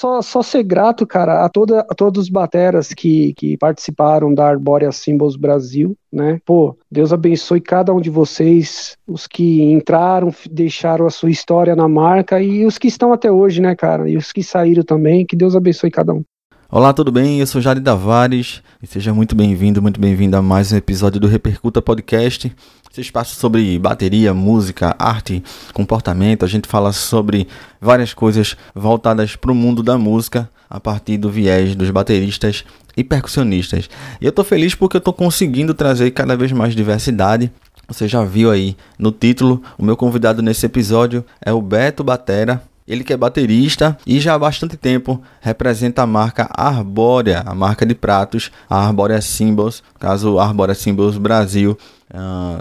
Só, 0.00 0.22
só 0.22 0.42
ser 0.42 0.62
grato, 0.62 1.06
cara, 1.06 1.44
a, 1.44 1.48
toda, 1.50 1.80
a 1.80 1.94
todos 1.94 2.22
os 2.22 2.28
bateras 2.30 2.88
que, 2.88 3.34
que 3.34 3.58
participaram 3.58 4.32
da 4.32 4.48
Arbórea 4.48 4.90
Symbols 4.90 5.36
Brasil, 5.36 5.94
né? 6.10 6.40
Pô, 6.46 6.74
Deus 6.90 7.12
abençoe 7.12 7.60
cada 7.60 7.92
um 7.92 8.00
de 8.00 8.08
vocês, 8.08 8.96
os 9.06 9.26
que 9.26 9.60
entraram, 9.60 10.32
deixaram 10.50 11.06
a 11.06 11.10
sua 11.10 11.30
história 11.30 11.76
na 11.76 11.86
marca 11.86 12.40
e 12.40 12.64
os 12.64 12.78
que 12.78 12.88
estão 12.88 13.12
até 13.12 13.30
hoje, 13.30 13.60
né, 13.60 13.76
cara? 13.76 14.08
E 14.08 14.16
os 14.16 14.32
que 14.32 14.42
saíram 14.42 14.82
também, 14.82 15.26
que 15.26 15.36
Deus 15.36 15.54
abençoe 15.54 15.90
cada 15.90 16.14
um. 16.14 16.24
Olá, 16.72 16.92
tudo 16.92 17.10
bem? 17.10 17.40
Eu 17.40 17.48
sou 17.48 17.60
Jari 17.60 17.80
Davares 17.80 18.62
e 18.80 18.86
seja 18.86 19.12
muito 19.12 19.34
bem-vindo, 19.34 19.82
muito 19.82 19.98
bem-vindo 19.98 20.36
a 20.36 20.40
mais 20.40 20.70
um 20.70 20.76
episódio 20.76 21.18
do 21.18 21.26
Repercuta 21.26 21.82
Podcast. 21.82 22.54
Esse 22.88 23.00
espaço 23.00 23.34
sobre 23.34 23.76
bateria, 23.76 24.32
música, 24.32 24.94
arte, 24.96 25.42
comportamento. 25.74 26.44
A 26.44 26.48
gente 26.48 26.68
fala 26.68 26.92
sobre 26.92 27.48
várias 27.80 28.14
coisas 28.14 28.56
voltadas 28.72 29.34
para 29.34 29.50
o 29.50 29.54
mundo 29.54 29.82
da 29.82 29.98
música 29.98 30.48
a 30.70 30.78
partir 30.78 31.18
do 31.18 31.28
viés 31.28 31.74
dos 31.74 31.90
bateristas 31.90 32.64
e 32.96 33.02
percussionistas. 33.02 33.90
E 34.20 34.26
eu 34.26 34.30
tô 34.30 34.44
feliz 34.44 34.72
porque 34.72 34.98
eu 34.98 35.00
tô 35.00 35.12
conseguindo 35.12 35.74
trazer 35.74 36.12
cada 36.12 36.36
vez 36.36 36.52
mais 36.52 36.76
diversidade. 36.76 37.50
Você 37.88 38.06
já 38.06 38.22
viu 38.22 38.48
aí 38.48 38.76
no 38.96 39.10
título, 39.10 39.60
o 39.76 39.84
meu 39.84 39.96
convidado 39.96 40.40
nesse 40.40 40.66
episódio 40.66 41.24
é 41.44 41.52
o 41.52 41.60
Beto 41.60 42.04
Batera, 42.04 42.62
ele 42.90 43.04
que 43.04 43.12
é 43.12 43.16
baterista 43.16 43.96
e 44.04 44.18
já 44.18 44.34
há 44.34 44.38
bastante 44.38 44.76
tempo 44.76 45.22
representa 45.40 46.02
a 46.02 46.06
marca 46.06 46.50
Arbórea, 46.52 47.44
a 47.46 47.54
marca 47.54 47.86
de 47.86 47.94
pratos, 47.94 48.50
a 48.68 48.84
Arbórea 48.84 49.20
Symbols, 49.20 49.80
caso 49.98 50.40
Arbórea 50.40 50.74
Symbols 50.74 51.16
Brasil 51.16 51.78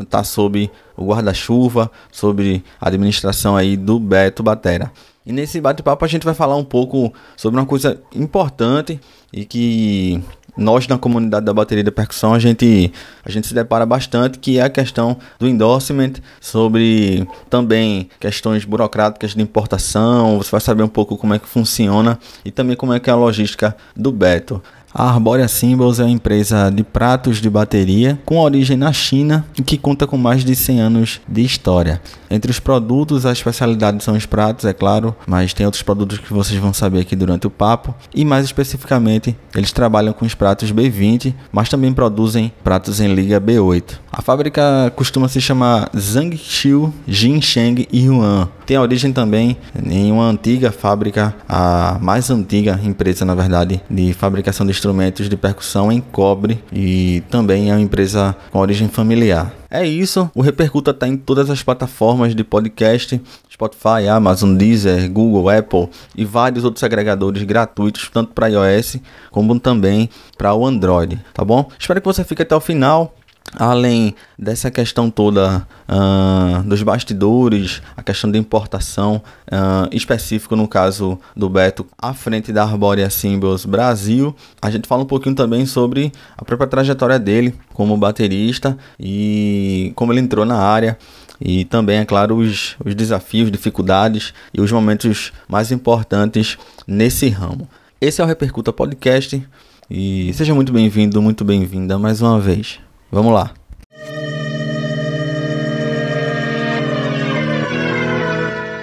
está 0.02 0.22
uh, 0.22 0.26
sob 0.26 0.70
o 0.96 1.06
guarda-chuva, 1.08 1.90
sobre 2.12 2.64
a 2.80 2.88
administração 2.88 3.58
aí 3.58 3.76
do 3.76 4.00
Beto 4.00 4.44
Batera. 4.44 4.92
E 5.26 5.32
nesse 5.32 5.60
bate-papo 5.60 6.06
a 6.06 6.08
gente 6.08 6.26
vai 6.26 6.36
falar 6.36 6.56
um 6.56 6.64
pouco 6.64 7.12
sobre 7.36 7.60
uma 7.60 7.66
coisa 7.66 8.00
importante 8.14 9.00
e 9.34 9.46
que 9.46 10.22
nós 10.60 10.88
na 10.88 10.98
comunidade 10.98 11.46
da 11.46 11.54
bateria 11.54 11.84
da 11.84 11.92
percussão 11.92 12.34
a 12.34 12.40
gente 12.40 12.92
a 13.24 13.32
gente 13.32 13.48
se 13.48 13.54
depara 13.54 13.86
bastante 13.86 14.38
que 14.38 14.60
é 14.60 14.62
a 14.62 14.70
questão 14.70 15.18
do 15.40 15.48
endorsement 15.48 16.14
sobre 16.40 17.28
também 17.50 18.10
questões 18.20 18.66
burocráticas 18.66 19.34
de 19.34 19.42
importação. 19.42 20.38
Você 20.38 20.52
vai 20.52 20.62
saber 20.62 20.84
um 20.84 20.88
pouco 20.88 21.18
como 21.18 21.34
é 21.34 21.40
que 21.40 21.48
funciona 21.48 22.20
e 22.44 22.52
também 22.52 22.76
como 22.76 22.94
é 22.94 23.00
que 23.00 23.10
é 23.10 23.14
a 23.14 23.16
logística 23.16 23.76
do 23.96 24.12
Beto 24.12 24.62
a 24.94 25.10
Arborea 25.10 25.48
Symbols 25.48 26.00
é 26.00 26.04
uma 26.04 26.10
empresa 26.10 26.72
de 26.72 26.84
pratos 26.84 27.38
de 27.38 27.50
bateria 27.50 28.20
com 28.26 28.40
origem 28.40 28.76
na 28.76 28.92
China 28.92 29.46
e 29.58 29.62
que 29.62 29.78
conta 29.78 30.08
com 30.08 30.18
mais 30.18 30.44
de 30.44 30.56
100 30.56 30.82
anos 30.82 31.22
de 31.28 31.44
história. 31.44 32.02
Entre 32.30 32.50
os 32.50 32.60
produtos, 32.60 33.26
a 33.26 33.32
especialidade 33.32 34.04
são 34.04 34.16
os 34.16 34.26
pratos, 34.26 34.66
é 34.66 34.74
claro, 34.74 35.16
mas 35.28 35.54
tem 35.54 35.66
outros 35.66 35.84
produtos 35.84 36.18
que 36.18 36.34
vocês 36.34 36.60
vão 36.60 36.74
saber 36.74 37.02
aqui 37.02 37.16
durante 37.16 37.48
o 37.48 37.50
papo. 37.50 37.94
E 38.14 38.26
mais 38.26 38.46
especificamente, 38.46 39.36
eles 39.56 39.72
trabalham 39.72 40.14
com 40.14 40.26
os 40.26 40.36
pratos 40.36 40.72
B20, 40.72 41.34
mas 41.52 41.70
também 41.70 41.94
produzem 41.94 42.52
pratos 42.64 43.00
em 43.00 43.14
liga 43.14 43.40
B8. 43.40 44.00
A 44.12 44.22
fábrica 44.22 44.92
costuma 44.96 45.28
se 45.28 45.40
chamar 45.40 45.90
Zhangqiu, 45.96 46.94
Jinsheng 47.08 47.88
e 47.92 48.06
Yuan. 48.06 48.50
Tem 48.66 48.78
origem 48.78 49.12
também 49.12 49.58
em 49.86 50.12
uma 50.12 50.30
antiga 50.30 50.72
fábrica, 50.72 51.34
a 51.48 51.98
mais 52.02 52.30
antiga 52.30 52.80
empresa, 52.84 53.26
na 53.26 53.34
verdade, 53.34 53.82
de 53.90 54.14
fabricação 54.14 54.66
de 54.66 54.72
instrumentos 54.80 55.28
de 55.30 55.36
percussão 55.36 55.92
em 55.92 56.00
cobre 56.00 56.64
e 56.72 57.22
também 57.30 57.70
é 57.70 57.74
uma 57.74 57.82
empresa 57.82 58.36
com 58.50 58.60
origem 58.60 58.88
familiar. 58.88 59.54
É 59.70 59.86
isso, 59.86 60.32
o 60.34 60.42
Repercuta 60.42 60.92
está 60.92 61.08
em 61.08 61.16
todas 61.16 61.50
as 61.50 61.62
plataformas 61.62 62.34
de 62.34 62.44
podcast, 62.44 63.22
Spotify, 63.52 64.08
Amazon, 64.10 64.56
Deezer, 64.56 65.12
Google, 65.12 65.50
Apple 65.50 65.90
e 66.16 66.26
vários 66.26 66.64
outros 66.64 66.84
agregadores 66.84 67.44
gratuitos, 67.44 68.10
tanto 68.12 68.34
para 68.34 68.48
iOS 68.48 68.98
como 69.30 69.60
também 69.60 70.10
para 70.38 70.56
o 70.56 70.66
Android, 70.66 71.20
tá 71.34 71.46
bom? 71.46 71.70
Espero 71.78 72.02
que 72.02 72.08
você 72.08 72.24
fique 72.24 72.42
até 72.42 72.56
o 72.56 72.62
final 72.62 73.14
além 73.58 74.16
dessa 74.38 74.70
questão 74.70 75.10
toda 75.10 75.66
uh, 75.88 76.64
dos 76.64 76.84
bastidores, 76.84 77.82
a 77.96 78.04
questão 78.04 78.32
de 78.32 78.38
importação, 78.38 79.22
uh, 79.48 79.90
específico 79.92 80.56
no 80.56 80.68
caso 80.68 81.20
do 81.36 81.50
Beto, 81.50 81.86
à 81.98 82.14
frente 82.14 82.52
da 82.52 82.64
Arborea 82.64 83.10
Symbols 83.10 83.66
Brasil, 83.66 84.36
a 84.62 84.70
gente 84.70 84.88
fala 84.88 85.04
um 85.04 85.08
pouquinho 85.08 85.36
também 85.36 85.66
sobre 85.66 86.12
a 86.38 86.46
própria 86.46 86.68
trajetória 86.68 87.18
dele 87.18 87.56
como 87.74 87.98
baterista 87.98 88.78
e 89.00 89.92
como 89.96 90.14
ele 90.14 90.22
entrou 90.22 90.46
na 90.46 90.58
área. 90.58 90.98
E 91.42 91.64
também, 91.64 92.00
é 92.00 92.06
claro, 92.06 92.36
os, 92.36 92.76
os 92.84 92.94
desafios, 92.94 93.50
dificuldades 93.50 94.34
e 94.54 94.60
os 94.60 94.70
momentos 94.74 95.32
mais 95.48 95.72
importantes 95.72 96.58
nesse 96.86 97.30
ramo. 97.30 97.68
Esse 98.02 98.20
é 98.20 98.24
o 98.24 98.28
Repercuta 98.28 98.74
Podcast 98.74 99.42
e 99.90 100.34
seja 100.34 100.54
muito 100.54 100.74
bem-vindo, 100.74 101.22
muito 101.22 101.46
bem-vinda 101.46 101.98
mais 101.98 102.22
uma 102.22 102.40
vez. 102.42 102.80
Vamos 103.12 103.34
lá. 103.34 103.54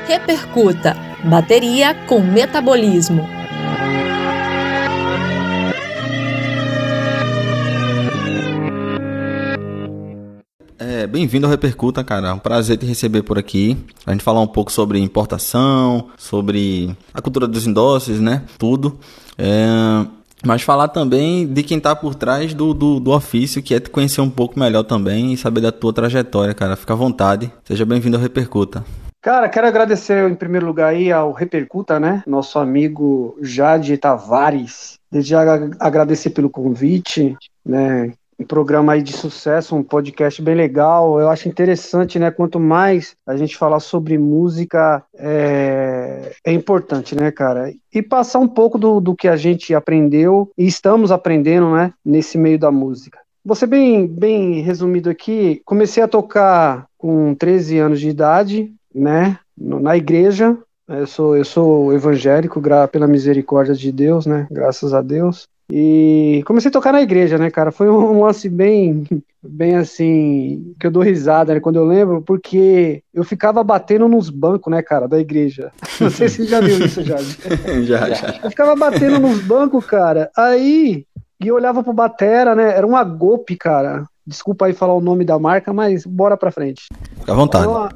Repercuta 0.08 0.96
bateria 1.24 1.94
com 2.06 2.20
metabolismo. 2.20 3.26
É, 10.78 11.06
bem-vindo 11.06 11.46
ao 11.46 11.50
Repercuta, 11.50 12.04
cara. 12.04 12.28
É 12.28 12.32
um 12.32 12.38
prazer 12.38 12.78
te 12.78 12.86
receber 12.86 13.22
por 13.22 13.38
aqui. 13.38 13.76
A 14.04 14.12
gente 14.12 14.22
falar 14.22 14.40
um 14.40 14.46
pouco 14.46 14.70
sobre 14.70 14.98
importação, 14.98 16.08
sobre 16.16 16.96
a 17.12 17.20
cultura 17.20 17.46
dos 17.46 17.66
endosses, 17.66 18.20
né? 18.20 18.42
Tudo. 18.58 18.98
É, 19.36 20.06
mas 20.46 20.62
falar 20.62 20.88
também 20.88 21.46
de 21.46 21.62
quem 21.62 21.80
tá 21.80 21.94
por 21.94 22.14
trás 22.14 22.54
do, 22.54 22.72
do, 22.72 23.00
do, 23.00 23.10
ofício, 23.10 23.62
que 23.62 23.74
é 23.74 23.80
te 23.80 23.90
conhecer 23.90 24.20
um 24.20 24.30
pouco 24.30 24.58
melhor 24.58 24.84
também 24.84 25.32
e 25.32 25.36
saber 25.36 25.60
da 25.60 25.72
tua 25.72 25.92
trajetória, 25.92 26.54
cara. 26.54 26.76
Fica 26.76 26.92
à 26.92 26.96
vontade. 26.96 27.52
Seja 27.64 27.84
bem-vindo 27.84 28.16
ao 28.16 28.22
Repercuta. 28.22 28.84
Cara, 29.20 29.48
quero 29.48 29.66
agradecer 29.66 30.30
em 30.30 30.34
primeiro 30.36 30.66
lugar 30.66 30.90
aí 30.90 31.10
ao 31.10 31.32
Repercuta, 31.32 31.98
né? 31.98 32.22
Nosso 32.26 32.60
amigo 32.60 33.36
Jade 33.42 33.98
Tavares. 33.98 34.98
Desde 35.10 35.30
já 35.30 35.42
agradecer 35.80 36.30
pelo 36.30 36.48
convite, 36.48 37.36
né? 37.64 38.12
Um 38.38 38.44
programa 38.44 38.92
aí 38.92 39.02
de 39.02 39.12
sucesso, 39.12 39.74
um 39.74 39.82
podcast 39.82 40.40
bem 40.42 40.54
legal. 40.54 41.18
Eu 41.18 41.28
acho 41.28 41.48
interessante, 41.48 42.18
né? 42.18 42.30
Quanto 42.30 42.60
mais 42.60 43.16
a 43.26 43.36
gente 43.36 43.56
falar 43.56 43.80
sobre 43.80 44.18
música, 44.18 45.02
é, 45.14 46.32
é 46.44 46.52
importante, 46.52 47.14
né, 47.14 47.30
cara? 47.30 47.72
E 47.92 48.02
passar 48.02 48.38
um 48.38 48.48
pouco 48.48 48.78
do, 48.78 49.00
do 49.00 49.14
que 49.14 49.26
a 49.26 49.36
gente 49.36 49.74
aprendeu 49.74 50.50
e 50.56 50.66
estamos 50.66 51.10
aprendendo, 51.10 51.70
né, 51.74 51.92
nesse 52.04 52.36
meio 52.36 52.58
da 52.58 52.70
música. 52.70 53.18
Ser 53.54 53.66
bem, 53.66 54.06
bem 54.06 54.60
resumido 54.60 55.08
aqui. 55.08 55.62
Comecei 55.64 56.02
a 56.02 56.08
tocar 56.08 56.86
com 56.98 57.34
13 57.34 57.78
anos 57.78 58.00
de 58.00 58.08
idade, 58.08 58.72
né, 58.94 59.38
na 59.56 59.96
igreja. 59.96 60.58
Eu 60.88 61.06
sou, 61.06 61.36
eu 61.36 61.44
sou 61.44 61.92
evangélico, 61.92 62.60
pela 62.90 63.06
misericórdia 63.06 63.74
de 63.74 63.90
Deus, 63.90 64.26
né? 64.26 64.46
Graças 64.50 64.92
a 64.92 65.00
Deus. 65.00 65.48
E 65.70 66.42
comecei 66.46 66.68
a 66.68 66.72
tocar 66.72 66.92
na 66.92 67.02
igreja, 67.02 67.36
né, 67.38 67.50
cara? 67.50 67.72
Foi 67.72 67.90
um 67.90 68.22
lance 68.22 68.48
bem, 68.48 69.04
bem 69.42 69.76
assim, 69.76 70.74
que 70.78 70.86
eu 70.86 70.90
dou 70.90 71.02
risada, 71.02 71.54
né, 71.54 71.60
quando 71.60 71.76
eu 71.76 71.84
lembro, 71.84 72.22
porque 72.22 73.02
eu 73.12 73.24
ficava 73.24 73.64
batendo 73.64 74.06
nos 74.08 74.30
bancos, 74.30 74.70
né, 74.70 74.80
cara, 74.80 75.08
da 75.08 75.18
igreja. 75.18 75.72
Não 76.00 76.10
sei 76.10 76.28
se 76.28 76.36
você 76.36 76.46
já 76.46 76.60
viu 76.60 76.84
isso 76.84 77.02
já. 77.02 77.16
já, 77.82 78.10
já. 78.10 78.40
Eu 78.44 78.50
ficava 78.50 78.76
batendo 78.76 79.18
nos 79.18 79.40
bancos, 79.40 79.84
cara. 79.84 80.30
Aí, 80.36 81.04
e 81.40 81.48
eu 81.48 81.56
olhava 81.56 81.82
pro 81.82 81.92
Batera, 81.92 82.54
né? 82.54 82.76
Era 82.76 82.86
uma 82.86 83.02
Golpe, 83.02 83.56
cara. 83.56 84.04
Desculpa 84.26 84.66
aí 84.66 84.72
falar 84.72 84.94
o 84.94 85.00
nome 85.00 85.24
da 85.24 85.38
marca, 85.38 85.72
mas 85.72 86.04
bora 86.04 86.36
pra 86.36 86.50
frente. 86.50 86.86
Fica 87.18 87.32
à 87.32 87.34
vontade. 87.34 87.68
Era, 87.68 87.88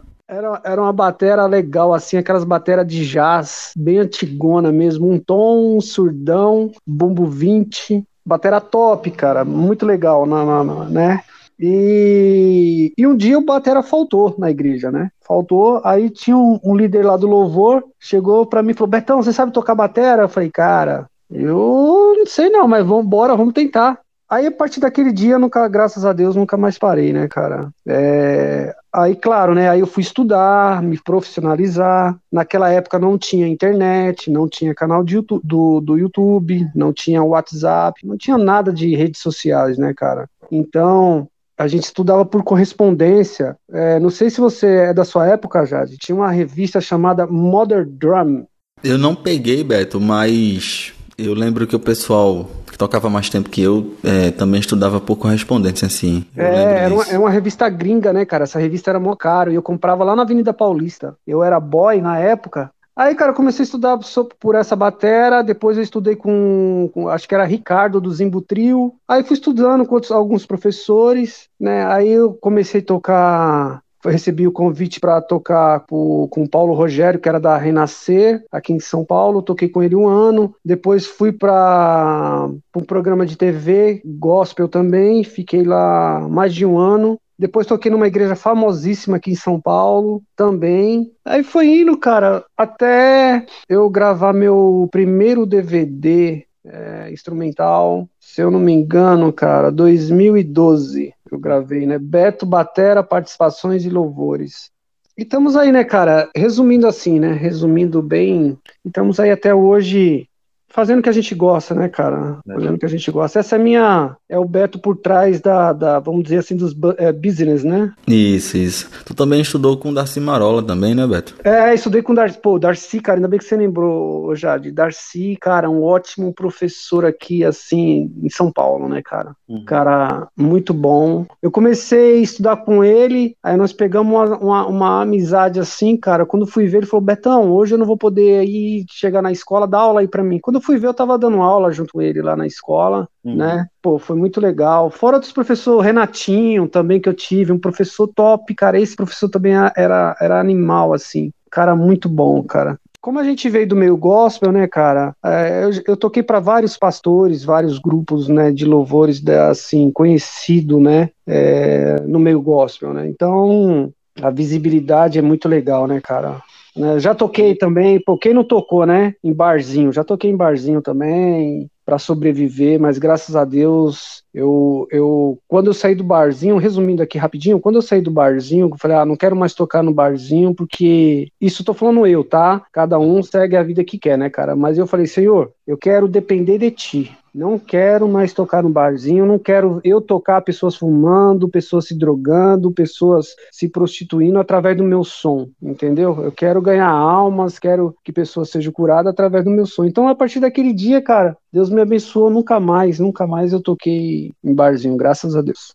era 0.63 0.81
uma 0.81 0.93
batera 0.93 1.45
legal, 1.47 1.93
assim, 1.93 2.17
aquelas 2.17 2.45
bateras 2.45 2.87
de 2.87 3.05
jazz, 3.05 3.73
bem 3.77 3.99
antigona 3.99 4.71
mesmo. 4.71 5.11
Um 5.11 5.19
tom, 5.19 5.81
surdão, 5.81 6.71
bumbo 6.87 7.27
20. 7.27 8.05
Batera 8.25 8.61
top, 8.61 9.11
cara. 9.11 9.45
Muito 9.45 9.85
legal, 9.85 10.27
na, 10.27 10.45
na, 10.45 10.85
né? 10.85 11.21
E, 11.59 12.93
e 12.97 13.07
um 13.07 13.15
dia 13.15 13.39
o 13.39 13.45
batera 13.45 13.83
faltou 13.83 14.35
na 14.39 14.51
igreja, 14.51 14.91
né? 14.91 15.11
Faltou, 15.21 15.83
aí 15.85 16.09
tinha 16.09 16.37
um, 16.37 16.59
um 16.65 16.75
líder 16.75 17.05
lá 17.05 17.19
do 17.19 17.27
louvor, 17.27 17.85
chegou 17.99 18.47
para 18.47 18.63
mim 18.63 18.71
e 18.71 18.75
falou, 18.75 18.89
Betão, 18.89 19.23
você 19.23 19.33
sabe 19.33 19.53
tocar 19.53 19.75
batera? 19.75 20.23
Eu 20.23 20.29
falei, 20.29 20.51
cara, 20.51 21.07
eu 21.31 22.15
não 22.17 22.27
sei 22.27 22.49
não, 22.49 22.67
mas 22.67 22.87
vamos 22.87 23.05
embora, 23.05 23.37
vamos 23.37 23.53
tentar. 23.53 23.99
Aí, 24.29 24.47
a 24.47 24.53
partir 24.53 24.81
daquele 24.81 25.13
dia, 25.13 25.39
nunca, 25.39 25.67
graças 25.69 26.05
a 26.05 26.13
Deus, 26.13 26.37
nunca 26.37 26.57
mais 26.57 26.79
parei, 26.79 27.13
né, 27.13 27.29
cara? 27.29 27.69
É... 27.87 28.75
Aí, 28.93 29.15
claro, 29.15 29.55
né? 29.55 29.69
Aí 29.69 29.81
eu 29.81 29.87
fui 29.87 30.03
estudar, 30.03 30.83
me 30.83 30.99
profissionalizar. 31.01 32.19
Naquela 32.31 32.71
época 32.71 32.99
não 32.99 33.17
tinha 33.17 33.47
internet, 33.47 34.31
não 34.31 34.49
tinha 34.49 34.75
canal 34.75 35.05
YouTube, 35.07 35.41
do, 35.45 35.81
do 35.81 35.97
YouTube, 35.97 36.69
não 36.75 36.93
tinha 36.93 37.23
WhatsApp, 37.23 38.05
não 38.05 38.17
tinha 38.17 38.37
nada 38.37 38.73
de 38.73 38.95
redes 38.97 39.21
sociais, 39.21 39.79
né, 39.79 39.95
cara? 39.95 40.29
Então, 40.51 41.29
a 41.57 41.69
gente 41.69 41.85
estudava 41.85 42.25
por 42.25 42.43
correspondência. 42.43 43.57
É, 43.71 44.01
não 44.01 44.11
sei 44.11 44.31
se 44.31 44.41
você 44.41 44.67
é 44.67 44.95
da 44.95 45.05
sua 45.05 45.29
época, 45.29 45.65
Jade. 45.65 45.97
Tinha 45.97 46.17
uma 46.17 46.31
revista 46.31 46.81
chamada 46.81 47.27
Modern 47.27 47.87
Drum. 47.89 48.47
Eu 48.83 48.97
não 48.97 49.15
peguei, 49.15 49.63
Beto, 49.63 50.01
mas 50.01 50.95
eu 51.25 51.35
lembro 51.35 51.67
que 51.67 51.77
o 51.77 51.81
pessoal 51.81 52.49
que 52.71 52.79
tocava 52.79 53.11
mais 53.11 53.29
tempo 53.29 53.51
que 53.51 53.63
eu 53.63 53.95
é, 54.03 54.31
também 54.31 54.61
estudava 54.61 55.01
por 55.01 55.17
correspondência, 55.17 55.87
assim. 55.87 56.25
É, 56.37 56.85
era 56.85 56.95
uma, 56.95 57.07
era 57.07 57.19
uma, 57.19 57.31
revista 57.31 57.69
gringa, 57.69 58.13
né, 58.13 58.25
cara? 58.25 58.45
Essa 58.45 58.59
revista 58.59 58.91
era 58.91 59.01
mó 59.01 59.15
caro 59.15 59.51
e 59.51 59.55
eu 59.55 59.63
comprava 59.63 60.05
lá 60.05 60.17
na 60.17 60.23
Avenida 60.23 60.53
Paulista. 60.53 61.17
Eu 61.27 61.43
era 61.43 61.59
boy 61.61 62.01
na 62.01 62.19
época. 62.19 62.71
Aí, 62.95 63.15
cara, 63.15 63.33
comecei 63.33 63.63
a 63.63 63.65
estudar 63.65 63.99
por 64.39 64.55
essa 64.55 64.77
batera, 64.77 65.43
depois 65.43 65.77
eu 65.77 65.83
estudei 65.83 66.17
com, 66.17 66.91
com 66.93 67.09
acho 67.09 67.27
que 67.27 67.35
era 67.35 67.45
Ricardo 67.45 68.01
do 68.01 68.13
Zimbo 68.13 68.43
Trio. 68.43 68.95
Aí 69.09 69.23
fui 69.25 69.35
estudando 69.35 69.87
com 69.87 69.95
outros, 69.95 70.13
alguns 70.13 70.45
professores, 70.45 71.49
né? 71.59 71.87
Aí 71.87 72.11
eu 72.11 72.35
comecei 72.35 72.81
a 72.81 72.85
tocar 72.85 73.83
recebi 74.05 74.47
o 74.47 74.53
convite 74.53 75.01
para 75.01 75.21
tocar 75.21 75.81
com, 75.81 76.29
o 76.35 76.49
Paulo 76.49 76.75
Rogério, 76.75 77.21
que 77.21 77.29
era 77.29 77.41
da 77.41 77.57
Renascer, 77.57 78.45
aqui 78.51 78.73
em 78.73 78.81
São 78.81 79.05
Paulo. 79.05 79.43
Toquei 79.43 79.69
com 79.69 79.83
ele 79.83 79.95
um 79.95 80.09
ano. 80.09 80.55
Depois 80.65 81.07
fui 81.07 81.33
para 81.33 82.49
um 82.75 82.85
programa 82.85 83.27
de 83.27 83.37
TV, 83.37 84.01
gospel 84.05 84.69
também. 84.69 85.25
Fiquei 85.25 85.65
lá 85.65 86.27
mais 86.29 86.55
de 86.55 86.65
um 86.65 86.79
ano. 86.79 87.19
Depois 87.39 87.67
toquei 87.67 87.91
numa 87.91 88.07
igreja 88.07 88.37
famosíssima 88.37 89.17
aqui 89.17 89.31
em 89.31 89.37
São 89.37 89.59
Paulo 89.59 90.23
também. 90.37 91.11
Aí 91.25 91.43
foi 91.43 91.81
indo, 91.81 91.97
cara, 91.97 92.45
até 92.55 93.47
eu 93.67 93.89
gravar 93.89 94.35
meu 94.35 94.87
primeiro 94.93 95.47
DVD 95.47 96.45
é, 96.63 97.11
instrumental, 97.11 98.07
se 98.21 98.43
eu 98.43 98.51
não 98.51 98.61
me 98.61 98.73
engano, 98.73 99.33
cara, 99.33 99.73
2012 99.73 101.15
eu 101.35 101.39
gravei, 101.39 101.87
né? 101.87 101.99
Beto 101.99 102.47
Batera, 102.47 103.03
participações 103.03 103.85
e 103.85 103.91
louvores. 103.91 104.71
E 105.17 105.23
estamos 105.23 105.57
aí, 105.57 105.71
né, 105.71 105.85
cara? 105.85 106.31
Resumindo 106.35 106.87
assim, 106.87 107.21
né? 107.21 107.33
Resumindo 107.33 108.01
bem, 108.01 108.59
estamos 108.85 109.21
aí 109.21 109.31
até 109.31 109.55
hoje 109.55 110.30
fazendo 110.71 111.01
o 111.01 111.03
que 111.03 111.09
a 111.09 111.13
gente 111.13 111.35
gosta, 111.35 111.75
né, 111.75 111.89
cara? 111.89 112.39
É. 112.49 112.55
Fazendo 112.55 112.75
o 112.75 112.79
que 112.79 112.87
a 112.87 112.89
gente 112.91 113.11
gosta. 113.11 113.41
Essa 113.41 113.57
é 113.57 113.59
a 113.59 113.63
minha. 113.63 114.17
É 114.29 114.39
o 114.39 114.45
Beto 114.45 114.79
por 114.79 114.97
trás 114.97 115.41
da, 115.41 115.73
da 115.73 115.99
vamos 115.99 116.23
dizer 116.23 116.39
assim, 116.39 116.57
dos 116.57 116.75
é, 116.97 117.13
business, 117.13 117.65
né? 117.65 117.93
Isso, 118.07 118.57
isso. 118.57 118.89
Tu 119.05 119.15
também 119.15 119.41
estudou 119.41 119.77
com 119.77 119.91
o 119.91 119.95
Darcy 119.95 120.21
Marola 120.21 120.63
também, 120.63 120.95
né, 120.95 121.07
Beto? 121.07 121.35
É, 121.45 121.75
estudei 121.75 122.03
com 122.03 122.13
o 122.13 122.17
Darcy. 122.17 122.39
Pô, 122.39 122.59
Darcy, 122.59 123.01
cara, 123.01 123.19
ainda 123.19 123.29
bem 123.29 123.39
que 123.39 123.45
você 123.45 123.57
lembrou, 123.57 124.35
Jade. 124.35 124.71
Darcy, 124.71 125.37
cara, 125.41 125.69
um 125.69 125.83
ótimo 125.83 126.33
professor 126.33 127.05
aqui, 127.05 127.45
assim, 127.45 128.11
em 128.23 128.31
São 128.31 128.53
Paulo, 128.53 128.89
né, 128.89 129.03
cara? 129.03 129.35
Uhum. 129.49 129.65
Cara, 129.65 130.29
muito 130.37 130.73
bom. 130.73 131.27
Eu 131.43 131.51
comecei 131.51 132.21
a 132.21 132.23
estudar 132.23 132.57
com 132.59 132.85
ele, 132.85 133.37
aí 133.43 133.57
nós 133.57 133.73
pegamos 133.73 134.13
uma, 134.13 134.39
uma, 134.39 134.67
uma 134.67 135.03
amizade 135.03 135.59
assim, 135.59 135.97
cara. 135.97 136.25
Quando 136.25 136.47
fui 136.47 136.67
ver, 136.67 136.79
ele 136.79 136.87
falou: 136.87 137.05
Betão, 137.05 137.51
hoje 137.51 137.75
eu 137.75 137.79
não 137.79 137.87
vou 137.87 137.97
poder 137.97 138.45
ir 138.45 138.85
chegar 138.89 139.21
na 139.21 139.33
escola, 139.33 139.67
dar 139.67 139.79
aula 139.79 140.01
aí 140.01 140.09
pra 140.09 140.23
mim. 140.23 140.39
Quando 140.41 140.60
eu 140.61 140.63
fui 140.63 140.79
ver, 140.79 140.89
eu 140.89 140.95
tava 140.95 141.19
dando 141.19 141.41
aula 141.41 141.73
junto 141.73 141.95
com 141.95 142.03
ele 142.03 142.21
lá 142.21 142.37
na 142.37 142.47
escola, 142.47 143.09
uhum. 143.25 143.37
né? 143.37 143.67
Pô, 143.83 143.99
foi 143.99 144.15
muito 144.15 144.41
legal. 144.41 144.91
Fora 144.91 145.19
dos 145.19 145.33
professores, 145.33 145.85
Renatinho 145.85 146.69
também 146.69 147.01
que 147.01 147.09
eu 147.09 147.15
tive, 147.15 147.51
um 147.51 147.59
professor 147.59 148.07
top, 148.07 148.55
cara. 148.55 148.79
Esse 148.79 148.95
professor 148.95 149.29
também 149.29 149.55
era, 149.75 150.15
era 150.21 150.39
animal, 150.39 150.93
assim. 150.93 151.33
Cara, 151.51 151.75
muito 151.75 152.09
bom, 152.09 152.43
cara. 152.43 152.79
Como 153.01 153.19
a 153.19 153.25
gente 153.25 153.49
veio 153.49 153.67
do 153.67 153.75
meio 153.75 153.97
gospel, 153.97 154.53
né, 154.53 154.67
cara? 154.67 155.15
É, 155.25 155.65
eu, 155.65 155.71
eu, 155.89 155.97
toquei 155.97 156.23
para 156.23 156.39
vários 156.39 156.77
pastores, 156.77 157.43
vários 157.43 157.79
grupos, 157.79 158.29
né, 158.29 158.53
de 158.53 158.67
louvores, 158.67 159.27
assim, 159.27 159.91
conhecido, 159.91 160.79
né, 160.79 161.09
é, 161.27 161.99
no 162.03 162.19
meio 162.19 162.43
gospel, 162.43 162.93
né? 162.93 163.09
Então, 163.09 163.91
a 164.21 164.29
visibilidade 164.29 165.19
é 165.19 165.23
muito 165.23 165.49
legal, 165.49 165.87
né, 165.87 165.99
cara? 165.99 166.43
Né? 166.77 166.99
Já 166.99 167.15
toquei 167.15 167.55
também, 167.55 168.01
pô, 168.01 168.17
quem 168.17 168.35
não 168.35 168.45
tocou, 168.45 168.87
né? 168.87 169.15
Em 169.23 169.33
barzinho, 169.33 169.93
já 169.93 170.05
toquei 170.05 170.31
em 170.31 170.37
barzinho 170.37 170.81
também 170.81 171.69
para 171.85 171.99
sobreviver, 171.99 172.79
mas 172.79 172.99
graças 172.99 173.35
a 173.35 173.45
Deus 173.45 174.23
eu, 174.33 174.87
eu 174.93 175.39
quando 175.49 175.67
eu 175.67 175.75
saí 175.75 175.95
do 175.95 176.05
barzinho, 176.05 176.57
resumindo 176.57 177.03
aqui 177.03 177.19
rapidinho, 177.19 177.59
quando 177.59 177.77
eu 177.77 177.83
saí 177.83 178.01
do 178.01 178.13
barzinho, 178.13 178.69
eu 178.71 178.79
falei, 178.79 178.97
ah, 178.97 179.05
não 179.05 179.17
quero 179.17 179.35
mais 179.35 179.55
tocar 179.55 179.83
no 179.83 179.93
barzinho 179.93 180.55
porque 180.55 181.29
isso 181.41 181.65
tô 181.65 181.75
falando 181.75 182.07
eu, 182.07 182.23
tá? 182.23 182.65
Cada 182.73 182.99
um 182.99 183.23
segue 183.23 183.57
a 183.57 183.63
vida 183.63 183.83
que 183.83 183.99
quer, 183.99 184.17
né, 184.17 184.31
cara? 184.31 184.55
Mas 184.55 184.79
eu 184.79 184.87
falei, 184.87 185.07
Senhor, 185.07 185.53
eu 185.67 185.77
quero 185.77 186.07
depender 186.07 186.59
de 186.59 186.71
ti. 186.71 187.20
Não 187.35 187.59
quero 187.59 188.09
mais 188.09 188.33
tocar 188.33 188.63
no 188.63 188.71
barzinho, 188.71 189.25
não 189.25 189.39
quero 189.39 189.81
eu 189.85 190.01
tocar 190.01 190.41
pessoas 190.43 190.77
fumando, 190.77 191.49
pessoas 191.49 191.87
se 191.87 191.97
drogando, 191.97 192.73
pessoas 192.73 193.35
se 193.53 193.69
prostituindo 193.69 194.39
através 194.39 194.77
do 194.77 194.85
meu 194.85 195.05
som, 195.05 195.49
entendeu? 195.63 196.25
Eu 196.25 196.33
quero 196.33 196.61
ganhar 196.61 196.91
almas, 196.91 197.59
quero 197.59 197.95
que 198.03 198.13
pessoas 198.13 198.51
sejam 198.51 198.73
curadas 198.73 199.13
através 199.13 199.45
do 199.45 199.51
meu 199.51 199.67
som. 199.67 199.85
Então, 199.85 200.09
a 200.09 200.15
partir 200.15 200.41
daquele 200.41 200.73
dia, 200.73 201.01
cara, 201.01 201.37
Deus 201.53 201.71
me 201.71 201.81
abençoou 201.81 202.31
nunca 202.31 202.59
mais, 202.59 202.99
nunca 202.99 203.27
mais 203.27 203.53
eu 203.53 203.63
toquei 203.63 204.33
em 204.43 204.55
barzinho, 204.55 204.97
graças 204.97 205.37
a 205.37 205.43
Deus. 205.43 205.73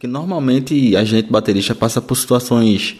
Que 0.00 0.06
normalmente 0.06 0.96
a 0.96 1.04
gente 1.04 1.30
baterista 1.30 1.74
passa 1.74 2.00
por 2.00 2.16
situações 2.16 2.96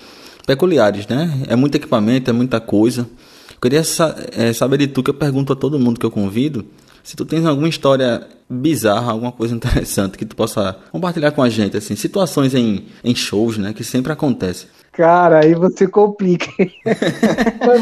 peculiares, 0.47 1.07
né? 1.09 1.45
É 1.49 1.57
muito 1.57 1.75
equipamento, 1.75 2.29
é 2.29 2.33
muita 2.33 2.61
coisa. 2.61 3.09
Eu 3.51 3.61
queria 3.61 3.83
sa 3.83 4.15
é, 4.33 4.53
saber 4.53 4.77
de 4.77 4.87
tu 4.87 5.03
que 5.03 5.11
eu 5.11 5.15
pergunto 5.15 5.53
a 5.53 5.57
todo 5.57 5.79
mundo 5.79 5.99
que 5.99 6.05
eu 6.05 6.11
convido 6.11 6.67
se 7.03 7.17
tu 7.17 7.25
tens 7.25 7.47
alguma 7.47 7.69
história 7.69 8.27
bizarra, 8.49 9.13
alguma 9.13 9.33
coisa 9.33 9.55
interessante 9.57 10.19
que 10.19 10.27
tu 10.27 10.37
possa 10.37 10.77
compartilhar 10.93 11.33
com 11.33 11.43
a 11.43 11.49
gente, 11.49 11.77
assim, 11.77 11.97
situações 11.97 12.55
em, 12.55 12.87
em 13.03 13.15
shows, 13.15 13.57
né, 13.57 13.73
que 13.73 13.83
sempre 13.83 14.13
acontecem. 14.13 14.69
Cara, 14.93 15.45
aí 15.45 15.55
você 15.55 15.87
complica. 15.87 16.51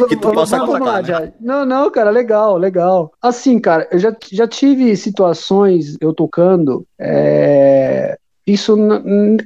que 0.09 0.17
tu 0.17 0.31
possa 0.31 0.61
contar, 0.61 1.03
né? 1.03 1.33
Não, 1.41 1.67
não, 1.67 1.91
cara, 1.91 2.11
legal, 2.11 2.57
legal. 2.57 3.13
Assim, 3.21 3.59
cara, 3.59 3.89
eu 3.91 3.99
já, 3.99 4.15
já 4.31 4.47
tive 4.47 4.95
situações, 4.97 5.97
eu 6.01 6.13
tocando, 6.13 6.87
é, 6.99 8.17
isso, 8.53 8.77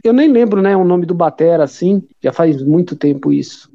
eu 0.04 0.12
nem 0.12 0.30
lembro, 0.30 0.62
né, 0.62 0.76
o 0.76 0.84
nome 0.84 1.06
do 1.06 1.14
batera, 1.14 1.64
assim, 1.64 2.02
já 2.22 2.32
faz 2.32 2.62
muito 2.62 2.96
tempo 2.96 3.32
isso. 3.32 3.70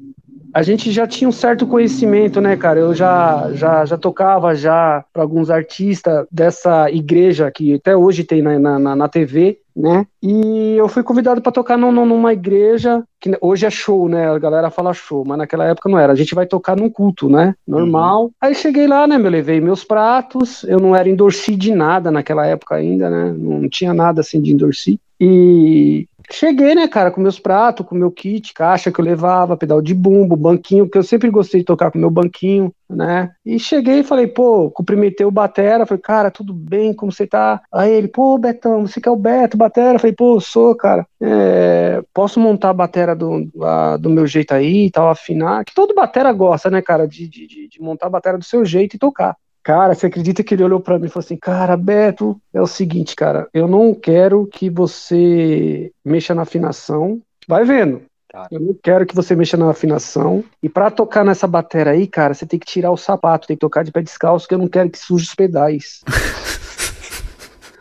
A 0.52 0.62
gente 0.62 0.90
já 0.90 1.06
tinha 1.06 1.28
um 1.28 1.32
certo 1.32 1.66
conhecimento, 1.66 2.40
né, 2.40 2.56
cara? 2.56 2.80
Eu 2.80 2.94
já, 2.94 3.50
já, 3.52 3.84
já 3.84 3.98
tocava 3.98 4.54
já 4.54 5.04
para 5.12 5.22
alguns 5.22 5.50
artistas 5.50 6.26
dessa 6.32 6.90
igreja 6.90 7.50
que 7.50 7.74
até 7.74 7.94
hoje 7.94 8.24
tem 8.24 8.40
na, 8.42 8.58
na, 8.78 8.96
na 8.96 9.08
TV, 9.08 9.60
né? 9.76 10.06
E 10.22 10.74
eu 10.76 10.88
fui 10.88 11.02
convidado 11.02 11.40
para 11.40 11.52
tocar 11.52 11.76
num, 11.76 11.92
numa 11.92 12.32
igreja 12.32 13.04
que 13.20 13.30
hoje 13.40 13.66
é 13.66 13.70
show, 13.70 14.08
né? 14.08 14.28
A 14.28 14.38
galera 14.38 14.70
fala 14.70 14.92
show, 14.92 15.24
mas 15.24 15.38
naquela 15.38 15.64
época 15.64 15.88
não 15.88 15.98
era. 15.98 16.12
A 16.12 16.16
gente 16.16 16.34
vai 16.34 16.46
tocar 16.46 16.76
num 16.76 16.90
culto, 16.90 17.28
né? 17.28 17.54
Normal. 17.66 18.24
Uhum. 18.24 18.30
Aí 18.40 18.54
cheguei 18.54 18.88
lá, 18.88 19.06
né? 19.06 19.16
Eu 19.16 19.30
levei 19.30 19.60
meus 19.60 19.84
pratos. 19.84 20.64
Eu 20.64 20.80
não 20.80 20.96
era 20.96 21.08
endorci 21.08 21.54
de 21.54 21.72
nada 21.72 22.10
naquela 22.10 22.44
época 22.46 22.74
ainda, 22.74 23.08
né? 23.08 23.34
Não 23.38 23.68
tinha 23.68 23.94
nada 23.94 24.22
assim 24.22 24.40
de 24.40 24.52
endorci. 24.52 24.98
E 25.20 26.06
cheguei, 26.30 26.74
né, 26.74 26.86
cara, 26.86 27.10
com 27.10 27.20
meus 27.20 27.40
pratos, 27.40 27.86
com 27.86 27.94
meu 27.94 28.10
kit, 28.10 28.52
caixa 28.52 28.92
que 28.92 29.00
eu 29.00 29.04
levava, 29.04 29.56
pedal 29.56 29.80
de 29.80 29.94
bumbo, 29.94 30.36
banquinho, 30.36 30.84
porque 30.84 30.98
eu 30.98 31.02
sempre 31.02 31.30
gostei 31.30 31.60
de 31.60 31.66
tocar 31.66 31.90
com 31.90 31.98
meu 31.98 32.10
banquinho, 32.10 32.72
né? 32.88 33.30
E 33.44 33.58
cheguei 33.58 34.00
e 34.00 34.04
falei, 34.04 34.26
pô, 34.26 34.70
cumprimentei 34.70 35.26
o 35.26 35.30
Batera, 35.30 35.86
falei, 35.86 36.02
cara, 36.02 36.30
tudo 36.30 36.52
bem, 36.52 36.92
como 36.94 37.10
você 37.10 37.26
tá? 37.26 37.62
Aí 37.72 37.90
ele, 37.92 38.08
pô, 38.08 38.38
Betão, 38.38 38.86
você 38.86 39.00
que 39.00 39.08
é 39.08 39.12
o 39.12 39.16
Beto, 39.16 39.56
Batera? 39.56 39.98
Falei, 39.98 40.14
pô, 40.14 40.38
sou, 40.40 40.74
cara. 40.76 41.06
É, 41.20 42.02
posso 42.14 42.38
montar 42.38 42.70
a 42.70 42.74
batera 42.74 43.14
do, 43.16 43.50
a, 43.62 43.96
do 43.96 44.08
meu 44.10 44.26
jeito 44.26 44.52
aí 44.52 44.86
e 44.86 44.90
tal, 44.90 45.08
afinar? 45.08 45.64
Que 45.64 45.74
todo 45.74 45.94
batera 45.94 46.32
gosta, 46.32 46.70
né, 46.70 46.80
cara, 46.82 47.08
de, 47.08 47.26
de, 47.28 47.68
de 47.68 47.80
montar 47.80 48.06
a 48.06 48.10
batera 48.10 48.38
do 48.38 48.44
seu 48.44 48.64
jeito 48.64 48.94
e 48.94 48.98
tocar. 48.98 49.36
Cara, 49.68 49.94
você 49.94 50.06
acredita 50.06 50.42
que 50.42 50.54
ele 50.54 50.64
olhou 50.64 50.80
para 50.80 50.98
mim 50.98 51.08
e 51.08 51.08
falou 51.10 51.22
assim: 51.22 51.36
Cara, 51.36 51.76
Beto, 51.76 52.40
é 52.54 52.62
o 52.62 52.66
seguinte, 52.66 53.14
cara, 53.14 53.46
eu 53.52 53.68
não 53.68 53.92
quero 53.92 54.46
que 54.46 54.70
você 54.70 55.92
mexa 56.02 56.34
na 56.34 56.40
afinação. 56.40 57.20
Vai 57.46 57.66
vendo. 57.66 58.00
Cara. 58.32 58.48
Eu 58.50 58.60
não 58.60 58.74
quero 58.82 59.04
que 59.04 59.14
você 59.14 59.36
mexa 59.36 59.58
na 59.58 59.68
afinação. 59.68 60.42
E 60.62 60.70
para 60.70 60.90
tocar 60.90 61.22
nessa 61.22 61.46
bateria 61.46 61.92
aí, 61.92 62.06
cara, 62.06 62.32
você 62.32 62.46
tem 62.46 62.58
que 62.58 62.64
tirar 62.64 62.90
o 62.90 62.96
sapato, 62.96 63.46
tem 63.46 63.56
que 63.56 63.60
tocar 63.60 63.84
de 63.84 63.92
pé 63.92 64.00
descalço, 64.00 64.48
que 64.48 64.54
eu 64.54 64.58
não 64.58 64.68
quero 64.68 64.88
que 64.88 64.98
suje 64.98 65.26
os 65.26 65.34
pedais. 65.34 66.00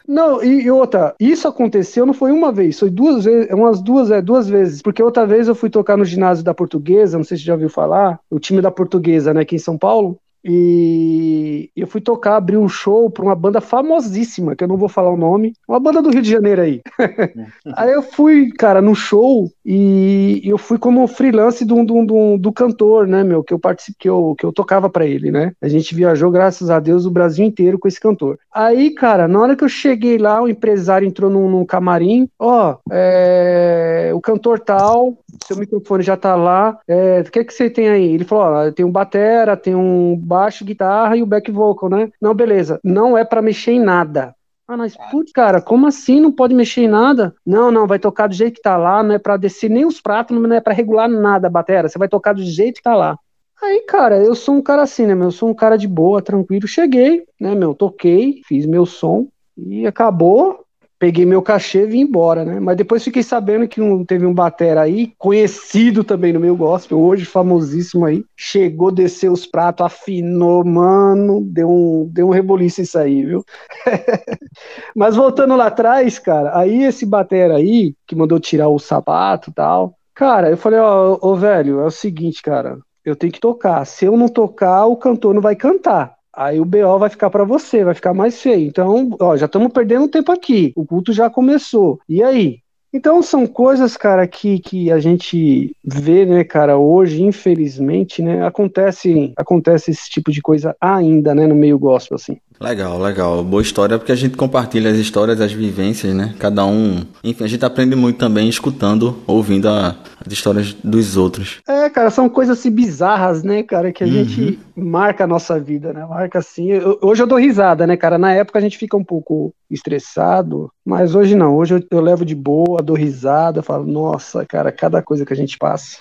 Não, 0.06 0.42
e, 0.42 0.64
e, 0.64 0.72
outra, 0.72 1.14
isso 1.20 1.50
aconteceu 1.50 2.06
não 2.06 2.14
foi 2.14 2.32
uma 2.32 2.50
vez, 2.50 2.80
foi 2.80 2.90
duas 2.90 3.26
vezes, 3.26 3.52
umas 3.52 3.82
duas, 3.82 4.10
é, 4.10 4.22
duas 4.22 4.48
vezes, 4.48 4.82
porque 4.82 5.04
outra 5.04 5.28
vez 5.28 5.50
eu 5.50 5.54
fui 5.54 5.70
tocar 5.70 5.98
no 5.98 6.06
ginásio 6.06 6.46
da 6.46 6.54
Portuguesa, 6.54 7.18
não 7.18 7.26
sei 7.26 7.36
se 7.36 7.44
você 7.44 7.48
já 7.48 7.54
ouviu 7.54 7.70
falar, 7.70 8.18
o 8.30 8.40
time 8.40 8.62
da 8.62 8.72
Portuguesa, 8.72 9.34
né, 9.34 9.42
aqui 9.42 9.58
em 9.58 9.60
São 9.60 9.78
Paulo, 9.78 10.18
E 10.50 11.70
eu 11.76 11.86
fui 11.86 12.00
tocar, 12.00 12.38
abrir 12.38 12.58
um 12.58 12.70
show 12.70 13.10
pra 13.10 13.24
uma 13.24 13.36
banda 13.36 13.60
famosíssima, 13.60 14.56
que 14.56 14.64
eu 14.64 14.68
não 14.68 14.78
vou 14.78 14.88
falar 14.88 15.12
o 15.12 15.18
nome, 15.18 15.54
uma 15.68 15.80
banda 15.80 16.02
do 16.02 16.10
Rio 16.10 16.22
de 16.22 16.30
Janeiro 16.30 16.62
aí. 16.62 16.82
aí 17.76 17.92
eu 17.92 18.02
fui, 18.02 18.50
cara, 18.52 18.82
no 18.82 18.96
show 18.96 19.52
e 19.66 20.42
eu 20.46 20.58
fui 20.58 20.78
como 20.78 21.06
freelance 21.08 21.66
do, 21.66 21.84
do, 21.84 22.06
do, 22.06 22.38
do 22.38 22.54
cantor, 22.54 23.06
né, 23.08 23.24
meu, 23.24 23.44
que 23.44 23.54
eu 23.54 23.60
participei, 23.60 23.98
que 24.00 24.10
eu, 24.10 24.36
que 24.38 24.46
eu 24.46 24.54
tocava 24.54 24.90
para 24.90 25.06
ele, 25.06 25.32
né? 25.32 25.52
A 25.62 25.68
gente 25.68 25.94
viajou, 25.94 26.32
graças 26.32 26.70
a 26.70 26.80
Deus, 26.80 27.06
o 27.06 27.12
Brasil 27.12 27.46
inteiro 27.46 27.80
com 27.80 27.88
esse 27.88 28.00
cantor. 28.00 28.40
Aí, 28.54 28.92
cara, 28.92 29.28
na 29.28 29.40
hora 29.40 29.56
que 29.56 29.64
eu 29.64 29.70
cheguei 29.70 30.18
lá, 30.18 30.42
o 30.42 30.48
empresário 30.48 31.08
entrou 31.08 31.30
num, 31.30 31.50
num 31.50 31.66
camarim, 31.66 32.30
ó, 32.40 32.78
é, 32.92 34.12
o 34.14 34.22
cantor 34.22 34.60
tal, 34.60 35.18
seu 35.46 35.58
microfone 35.58 36.04
já 36.04 36.18
tá 36.18 36.36
lá, 36.36 36.80
é, 36.88 37.22
o 37.22 37.32
que 37.32 37.44
que 37.44 37.54
você 37.54 37.70
tem 37.70 37.90
aí? 37.90 38.14
Ele 38.14 38.24
falou, 38.24 38.46
ó, 38.46 38.72
tem 38.72 38.86
um 38.86 38.92
batera, 38.92 39.58
tem 39.58 39.76
um 39.76 40.16
baixo, 40.16 40.66
guitarra 40.66 41.16
e 41.18 41.24
o 41.24 41.26
back 41.26 41.52
vocal, 41.52 41.90
né? 41.90 42.10
Não, 42.22 42.34
beleza. 42.34 42.80
Não 42.84 43.18
é 43.18 43.24
para 43.24 43.42
mexer 43.42 43.72
em 43.72 43.80
nada. 43.80 44.36
Ah, 44.68 44.76
mas, 44.76 44.98
putz, 45.10 45.32
cara, 45.32 45.62
como 45.62 45.88
assim 45.88 46.20
não 46.20 46.32
pode 46.32 46.54
mexer 46.54 46.82
em 46.82 46.88
nada? 46.90 47.34
Não, 47.46 47.72
não, 47.72 47.88
vai 47.88 47.98
tocar 47.98 48.28
do 48.28 48.36
jeito 48.36 48.56
que 48.56 48.62
tá 48.62 48.76
lá, 48.76 49.02
não 49.02 49.16
é 49.16 49.20
pra 49.20 49.38
descer 49.38 49.70
nem 49.70 49.86
os 49.86 50.02
pratos, 50.02 50.38
não 50.38 50.54
é 50.54 50.60
pra 50.60 50.74
regular 50.74 51.08
nada 51.08 51.48
a 51.48 51.50
bateria, 51.50 51.88
você 51.88 51.98
vai 51.98 52.10
tocar 52.10 52.34
do 52.34 52.44
jeito 52.44 52.76
que 52.76 52.84
tá 52.84 52.94
lá. 52.94 53.18
Aí, 53.62 53.82
cara, 53.88 54.18
eu 54.18 54.36
sou 54.36 54.56
um 54.56 54.62
cara 54.62 54.84
assim, 54.84 55.08
né, 55.08 55.16
meu? 55.16 55.28
Eu 55.28 55.32
sou 55.32 55.50
um 55.50 55.54
cara 55.54 55.78
de 55.78 55.88
boa, 55.88 56.22
tranquilo. 56.22 56.68
Cheguei, 56.68 57.26
né, 57.40 57.56
meu? 57.56 57.74
Toquei, 57.74 58.42
fiz 58.46 58.66
meu 58.66 58.86
som 58.86 59.28
e 59.58 59.88
acabou 59.88 60.67
peguei 61.00 61.26
meu 61.26 61.42
cachê 61.42 61.84
e 61.84 61.88
vim 61.88 62.00
embora, 62.02 62.44
né? 62.44 62.60
Mas 62.60 62.78
depois 62.78 63.04
fiquei 63.04 63.24
sabendo 63.24 63.68
que 63.68 63.82
um, 63.82 64.04
teve 64.04 64.26
um 64.26 64.34
batera 64.34 64.82
aí, 64.82 65.14
conhecido 65.18 66.04
também 66.04 66.34
no 66.34 66.40
meu 66.40 66.56
gospel, 66.56 67.00
hoje 67.00 67.26
famosíssimo 67.26 68.06
aí, 68.06 68.24
chegou, 68.36 68.92
desceu 68.92 69.32
os 69.32 69.46
pratos, 69.46 69.86
afinou, 69.86 70.64
mano, 70.66 71.42
deu 71.42 71.70
um, 71.70 72.10
deu 72.12 72.28
um 72.28 72.32
reboliço 72.32 72.82
isso 72.82 72.98
aí, 72.98 73.24
viu? 73.26 73.44
Mas 74.96 75.16
voltando 75.16 75.56
lá 75.56 75.68
atrás, 75.68 76.18
cara, 76.20 76.58
aí 76.58 76.84
esse 76.84 77.06
batera 77.06 77.58
aí, 77.58 77.94
que 78.08 78.16
mandou 78.16 78.40
tirar 78.40 78.70
o 78.70 78.80
sapato 78.80 79.50
e 79.52 79.54
tal, 79.54 79.96
cara, 80.14 80.50
eu 80.50 80.58
falei, 80.58 80.80
ó, 80.80 81.18
ô 81.22 81.36
velho, 81.36 81.80
é 81.80 81.86
o 81.86 81.92
seguinte, 81.92 82.42
cara, 82.42 82.80
eu 83.06 83.16
tenho 83.16 83.32
que 83.32 83.40
tocar, 83.40 83.86
se 83.86 84.06
eu 84.06 84.18
não 84.18 84.28
tocar, 84.28 84.86
o 84.86 84.98
cantor 84.98 85.34
não 85.34 85.42
vai 85.42 85.56
cantar. 85.56 86.17
Aí 86.38 86.62
o 86.62 86.66
BO 86.66 87.00
vai 87.00 87.10
ficar 87.10 87.32
para 87.32 87.44
você, 87.44 87.84
vai 87.84 87.96
ficar 87.96 88.14
mais 88.14 88.40
feio. 88.40 88.68
Então, 88.68 89.10
ó, 89.20 89.36
já 89.36 89.48
estamos 89.48 89.74
perdendo 89.74 90.08
tempo 90.08 90.32
aqui. 90.32 90.72
O 90.76 90.86
culto 90.86 91.12
já 91.12 91.32
começou. 91.32 92.00
E 92.08 92.22
aí? 92.22 92.60
Então 92.94 93.22
são 93.24 93.48
coisas, 93.48 93.98
cara, 93.98 94.26
que, 94.28 94.60
que 94.60 94.92
a 94.92 95.00
gente 95.00 95.76
vê, 95.84 96.26
né, 96.26 96.44
cara, 96.44 96.78
hoje, 96.78 97.24
infelizmente, 97.24 98.22
né, 98.22 98.46
acontece, 98.46 99.34
acontece 99.36 99.92
esse 99.92 100.10
tipo 100.10 100.32
de 100.32 100.42
coisa 100.42 100.76
ainda, 100.80 101.36
né, 101.36 101.48
no 101.48 101.56
meio 101.56 101.78
gospel, 101.78 102.16
assim. 102.16 102.38
Legal, 102.60 103.00
legal. 103.00 103.44
Boa 103.44 103.62
história, 103.62 104.00
porque 104.00 104.12
a 104.12 104.16
gente 104.16 104.36
compartilha 104.36 104.90
as 104.90 104.98
histórias, 104.98 105.40
as 105.40 105.52
vivências, 105.52 106.14
né? 106.14 106.34
Cada 106.40 106.66
um. 106.66 107.04
Enfim, 107.24 107.44
a 107.44 107.48
gente 107.48 107.64
aprende 107.64 107.96
muito 107.96 108.18
também 108.18 108.50
escutando, 108.50 109.20
ouvindo 109.28 109.70
a, 109.70 109.96
as 110.26 110.34
histórias 110.34 110.74
dos 110.74 111.16
outros. 111.16 111.60
É, 111.68 111.88
cara, 111.90 112.10
são 112.10 112.28
coisas 112.28 112.58
assim 112.58 112.72
bizarras, 112.72 113.44
né, 113.44 113.62
cara, 113.62 113.92
que 113.92 114.04
a 114.04 114.08
uhum. 114.08 114.14
gente 114.14 114.60
marca 114.76 115.26
a 115.26 115.28
nossa 115.28 115.60
vida, 115.60 115.94
né? 115.94 116.04
Marca 116.06 116.40
assim. 116.40 116.72
Eu, 116.72 116.98
hoje 117.02 117.22
eu 117.22 117.28
dou 117.28 117.38
risada, 117.38 117.86
né, 117.86 117.96
cara? 117.96 118.18
Na 118.18 118.34
época 118.34 118.58
a 118.58 118.62
gente 118.62 118.78
fica 118.78 118.98
um 118.98 119.04
pouco 119.04 119.54
estressado, 119.70 120.72
mas 120.84 121.14
hoje 121.14 121.36
não. 121.36 121.56
Hoje 121.56 121.76
eu, 121.76 121.84
eu 121.92 122.02
levo 122.02 122.26
de 122.26 122.34
boa, 122.34 122.82
dou 122.82 122.96
risada, 122.96 123.62
falo, 123.62 123.86
nossa, 123.86 124.44
cara, 124.46 124.72
cada 124.72 125.02
coisa 125.04 125.26
que 125.26 125.34
a 125.34 125.38
gente 125.38 125.60
passa. 125.60 125.98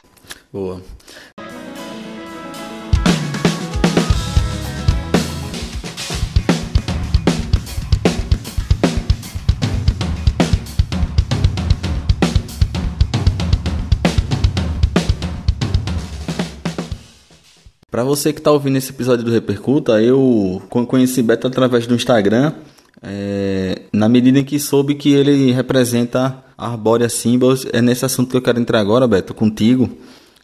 Boa. 0.50 0.80
Para 17.96 18.04
você 18.04 18.30
que 18.30 18.40
está 18.40 18.52
ouvindo 18.52 18.76
esse 18.76 18.90
episódio 18.90 19.24
do 19.24 19.30
Repercuta, 19.30 20.02
eu 20.02 20.60
conheci 20.68 21.22
Beto 21.22 21.46
através 21.46 21.86
do 21.86 21.94
Instagram, 21.94 22.52
é, 23.02 23.84
na 23.90 24.06
medida 24.06 24.38
em 24.38 24.44
que 24.44 24.60
soube 24.60 24.96
que 24.96 25.14
ele 25.14 25.50
representa 25.50 26.44
a 26.58 26.72
Arborea 26.72 27.08
Symbols. 27.08 27.66
É 27.72 27.80
nesse 27.80 28.04
assunto 28.04 28.32
que 28.32 28.36
eu 28.36 28.42
quero 28.42 28.60
entrar 28.60 28.80
agora, 28.80 29.08
Beto, 29.08 29.32
contigo. 29.32 29.88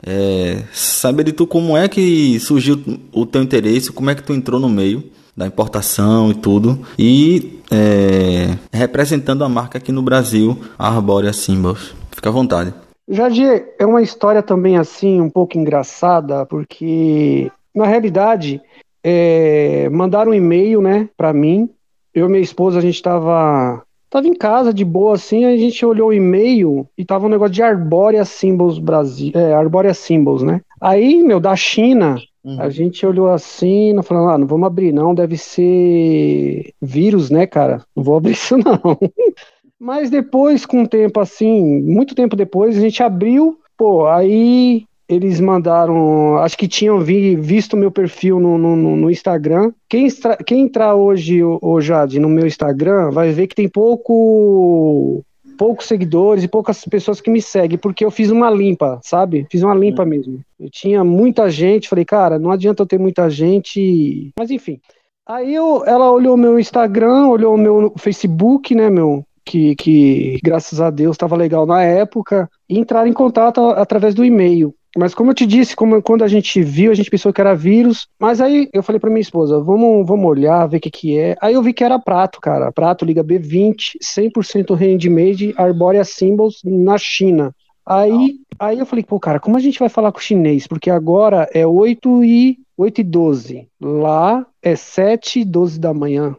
É, 0.03 0.63
saber 0.73 1.25
de 1.25 1.33
tu 1.33 1.47
como 1.47 1.77
é 1.77 1.89
que 1.89 2.41
surgiu 2.41 2.83
o 3.13 3.27
teu 3.27 3.43
interesse, 3.43 3.93
como 3.93 4.09
é 4.09 4.15
que 4.15 4.23
tu 4.23 4.33
entrou 4.33 4.59
no 4.59 4.71
meio 4.71 5.05
da 5.37 5.47
importação 5.47 6.31
e 6.31 6.35
tudo, 6.35 6.81
e 6.99 7.61
é, 7.71 8.57
representando 8.73 9.45
a 9.45 9.49
marca 9.51 9.77
aqui 9.77 9.93
no 9.93 10.01
Brasil, 10.01 10.59
a 10.79 10.89
Arborea 10.89 11.35
Symbols. 11.35 11.95
Fica 12.13 12.31
à 12.31 12.33
vontade. 12.33 12.73
Jadir, 13.09 13.75
é 13.79 13.85
uma 13.85 14.03
história 14.03 14.43
também 14.43 14.77
assim, 14.77 15.21
um 15.21 15.31
pouco 15.31 15.59
engraçada, 15.59 16.47
porque 16.47 17.51
na 17.75 17.87
realidade 17.87 18.61
é, 19.03 19.89
mandaram 19.91 20.31
um 20.31 20.35
e-mail, 20.35 20.81
né, 20.81 21.09
para 21.17 21.33
mim. 21.33 21.69
Eu 22.15 22.27
e 22.27 22.31
minha 22.31 22.43
esposa, 22.43 22.79
a 22.79 22.83
gente 22.83 22.95
estava 22.95 23.83
tava 24.13 24.29
em 24.29 24.35
casa 24.35 24.75
de 24.75 24.85
boa 24.85 25.15
assim, 25.15 25.47
a 25.47 25.57
gente 25.57 25.85
olhou 25.87 26.11
o 26.11 26.13
e-mail 26.13 26.87
e 26.99 27.05
tava 27.05 27.25
um 27.25 27.31
negócio 27.31 27.55
de 27.55 27.63
Arborea 27.63 28.27
Symbols 28.27 28.79
Brasil, 28.79 29.33
é, 29.35 29.55
Arborea 29.55 29.95
Symbols, 29.95 30.43
né? 30.43 30.61
Aí, 30.79 31.23
meu, 31.23 31.41
da 31.41 31.57
China, 31.57 32.17
uhum. 32.45 32.61
a 32.61 32.69
gente 32.69 33.07
olhou 33.07 33.31
assim, 33.31 33.95
não 33.95 34.03
falando, 34.03 34.29
ah, 34.29 34.37
não 34.37 34.47
vamos 34.47 34.67
abrir 34.67 34.93
não, 34.93 35.15
deve 35.15 35.39
ser 35.39 36.75
vírus, 36.81 37.31
né, 37.31 37.47
cara? 37.47 37.83
Não 37.97 38.05
vou 38.05 38.19
abrir 38.19 38.33
isso 38.33 38.59
não. 38.59 38.79
Mas 39.83 40.11
depois, 40.11 40.65
com 40.65 40.85
o 40.85 40.89
tempo 40.89 41.19
assim, 41.19 41.83
muito 41.83 42.15
tempo 42.15 42.37
depois, 42.37 42.79
a 42.79 42.81
gente 42.81 43.03
abriu, 43.03 43.59
pô, 43.77 44.07
aí 44.07 44.85
eles 45.09 45.41
mandaram, 45.41 46.39
acho 46.39 46.57
que 46.57 46.69
tinham 46.69 47.01
vi, 47.01 47.35
visto 47.35 47.77
meu 47.77 47.91
perfil 47.91 48.39
no, 48.39 48.57
no, 48.57 48.77
no 48.77 49.11
Instagram. 49.11 49.73
Quem, 49.89 50.07
extra, 50.07 50.37
quem 50.37 50.61
entrar 50.61 50.95
hoje, 50.95 51.43
o 51.43 51.81
Jade, 51.81 52.21
no 52.21 52.29
meu 52.29 52.47
Instagram, 52.47 53.11
vai 53.11 53.33
ver 53.33 53.49
que 53.49 53.57
tem 53.57 53.69
pouco 53.69 55.25
poucos 55.59 55.87
seguidores 55.87 56.45
e 56.45 56.49
poucas 56.49 56.85
pessoas 56.85 57.21
que 57.21 57.29
me 57.29 57.43
seguem, 57.43 57.77
porque 57.77 58.05
eu 58.05 58.11
fiz 58.13 58.31
uma 58.31 58.51
limpa, 58.51 59.01
sabe? 59.03 59.49
Fiz 59.51 59.65
uma 59.65 59.75
limpa 59.75 60.05
mesmo. 60.05 60.41
Eu 60.61 60.71
tinha 60.71 61.03
muita 61.03 61.51
gente, 61.51 61.89
falei, 61.89 62.05
cara, 62.05 62.39
não 62.39 62.53
adianta 62.53 62.85
eu 62.85 62.87
ter 62.87 63.01
muita 63.01 63.29
gente. 63.29 64.31
Mas 64.39 64.49
enfim. 64.49 64.81
Aí 65.27 65.53
eu, 65.53 65.85
ela 65.85 66.09
olhou 66.09 66.37
meu 66.37 66.57
Instagram, 66.57 67.27
olhou 67.27 67.57
meu 67.57 67.93
Facebook, 67.97 68.77
né, 68.77 68.89
meu, 68.89 69.25
que, 69.45 69.75
que 69.77 70.39
graças 70.43 70.81
a 70.81 70.91
Deus 70.91 71.15
estava 71.15 71.37
legal 71.37 71.67
na 71.67 71.83
época, 71.83 72.49
e 72.69 72.79
entrar 72.79 73.07
em 73.07 73.13
contato 73.13 73.61
através 73.71 74.15
do 74.15 74.25
e-mail. 74.25 74.75
Mas 74.97 75.15
como 75.15 75.31
eu 75.31 75.35
te 75.35 75.47
disse, 75.47 75.75
como, 75.75 76.03
quando 76.03 76.23
a 76.23 76.29
gente 76.29 76.63
viu, 76.63 76.91
a 76.91 76.95
gente 76.95 77.11
pensou 77.11 77.33
que 77.33 77.41
era 77.41 77.55
vírus. 77.55 78.07
Mas 78.21 78.41
aí 78.41 78.69
eu 78.73 78.83
falei 78.83 79.01
para 79.01 79.09
minha 79.09 79.23
esposa, 79.23 79.59
vamos, 79.59 80.07
vamos 80.07 80.27
olhar, 80.27 80.67
ver 80.67 80.77
o 80.77 80.81
que 80.81 80.91
que 80.91 81.19
é. 81.19 81.35
Aí 81.41 81.55
eu 81.55 81.63
vi 81.63 81.73
que 81.73 81.83
era 81.83 81.99
prato, 81.99 82.41
cara. 82.41 82.71
Prato 82.71 83.05
Liga 83.05 83.25
B20, 83.25 83.97
100% 84.03 84.75
handmade, 84.75 85.55
Arborea 85.57 86.05
Symbols 86.05 86.61
na 86.65 86.99
China. 86.99 87.55
Aí, 87.87 88.37
aí 88.59 88.79
eu 88.79 88.87
falei, 88.87 89.03
pô, 89.03 89.19
cara, 89.19 89.41
como 89.41 89.57
a 89.57 89.61
gente 89.61 89.79
vai 89.79 89.89
falar 89.89 90.13
com 90.13 90.19
o 90.19 90.23
chinês? 90.23 90.67
Porque 90.67 90.91
agora 90.91 91.49
é 91.53 91.67
8 91.67 92.23
e, 92.23 92.59
8 92.77 93.01
e 93.01 93.05
12. 93.05 93.69
Lá 93.81 94.47
é 94.63 94.77
7 94.77 95.41
e 95.41 95.45
12 95.45 95.81
da 95.81 95.93
manhã. 95.93 96.37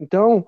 Então, 0.00 0.46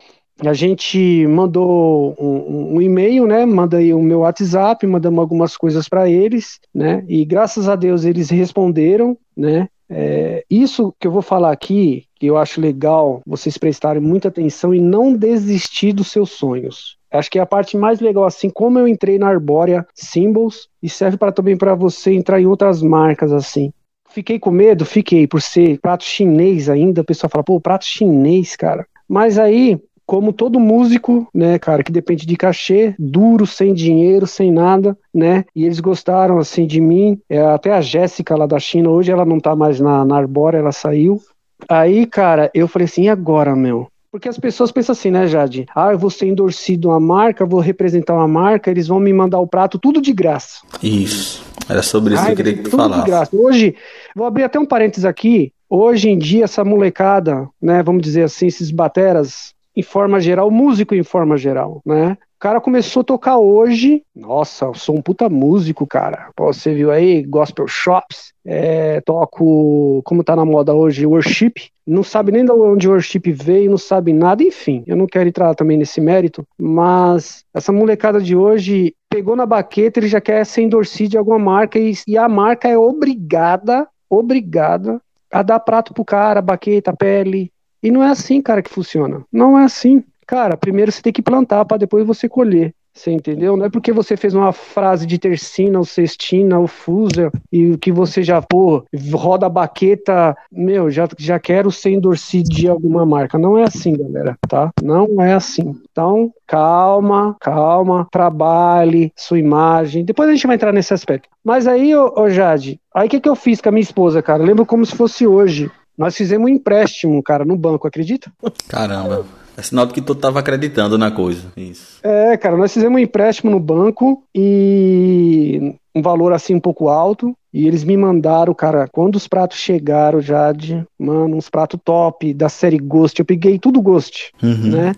a 0.48 0.52
gente 0.52 1.26
mandou 1.26 2.14
um, 2.18 2.76
um, 2.76 2.82
e-mail, 2.82 3.26
né? 3.26 3.46
Manda 3.46 3.78
aí 3.78 3.94
o 3.94 4.02
meu 4.02 4.20
WhatsApp, 4.20 4.86
mandamos 4.86 5.20
algumas 5.20 5.56
coisas 5.56 5.88
para 5.88 6.08
eles, 6.08 6.58
né? 6.74 7.04
E 7.08 7.24
graças 7.24 7.68
a 7.68 7.76
Deus 7.76 8.04
eles 8.04 8.30
responderam, 8.30 9.16
né? 9.36 9.68
É, 9.88 10.42
isso 10.48 10.94
que 10.98 11.06
eu 11.06 11.12
vou 11.12 11.20
falar 11.20 11.52
aqui, 11.52 12.06
que 12.18 12.26
eu 12.26 12.38
acho 12.38 12.60
legal 12.60 13.20
vocês 13.26 13.58
prestarem 13.58 14.00
muita 14.00 14.28
atenção 14.28 14.74
e 14.74 14.80
não 14.80 15.14
desistir 15.14 15.92
dos 15.92 16.10
seus 16.10 16.30
sonhos. 16.30 16.96
Acho 17.12 17.30
que 17.30 17.38
é 17.38 17.42
a 17.42 17.46
parte 17.46 17.76
mais 17.76 18.00
legal, 18.00 18.24
assim 18.24 18.48
como 18.48 18.78
eu 18.78 18.88
entrei 18.88 19.18
na 19.18 19.28
Arbórea 19.28 19.86
Symbols, 19.94 20.66
e 20.82 20.88
serve 20.88 21.18
para 21.18 21.30
também 21.30 21.58
para 21.58 21.74
você 21.74 22.12
entrar 22.12 22.40
em 22.40 22.46
outras 22.46 22.82
marcas 22.82 23.32
assim. 23.32 23.70
Fiquei 24.08 24.38
com 24.38 24.50
medo, 24.50 24.84
fiquei, 24.84 25.26
por 25.26 25.42
ser 25.42 25.78
prato 25.78 26.04
chinês 26.04 26.70
ainda, 26.70 27.02
o 27.02 27.04
pessoal 27.04 27.30
fala, 27.30 27.44
pô, 27.44 27.60
prato 27.60 27.84
chinês, 27.84 28.56
cara. 28.56 28.86
Mas 29.06 29.38
aí 29.38 29.78
como 30.12 30.30
todo 30.30 30.60
músico, 30.60 31.26
né, 31.32 31.58
cara, 31.58 31.82
que 31.82 31.90
depende 31.90 32.26
de 32.26 32.36
cachê, 32.36 32.94
duro, 32.98 33.46
sem 33.46 33.72
dinheiro, 33.72 34.26
sem 34.26 34.52
nada, 34.52 34.94
né? 35.12 35.46
E 35.56 35.64
eles 35.64 35.80
gostaram, 35.80 36.38
assim, 36.38 36.66
de 36.66 36.82
mim. 36.82 37.18
É, 37.30 37.40
até 37.40 37.72
a 37.72 37.80
Jéssica 37.80 38.36
lá 38.36 38.44
da 38.44 38.58
China, 38.58 38.90
hoje 38.90 39.10
ela 39.10 39.24
não 39.24 39.40
tá 39.40 39.56
mais 39.56 39.80
na, 39.80 40.04
na 40.04 40.18
Arbora, 40.18 40.58
ela 40.58 40.70
saiu. 40.70 41.18
Aí, 41.66 42.04
cara, 42.04 42.50
eu 42.52 42.68
falei 42.68 42.84
assim, 42.84 43.04
e 43.04 43.08
agora, 43.08 43.56
meu? 43.56 43.88
Porque 44.10 44.28
as 44.28 44.38
pessoas 44.38 44.70
pensam 44.70 44.92
assim, 44.92 45.10
né, 45.10 45.26
Jade? 45.26 45.64
Ah, 45.74 45.92
eu 45.92 45.98
vou 45.98 46.10
ser 46.10 46.26
endorcido 46.26 46.90
uma 46.90 47.00
marca, 47.00 47.46
vou 47.46 47.60
representar 47.60 48.12
uma 48.12 48.28
marca, 48.28 48.70
eles 48.70 48.88
vão 48.88 49.00
me 49.00 49.14
mandar 49.14 49.38
o 49.38 49.46
prato 49.46 49.78
tudo 49.78 49.98
de 50.02 50.12
graça. 50.12 50.58
Isso. 50.82 51.42
Era 51.66 51.82
sobre 51.82 52.12
isso 52.12 52.26
que 52.26 52.32
eu 52.32 52.36
queria 52.36 52.52
que 52.52 52.64
tu 52.64 52.76
falasse. 52.76 53.34
Hoje, 53.34 53.74
vou 54.14 54.26
abrir 54.26 54.42
até 54.42 54.60
um 54.60 54.66
parênteses 54.66 55.06
aqui. 55.06 55.54
Hoje 55.70 56.10
em 56.10 56.18
dia, 56.18 56.44
essa 56.44 56.62
molecada, 56.62 57.48
né, 57.62 57.82
vamos 57.82 58.02
dizer 58.02 58.24
assim, 58.24 58.46
esses 58.46 58.70
bateras, 58.70 59.54
em 59.76 59.82
forma 59.82 60.20
geral, 60.20 60.50
músico 60.50 60.94
em 60.94 61.02
forma 61.02 61.36
geral, 61.36 61.80
né? 61.84 62.16
O 62.36 62.42
cara 62.42 62.60
começou 62.60 63.02
a 63.02 63.04
tocar 63.04 63.38
hoje. 63.38 64.02
Nossa, 64.14 64.64
eu 64.64 64.74
sou 64.74 64.96
um 64.96 65.00
puta 65.02 65.28
músico, 65.28 65.86
cara. 65.86 66.30
Pô, 66.34 66.52
você 66.52 66.74
viu 66.74 66.90
aí, 66.90 67.22
gospel 67.22 67.68
shops. 67.68 68.32
É, 68.44 69.00
toco, 69.02 70.02
como 70.04 70.24
tá 70.24 70.34
na 70.34 70.44
moda 70.44 70.74
hoje, 70.74 71.06
worship. 71.06 71.54
Não 71.86 72.02
sabe 72.02 72.32
nem 72.32 72.44
de 72.44 72.50
onde 72.50 72.88
worship 72.88 73.30
veio, 73.30 73.70
não 73.70 73.78
sabe 73.78 74.12
nada. 74.12 74.42
Enfim, 74.42 74.82
eu 74.88 74.96
não 74.96 75.06
quero 75.06 75.28
entrar 75.28 75.54
também 75.54 75.78
nesse 75.78 76.00
mérito, 76.00 76.44
mas 76.58 77.44
essa 77.54 77.70
molecada 77.72 78.20
de 78.20 78.34
hoje 78.34 78.92
pegou 79.08 79.36
na 79.36 79.46
baqueta, 79.46 80.00
ele 80.00 80.08
já 80.08 80.20
quer 80.20 80.44
ser 80.44 80.62
endorcido 80.62 81.10
de 81.10 81.18
alguma 81.18 81.38
marca 81.38 81.78
e, 81.78 81.92
e 82.08 82.18
a 82.18 82.28
marca 82.28 82.68
é 82.68 82.76
obrigada, 82.76 83.86
obrigada 84.10 85.00
a 85.30 85.42
dar 85.42 85.60
prato 85.60 85.94
pro 85.94 86.04
cara, 86.04 86.42
baqueta, 86.42 86.92
pele, 86.94 87.52
e 87.82 87.90
não 87.90 88.02
é 88.02 88.10
assim, 88.10 88.40
cara, 88.40 88.62
que 88.62 88.70
funciona. 88.70 89.24
Não 89.32 89.58
é 89.58 89.64
assim. 89.64 90.04
Cara, 90.26 90.56
primeiro 90.56 90.92
você 90.92 91.02
tem 91.02 91.12
que 91.12 91.22
plantar 91.22 91.64
para 91.64 91.78
depois 91.78 92.06
você 92.06 92.28
colher. 92.28 92.74
Você 92.94 93.10
entendeu? 93.10 93.56
Não 93.56 93.64
é 93.64 93.70
porque 93.70 93.90
você 93.90 94.16
fez 94.18 94.34
uma 94.34 94.52
frase 94.52 95.06
de 95.06 95.18
tercina, 95.18 95.78
ou 95.78 95.84
sextina, 95.84 96.58
ou 96.58 96.66
fusa, 96.66 97.32
e 97.50 97.76
que 97.78 97.90
você 97.90 98.22
já, 98.22 98.40
pô, 98.42 98.84
roda 99.14 99.46
a 99.46 99.48
baqueta, 99.48 100.36
meu, 100.50 100.90
já, 100.90 101.08
já 101.18 101.38
quero 101.38 101.70
ser 101.70 101.90
endorcido 101.90 102.50
de 102.50 102.68
alguma 102.68 103.06
marca. 103.06 103.38
Não 103.38 103.56
é 103.56 103.64
assim, 103.64 103.96
galera, 103.96 104.36
tá? 104.46 104.70
Não 104.82 105.22
é 105.22 105.32
assim. 105.32 105.74
Então, 105.90 106.32
calma, 106.46 107.34
calma, 107.40 108.06
trabalhe 108.10 109.10
sua 109.16 109.38
imagem. 109.38 110.04
Depois 110.04 110.28
a 110.28 110.32
gente 110.32 110.46
vai 110.46 110.56
entrar 110.56 110.72
nesse 110.72 110.92
aspecto. 110.92 111.30
Mas 111.42 111.66
aí, 111.66 111.96
ô, 111.96 112.12
ô 112.14 112.28
Jade, 112.28 112.78
aí 112.94 113.06
o 113.06 113.10
que, 113.10 113.20
que 113.20 113.28
eu 113.28 113.34
fiz 113.34 113.60
com 113.60 113.70
a 113.70 113.72
minha 113.72 113.82
esposa, 113.82 114.22
cara? 114.22 114.44
Lembro 114.44 114.66
como 114.66 114.84
se 114.84 114.94
fosse 114.94 115.26
hoje. 115.26 115.70
Nós 116.02 116.16
fizemos 116.16 116.50
um 116.50 116.52
empréstimo, 116.52 117.22
cara, 117.22 117.44
no 117.44 117.56
banco, 117.56 117.86
acredita? 117.86 118.32
Caramba. 118.66 119.24
É 119.56 119.62
sinal 119.62 119.86
de 119.86 119.92
que 119.92 120.02
tu 120.02 120.16
tava 120.16 120.40
acreditando 120.40 120.98
na 120.98 121.12
coisa. 121.12 121.44
Isso. 121.56 122.00
É, 122.02 122.36
cara, 122.36 122.56
nós 122.56 122.72
fizemos 122.72 122.96
um 122.96 122.98
empréstimo 122.98 123.52
no 123.52 123.60
banco 123.60 124.24
e 124.34 125.76
um 125.94 126.02
valor 126.02 126.32
assim 126.32 126.56
um 126.56 126.60
pouco 126.60 126.88
alto. 126.88 127.36
E 127.54 127.68
eles 127.68 127.84
me 127.84 127.96
mandaram, 127.96 128.52
cara, 128.52 128.88
quando 128.90 129.14
os 129.14 129.28
pratos 129.28 129.58
chegaram 129.58 130.20
já 130.20 130.50
de, 130.50 130.84
mano, 130.98 131.36
uns 131.36 131.48
pratos 131.48 131.78
top 131.84 132.34
da 132.34 132.48
série 132.48 132.78
Ghost. 132.78 133.20
Eu 133.20 133.24
peguei 133.24 133.60
tudo 133.60 133.80
Ghost, 133.80 134.32
uhum. 134.42 134.72
né? 134.72 134.94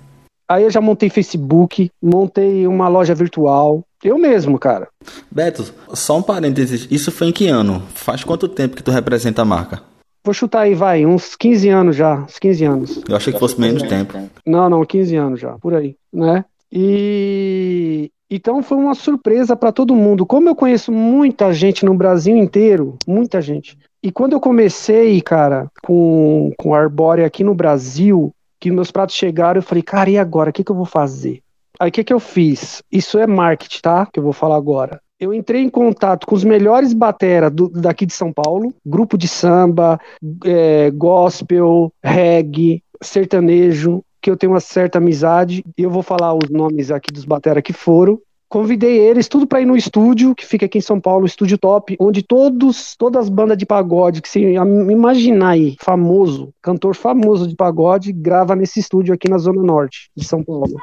Aí 0.49 0.62
eu 0.62 0.70
já 0.70 0.80
montei 0.80 1.11
Facebook, 1.11 1.90
montei 2.02 2.66
uma 2.66 2.88
loja 2.88 3.14
virtual. 3.14 3.82
Eu 4.02 4.16
mesmo, 4.16 4.58
cara. 4.58 4.88
Beto, 5.30 5.70
só 5.92 6.16
um 6.16 6.23
parênteses. 6.23 6.88
Isso 6.90 7.12
foi 7.12 7.26
em 7.26 7.32
que 7.32 7.46
ano? 7.49 7.82
Faz 7.92 8.25
quanto 8.25 8.49
tempo 8.49 8.75
que 8.75 8.82
tu 8.82 8.90
representa 8.90 9.42
a 9.42 9.44
marca? 9.44 9.82
Vou 10.25 10.33
chutar 10.33 10.61
aí, 10.61 10.75
vai, 10.75 11.04
uns 11.04 11.37
15 11.37 11.69
anos 11.69 11.97
já, 11.97 12.14
uns 12.23 12.38
15 12.38 12.64
anos. 12.64 13.00
Eu 13.07 13.14
achei 13.14 13.31
que 13.31 13.38
fosse 13.38 13.61
menos 13.61 13.83
tempo. 13.83 14.19
Não, 14.47 14.71
não, 14.71 14.83
15 14.83 15.14
anos 15.16 15.38
já, 15.38 15.59
por 15.59 15.75
aí, 15.75 15.97
né? 16.11 16.47
E 16.73 18.11
então 18.31 18.62
foi 18.62 18.78
uma 18.78 18.95
surpresa 18.95 19.54
para 19.54 19.71
todo 19.71 19.95
mundo. 19.95 20.25
Como 20.25 20.49
eu 20.49 20.57
conheço 20.57 20.90
muita 20.90 21.52
gente 21.52 21.85
no 21.85 21.95
Brasil 21.95 22.35
inteiro, 22.37 22.97
muita 23.07 23.40
gente. 23.43 23.78
E 24.02 24.11
quando 24.11 24.33
eu 24.33 24.40
comecei, 24.40 25.21
cara, 25.21 25.71
com, 25.83 26.50
com 26.57 26.75
Arbórea 26.75 27.26
aqui 27.26 27.45
no 27.45 27.54
Brasil, 27.54 28.35
que 28.59 28.71
meus 28.71 28.90
pratos 28.90 29.14
chegaram, 29.14 29.59
eu 29.59 29.62
falei, 29.62 29.83
cara, 29.83 30.09
e 30.09 30.16
agora? 30.16 30.49
O 30.49 30.52
que, 30.54 30.64
que 30.64 30.73
eu 30.73 30.76
vou 30.76 30.87
fazer? 30.87 31.43
Aí 31.78 31.90
o 31.90 31.93
que, 31.93 32.02
que 32.02 32.12
eu 32.12 32.21
fiz? 32.21 32.83
Isso 32.90 33.19
é 33.19 33.26
marketing, 33.26 33.81
tá? 33.83 34.07
Que 34.07 34.19
eu 34.19 34.25
vou 34.25 34.33
falar 34.33 34.57
agora 34.57 35.00
eu 35.25 35.33
entrei 35.33 35.62
em 35.62 35.71
contato 35.71 36.26
com 36.26 36.35
os 36.35 36.45
melhores 36.45 36.93
batera 36.93 37.49
do, 37.49 37.69
daqui 37.69 38.04
de 38.04 38.12
São 38.12 38.31
Paulo, 38.31 38.75
grupo 38.85 39.16
de 39.16 39.26
samba, 39.26 39.99
é, 40.45 40.90
gospel, 40.90 41.90
reggae, 42.02 42.83
sertanejo, 43.00 44.02
que 44.21 44.31
eu 44.31 44.37
tenho 44.37 44.52
uma 44.52 44.61
certa 44.61 44.99
amizade, 44.99 45.64
e 45.76 45.83
eu 45.83 45.90
vou 45.90 46.02
falar 46.02 46.35
os 46.35 46.50
nomes 46.50 46.90
aqui 46.90 47.12
dos 47.12 47.25
batera 47.25 47.62
que 47.62 47.73
foram. 47.73 48.21
Convidei 48.49 48.99
eles 48.99 49.26
tudo 49.26 49.47
para 49.47 49.62
ir 49.62 49.64
no 49.64 49.76
estúdio, 49.76 50.35
que 50.35 50.47
fica 50.47 50.66
aqui 50.66 50.78
em 50.78 50.83
São 50.83 51.00
Paulo, 51.00 51.25
o 51.25 51.26
Estúdio 51.26 51.59
Top, 51.59 51.97
onde 51.99 52.23
todos, 52.23 52.95
todas 52.97 53.25
as 53.25 53.28
bandas 53.28 53.57
de 53.57 53.66
pagode 53.66 54.21
que 54.21 54.28
você 54.28 54.52
imaginar 54.52 55.50
aí, 55.50 55.76
famoso, 55.81 56.50
cantor 56.62 56.95
famoso 56.95 57.49
de 57.49 57.57
pagode, 57.57 58.12
grava 58.12 58.54
nesse 58.54 58.78
estúdio 58.78 59.14
aqui 59.14 59.28
na 59.28 59.38
Zona 59.38 59.62
Norte 59.62 60.11
de 60.14 60.25
São 60.25 60.45
Paulo. 60.45 60.75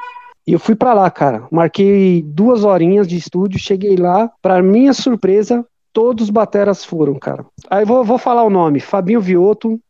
E 0.46 0.52
eu 0.52 0.58
fui 0.58 0.74
para 0.74 0.92
lá, 0.92 1.10
cara. 1.10 1.46
Marquei 1.50 2.22
duas 2.22 2.64
horinhas 2.64 3.06
de 3.06 3.16
estúdio, 3.16 3.58
cheguei 3.58 3.96
lá. 3.96 4.30
Para 4.40 4.62
minha 4.62 4.92
surpresa, 4.92 5.64
todos 5.92 6.24
os 6.24 6.30
bateras 6.30 6.84
foram, 6.84 7.18
cara. 7.18 7.44
Aí 7.70 7.84
vou, 7.84 8.04
vou 8.04 8.18
falar 8.18 8.42
o 8.42 8.50
nome. 8.50 8.80
Fabinho 8.80 9.20
Vioto 9.20 9.80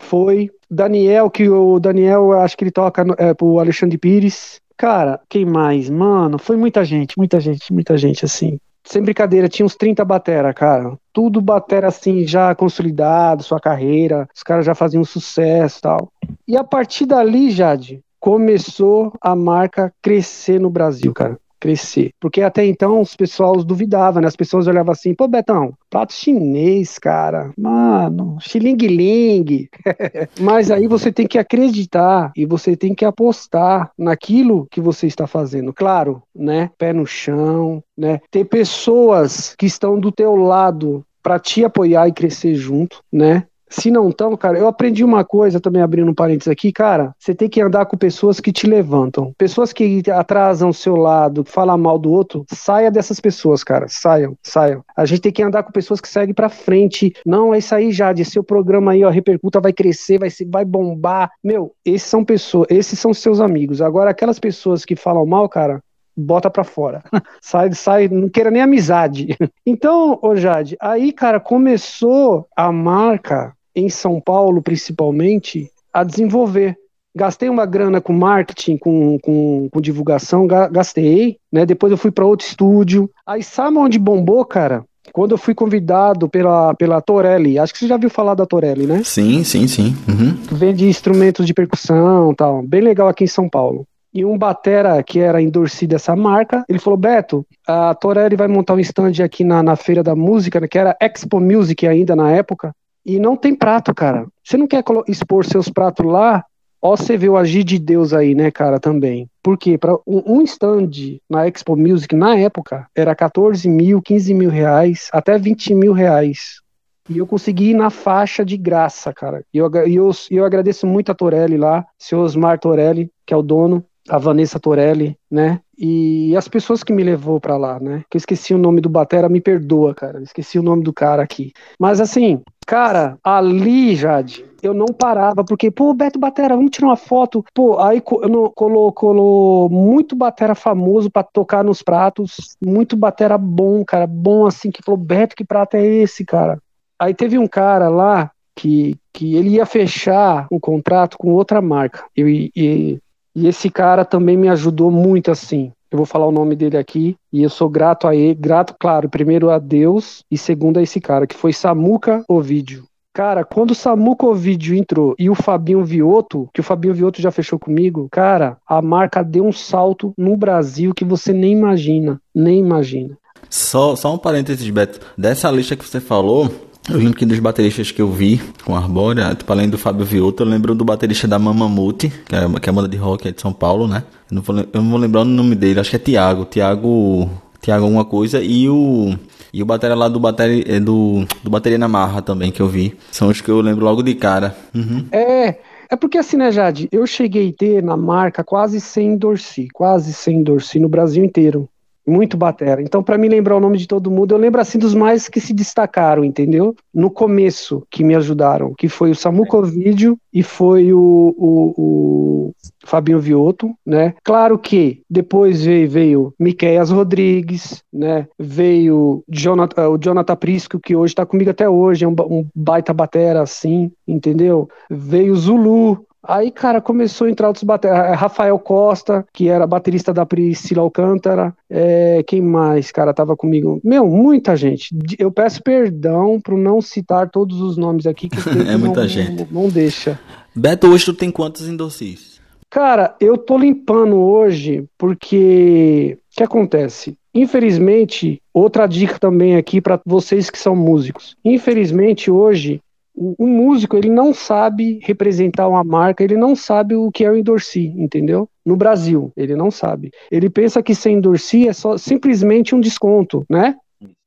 foi. 0.00 0.50
Daniel, 0.70 1.28
que 1.28 1.48
o 1.48 1.80
Daniel, 1.80 2.32
acho 2.32 2.56
que 2.56 2.62
ele 2.62 2.70
toca 2.70 3.04
é, 3.18 3.34
pro 3.34 3.58
Alexandre 3.58 3.98
Pires. 3.98 4.60
Cara, 4.76 5.20
quem 5.28 5.44
mais? 5.44 5.90
Mano, 5.90 6.38
foi 6.38 6.56
muita 6.56 6.84
gente, 6.84 7.18
muita 7.18 7.40
gente, 7.40 7.72
muita 7.72 7.98
gente, 7.98 8.24
assim. 8.24 8.56
Sem 8.84 9.02
brincadeira, 9.02 9.48
tinha 9.48 9.66
uns 9.66 9.76
30 9.76 10.04
batera, 10.04 10.54
cara. 10.54 10.96
Tudo 11.12 11.40
batera, 11.40 11.88
assim, 11.88 12.26
já 12.26 12.54
consolidado, 12.54 13.42
sua 13.42 13.60
carreira. 13.60 14.28
Os 14.34 14.42
caras 14.42 14.64
já 14.64 14.74
faziam 14.74 15.04
sucesso 15.04 15.80
tal. 15.82 16.12
E 16.46 16.56
a 16.56 16.64
partir 16.64 17.04
dali, 17.04 17.50
Jade, 17.50 18.00
começou 18.20 19.12
a 19.20 19.34
marca 19.34 19.92
crescer 20.02 20.60
no 20.60 20.70
Brasil, 20.70 21.12
cara. 21.12 21.38
Crescer. 21.58 22.12
Porque 22.18 22.40
até 22.40 22.64
então 22.64 23.02
os 23.02 23.14
pessoal 23.14 23.54
duvidavam, 23.62 24.22
né? 24.22 24.28
As 24.28 24.36
pessoas 24.36 24.66
olhavam 24.66 24.92
assim, 24.92 25.14
pô, 25.14 25.28
Betão, 25.28 25.74
prato 25.90 26.14
chinês, 26.14 26.98
cara. 26.98 27.52
Mano, 27.58 28.38
xiling-ling. 28.40 29.68
Mas 30.40 30.70
aí 30.70 30.86
você 30.86 31.12
tem 31.12 31.26
que 31.26 31.38
acreditar 31.38 32.32
e 32.34 32.46
você 32.46 32.74
tem 32.74 32.94
que 32.94 33.04
apostar 33.04 33.90
naquilo 33.98 34.66
que 34.70 34.80
você 34.80 35.06
está 35.06 35.26
fazendo. 35.26 35.70
Claro, 35.70 36.22
né? 36.34 36.70
Pé 36.78 36.94
no 36.94 37.06
chão, 37.06 37.82
né? 37.96 38.20
Ter 38.30 38.46
pessoas 38.46 39.54
que 39.58 39.66
estão 39.66 40.00
do 40.00 40.10
teu 40.10 40.34
lado 40.36 41.04
para 41.22 41.38
te 41.38 41.62
apoiar 41.62 42.08
e 42.08 42.12
crescer 42.12 42.54
junto, 42.54 43.02
né? 43.12 43.44
Se 43.70 43.90
não 43.90 44.10
estão, 44.10 44.36
cara, 44.36 44.58
eu 44.58 44.66
aprendi 44.66 45.04
uma 45.04 45.24
coisa 45.24 45.60
também, 45.60 45.80
abrindo 45.80 46.10
um 46.10 46.14
parênteses 46.14 46.48
aqui, 46.48 46.72
cara, 46.72 47.14
você 47.18 47.34
tem 47.34 47.48
que 47.48 47.62
andar 47.62 47.86
com 47.86 47.96
pessoas 47.96 48.40
que 48.40 48.52
te 48.52 48.66
levantam. 48.66 49.32
Pessoas 49.38 49.72
que 49.72 50.02
atrasam 50.10 50.70
o 50.70 50.74
seu 50.74 50.96
lado, 50.96 51.44
falam 51.44 51.78
mal 51.78 51.98
do 51.98 52.10
outro, 52.10 52.44
saia 52.52 52.90
dessas 52.90 53.20
pessoas, 53.20 53.62
cara. 53.62 53.86
Saiam, 53.88 54.36
saiam. 54.42 54.84
A 54.96 55.06
gente 55.06 55.20
tem 55.20 55.32
que 55.32 55.42
andar 55.42 55.62
com 55.62 55.70
pessoas 55.70 56.00
que 56.00 56.08
seguem 56.08 56.34
pra 56.34 56.48
frente. 56.48 57.14
Não, 57.24 57.54
é 57.54 57.58
isso 57.58 57.74
aí, 57.74 57.92
Jade, 57.92 58.24
seu 58.24 58.42
programa 58.42 58.92
aí, 58.92 59.04
ó, 59.04 59.08
repercuta, 59.08 59.60
vai 59.60 59.72
crescer, 59.72 60.18
vai, 60.18 60.28
vai 60.48 60.64
bombar. 60.64 61.30
Meu, 61.42 61.72
esses 61.84 62.08
são 62.08 62.24
pessoas, 62.24 62.66
esses 62.70 62.98
são 62.98 63.14
seus 63.14 63.40
amigos. 63.40 63.80
Agora, 63.80 64.10
aquelas 64.10 64.40
pessoas 64.40 64.84
que 64.84 64.96
falam 64.96 65.24
mal, 65.24 65.48
cara, 65.48 65.80
bota 66.16 66.50
pra 66.50 66.64
fora. 66.64 67.02
sai, 67.40 67.72
sai, 67.72 68.08
não 68.08 68.28
queira 68.28 68.50
nem 68.50 68.62
amizade. 68.62 69.36
Então, 69.66 70.18
ô 70.20 70.34
Jade, 70.34 70.76
aí, 70.80 71.12
cara, 71.12 71.38
começou 71.38 72.48
a 72.56 72.72
marca 72.72 73.54
em 73.80 73.88
São 73.88 74.20
Paulo, 74.20 74.62
principalmente, 74.62 75.70
a 75.92 76.04
desenvolver. 76.04 76.76
Gastei 77.14 77.48
uma 77.48 77.66
grana 77.66 78.00
com 78.00 78.12
marketing, 78.12 78.76
com, 78.76 79.18
com, 79.18 79.68
com 79.70 79.80
divulgação, 79.80 80.46
gastei, 80.46 81.38
né? 81.52 81.66
Depois 81.66 81.90
eu 81.90 81.98
fui 81.98 82.12
para 82.12 82.24
outro 82.24 82.46
estúdio. 82.46 83.10
Aí 83.26 83.42
sabe 83.42 83.78
onde 83.78 83.98
bombou, 83.98 84.44
cara? 84.44 84.84
Quando 85.12 85.32
eu 85.32 85.38
fui 85.38 85.54
convidado 85.54 86.28
pela, 86.28 86.72
pela 86.74 87.00
Torelli, 87.00 87.58
acho 87.58 87.72
que 87.72 87.80
você 87.80 87.88
já 87.88 87.96
viu 87.96 88.10
falar 88.10 88.34
da 88.34 88.46
Torelli, 88.46 88.86
né? 88.86 89.02
Sim, 89.04 89.42
sim, 89.42 89.66
sim. 89.66 89.96
Uhum. 90.08 90.36
Vende 90.52 90.88
instrumentos 90.88 91.46
de 91.46 91.54
percussão 91.54 92.32
tal, 92.34 92.62
bem 92.62 92.80
legal 92.80 93.08
aqui 93.08 93.24
em 93.24 93.28
São 93.28 93.48
Paulo. 93.48 93.84
E 94.12 94.24
um 94.24 94.36
batera 94.36 95.00
que 95.02 95.20
era 95.20 95.40
endorcido 95.40 95.92
dessa 95.94 96.16
marca, 96.16 96.64
ele 96.68 96.80
falou, 96.80 96.96
Beto, 96.96 97.46
a 97.66 97.94
Torelli 97.94 98.34
vai 98.34 98.48
montar 98.48 98.74
um 98.74 98.80
stand 98.80 99.24
aqui 99.24 99.44
na, 99.44 99.62
na 99.62 99.76
Feira 99.76 100.02
da 100.02 100.16
Música, 100.16 100.60
né, 100.60 100.66
que 100.66 100.78
era 100.78 100.96
Expo 101.00 101.40
Music 101.40 101.86
ainda 101.86 102.16
na 102.16 102.30
época, 102.30 102.72
e 103.04 103.18
não 103.18 103.36
tem 103.36 103.54
prato, 103.54 103.94
cara. 103.94 104.26
Você 104.44 104.56
não 104.56 104.66
quer 104.66 104.84
expor 105.08 105.44
seus 105.44 105.68
pratos 105.68 106.04
lá? 106.04 106.44
Ó, 106.82 106.96
você 106.96 107.16
vê 107.16 107.28
o 107.28 107.36
agir 107.36 107.62
de 107.62 107.78
Deus 107.78 108.14
aí, 108.14 108.34
né, 108.34 108.50
cara, 108.50 108.80
também. 108.80 109.28
Porque 109.42 109.76
para 109.76 109.98
um, 110.06 110.42
stand 110.42 110.90
na 111.28 111.46
Expo 111.46 111.76
Music, 111.76 112.14
na 112.16 112.38
época, 112.38 112.86
era 112.94 113.14
14 113.14 113.68
mil, 113.68 114.00
15 114.00 114.32
mil 114.32 114.50
reais, 114.50 115.08
até 115.12 115.38
20 115.38 115.74
mil 115.74 115.92
reais. 115.92 116.60
E 117.08 117.18
eu 117.18 117.26
consegui 117.26 117.70
ir 117.70 117.74
na 117.74 117.90
faixa 117.90 118.44
de 118.44 118.56
graça, 118.56 119.12
cara. 119.12 119.44
E 119.52 119.58
eu, 119.58 119.70
eu, 119.86 120.10
eu 120.30 120.44
agradeço 120.44 120.86
muito 120.86 121.12
a 121.12 121.14
Torelli 121.14 121.58
lá, 121.58 121.84
seu 121.98 122.20
Osmar 122.20 122.58
Torelli, 122.58 123.10
que 123.26 123.34
é 123.34 123.36
o 123.36 123.42
dono, 123.42 123.84
a 124.08 124.16
Vanessa 124.16 124.58
Torelli, 124.58 125.18
né? 125.30 125.60
E 125.82 126.36
as 126.36 126.46
pessoas 126.46 126.84
que 126.84 126.92
me 126.92 127.02
levou 127.02 127.40
para 127.40 127.56
lá, 127.56 127.80
né? 127.80 128.04
Que 128.10 128.18
eu 128.18 128.18
esqueci 128.18 128.52
o 128.52 128.58
nome 128.58 128.82
do 128.82 128.88
batera, 128.90 129.30
me 129.30 129.40
perdoa, 129.40 129.94
cara. 129.94 130.20
esqueci 130.20 130.58
o 130.58 130.62
nome 130.62 130.82
do 130.82 130.92
cara 130.92 131.22
aqui. 131.22 131.54
Mas 131.78 132.02
assim, 132.02 132.42
cara, 132.66 133.16
ali, 133.24 133.96
Jade, 133.96 134.44
eu 134.62 134.74
não 134.74 134.88
parava, 134.88 135.42
porque, 135.42 135.70
pô, 135.70 135.94
Beto 135.94 136.18
Batera, 136.18 136.54
vamos 136.54 136.70
tirar 136.70 136.88
uma 136.88 136.96
foto. 136.96 137.42
Pô, 137.54 137.78
aí 137.80 137.98
colou, 138.02 138.92
colou 138.92 139.70
muito 139.70 140.14
batera 140.14 140.54
famoso 140.54 141.10
para 141.10 141.22
tocar 141.22 141.64
nos 141.64 141.82
pratos, 141.82 142.56
muito 142.60 142.94
batera 142.94 143.38
bom, 143.38 143.82
cara, 143.82 144.06
bom 144.06 144.46
assim, 144.46 144.70
que 144.70 144.82
falou, 144.84 144.98
Beto, 144.98 145.34
que 145.34 145.46
prato 145.46 145.78
é 145.78 145.86
esse, 145.86 146.26
cara? 146.26 146.60
Aí 146.98 147.14
teve 147.14 147.38
um 147.38 147.48
cara 147.48 147.88
lá 147.88 148.30
que, 148.54 148.98
que 149.14 149.34
ele 149.34 149.50
ia 149.50 149.64
fechar 149.64 150.46
um 150.52 150.60
contrato 150.60 151.16
com 151.16 151.32
outra 151.32 151.62
marca. 151.62 152.04
E, 152.14 152.50
e, 152.54 152.98
e 153.34 153.46
esse 153.46 153.70
cara 153.70 154.04
também 154.04 154.36
me 154.36 154.48
ajudou 154.48 154.90
muito 154.90 155.30
assim. 155.30 155.72
Eu 155.90 155.96
vou 155.96 156.06
falar 156.06 156.26
o 156.26 156.32
nome 156.32 156.54
dele 156.54 156.76
aqui 156.76 157.16
e 157.32 157.42
eu 157.42 157.50
sou 157.50 157.68
grato 157.68 158.06
a 158.06 158.14
ele, 158.14 158.34
grato, 158.34 158.74
claro, 158.78 159.08
primeiro 159.08 159.50
a 159.50 159.58
Deus 159.58 160.24
e 160.30 160.38
segundo 160.38 160.78
a 160.78 160.82
esse 160.82 161.00
cara, 161.00 161.26
que 161.26 161.34
foi 161.34 161.52
Samuca 161.52 162.24
Ovidio. 162.28 162.84
Cara, 163.12 163.44
quando 163.44 163.72
o 163.72 163.74
Samuca 163.74 164.24
Ovidio 164.24 164.76
entrou 164.76 165.16
e 165.18 165.28
o 165.28 165.34
Fabinho 165.34 165.84
Vioto, 165.84 166.48
que 166.54 166.60
o 166.60 166.64
Fabinho 166.64 166.94
Vioto 166.94 167.20
já 167.20 167.32
fechou 167.32 167.58
comigo, 167.58 168.08
cara, 168.10 168.56
a 168.64 168.80
marca 168.80 169.24
deu 169.24 169.44
um 169.44 169.52
salto 169.52 170.14
no 170.16 170.36
Brasil 170.36 170.94
que 170.94 171.04
você 171.04 171.32
nem 171.32 171.52
imagina, 171.52 172.20
nem 172.32 172.60
imagina. 172.60 173.18
Só, 173.48 173.96
só 173.96 174.14
um 174.14 174.18
parênteses, 174.18 174.68
Beto. 174.70 175.00
Dessa 175.18 175.50
lista 175.50 175.74
que 175.74 175.84
você 175.84 175.98
falou, 175.98 176.48
eu 176.90 176.98
lembro 176.98 177.14
que 177.14 177.26
dos 177.26 177.38
bateristas 177.38 177.90
que 177.90 178.02
eu 178.02 178.10
vi 178.10 178.40
com 178.64 178.74
Arbórea, 178.76 179.34
tipo, 179.34 179.50
além 179.52 179.68
do 179.68 179.78
Fábio 179.78 180.04
Vioto, 180.04 180.42
eu 180.42 180.46
lembro 180.46 180.74
do 180.74 180.84
baterista 180.84 181.28
da 181.28 181.38
Mamamute, 181.38 182.12
que 182.26 182.34
é, 182.34 182.60
que 182.60 182.68
é 182.68 182.70
a 182.70 182.72
banda 182.72 182.88
de 182.88 182.96
rock 182.96 183.28
é 183.28 183.32
de 183.32 183.40
São 183.40 183.52
Paulo, 183.52 183.86
né? 183.86 184.04
Eu 184.30 184.36
não, 184.36 184.42
vou, 184.42 184.56
eu 184.56 184.82
não 184.82 184.90
vou 184.90 184.98
lembrar 184.98 185.22
o 185.22 185.24
nome 185.24 185.54
dele, 185.54 185.80
acho 185.80 185.90
que 185.90 185.96
é 185.96 185.98
Tiago, 185.98 186.44
Tiago, 186.44 187.30
Tiago 187.60 187.84
alguma 187.84 188.04
coisa, 188.04 188.42
e 188.42 188.68
o 188.68 189.14
e 189.52 189.62
o 189.62 189.66
bateria 189.66 189.96
lá 189.96 190.08
do 190.08 190.20
bateria, 190.20 190.64
é 190.66 190.80
do, 190.80 191.24
do 191.42 191.50
bateria 191.50 191.78
na 191.78 191.88
marra 191.88 192.22
também 192.22 192.52
que 192.52 192.60
eu 192.60 192.68
vi. 192.68 192.96
São 193.10 193.28
os 193.28 193.40
que 193.40 193.50
eu 193.50 193.60
lembro 193.60 193.84
logo 193.84 194.02
de 194.02 194.14
cara. 194.14 194.56
Uhum. 194.74 195.06
É, 195.10 195.56
é 195.88 195.96
porque 195.96 196.18
assim, 196.18 196.36
né, 196.36 196.52
Jade? 196.52 196.88
Eu 196.92 197.06
cheguei 197.06 197.50
a 197.50 197.52
ter 197.52 197.82
na 197.82 197.96
marca 197.96 198.44
quase 198.44 198.80
sem 198.80 199.16
Dorsi, 199.16 199.68
quase 199.72 200.12
sem 200.12 200.42
Dorsi 200.42 200.78
no 200.78 200.88
Brasil 200.88 201.24
inteiro. 201.24 201.68
Muito 202.06 202.36
batera. 202.36 202.82
Então, 202.82 203.02
para 203.02 203.18
me 203.18 203.28
lembrar 203.28 203.56
o 203.56 203.60
nome 203.60 203.76
de 203.76 203.86
todo 203.86 204.10
mundo, 204.10 204.34
eu 204.34 204.38
lembro 204.38 204.60
assim 204.60 204.78
dos 204.78 204.94
mais 204.94 205.28
que 205.28 205.40
se 205.40 205.52
destacaram, 205.52 206.24
entendeu? 206.24 206.74
No 206.92 207.10
começo, 207.10 207.86
que 207.90 208.02
me 208.02 208.14
ajudaram, 208.14 208.74
que 208.76 208.88
foi 208.88 209.10
o 209.10 209.14
Samuco 209.14 209.62
Vídeo 209.62 210.18
e 210.32 210.42
foi 210.42 210.92
o, 210.92 211.34
o, 211.36 211.74
o, 211.76 212.54
Fabinho 212.84 213.20
Vioto, 213.20 213.74
né? 213.84 214.14
Claro 214.24 214.58
que 214.58 215.02
depois 215.08 215.64
veio, 215.64 215.90
veio 215.90 216.34
Miqueias 216.38 216.90
Rodrigues, 216.90 217.82
né? 217.92 218.26
Veio 218.38 219.22
Jonathan, 219.28 219.90
o 219.90 219.98
Jonathan 219.98 220.36
Prisco, 220.36 220.80
que 220.80 220.96
hoje 220.96 221.14
tá 221.14 221.26
comigo 221.26 221.50
até 221.50 221.68
hoje, 221.68 222.04
é 222.04 222.08
um, 222.08 222.14
um 222.28 222.46
baita 222.54 222.92
batera 222.92 223.42
assim, 223.42 223.92
entendeu? 224.08 224.68
Veio 224.90 225.36
Zulu, 225.36 226.06
Aí, 226.22 226.50
cara, 226.50 226.80
começou 226.80 227.26
a 227.26 227.30
entrar 227.30 227.48
outros 227.48 227.64
bateristas. 227.64 228.06
É, 228.06 228.14
Rafael 228.14 228.58
Costa, 228.58 229.26
que 229.32 229.48
era 229.48 229.66
baterista 229.66 230.12
da 230.12 230.26
Priscila 230.26 230.82
Alcântara. 230.82 231.54
É, 231.68 232.22
quem 232.26 232.42
mais, 232.42 232.92
cara, 232.92 233.14
tava 233.14 233.36
comigo? 233.36 233.80
Meu, 233.82 234.06
muita 234.06 234.54
gente. 234.56 234.94
Eu 235.18 235.32
peço 235.32 235.62
perdão 235.62 236.40
por 236.40 236.58
não 236.58 236.80
citar 236.80 237.30
todos 237.30 237.60
os 237.60 237.76
nomes 237.76 238.06
aqui, 238.06 238.28
que 238.28 238.36
é 238.68 238.76
muita 238.76 239.02
não, 239.02 239.08
gente. 239.08 239.46
Não, 239.50 239.62
não, 239.62 239.68
deixa. 239.68 240.18
Beto, 240.54 240.88
hoje 240.88 241.06
tu 241.06 241.14
tem 241.14 241.30
quantos 241.30 241.66
endossis? 241.68 242.40
Cara, 242.68 243.16
eu 243.20 243.36
tô 243.36 243.58
limpando 243.58 244.16
hoje 244.16 244.84
porque 244.96 246.18
o 246.32 246.36
que 246.36 246.42
acontece? 246.42 247.16
Infelizmente, 247.34 248.40
outra 248.52 248.86
dica 248.86 249.18
também 249.18 249.56
aqui 249.56 249.80
para 249.80 250.00
vocês 250.04 250.50
que 250.50 250.58
são 250.58 250.76
músicos. 250.76 251.36
Infelizmente, 251.44 252.30
hoje 252.30 252.80
o, 253.14 253.46
músico 253.46 253.96
ele 253.96 254.08
não 254.08 254.32
sabe 254.32 254.98
representar 255.02 255.68
uma 255.68 255.84
marca, 255.84 256.24
ele 256.24 256.36
não 256.36 256.56
sabe 256.56 256.94
o 256.94 257.10
que 257.10 257.24
é 257.24 257.30
o 257.30 257.36
endorsi, 257.36 257.92
entendeu? 257.96 258.48
No 258.64 258.76
Brasil, 258.76 259.32
ele 259.36 259.54
não 259.56 259.70
sabe. 259.70 260.10
Ele 260.30 260.48
pensa 260.48 260.82
que 260.82 260.94
ser 260.94 261.10
endorsi 261.10 261.68
é 261.68 261.72
só 261.72 261.98
simplesmente 261.98 262.74
um 262.74 262.80
desconto, 262.80 263.44
né? 263.48 263.76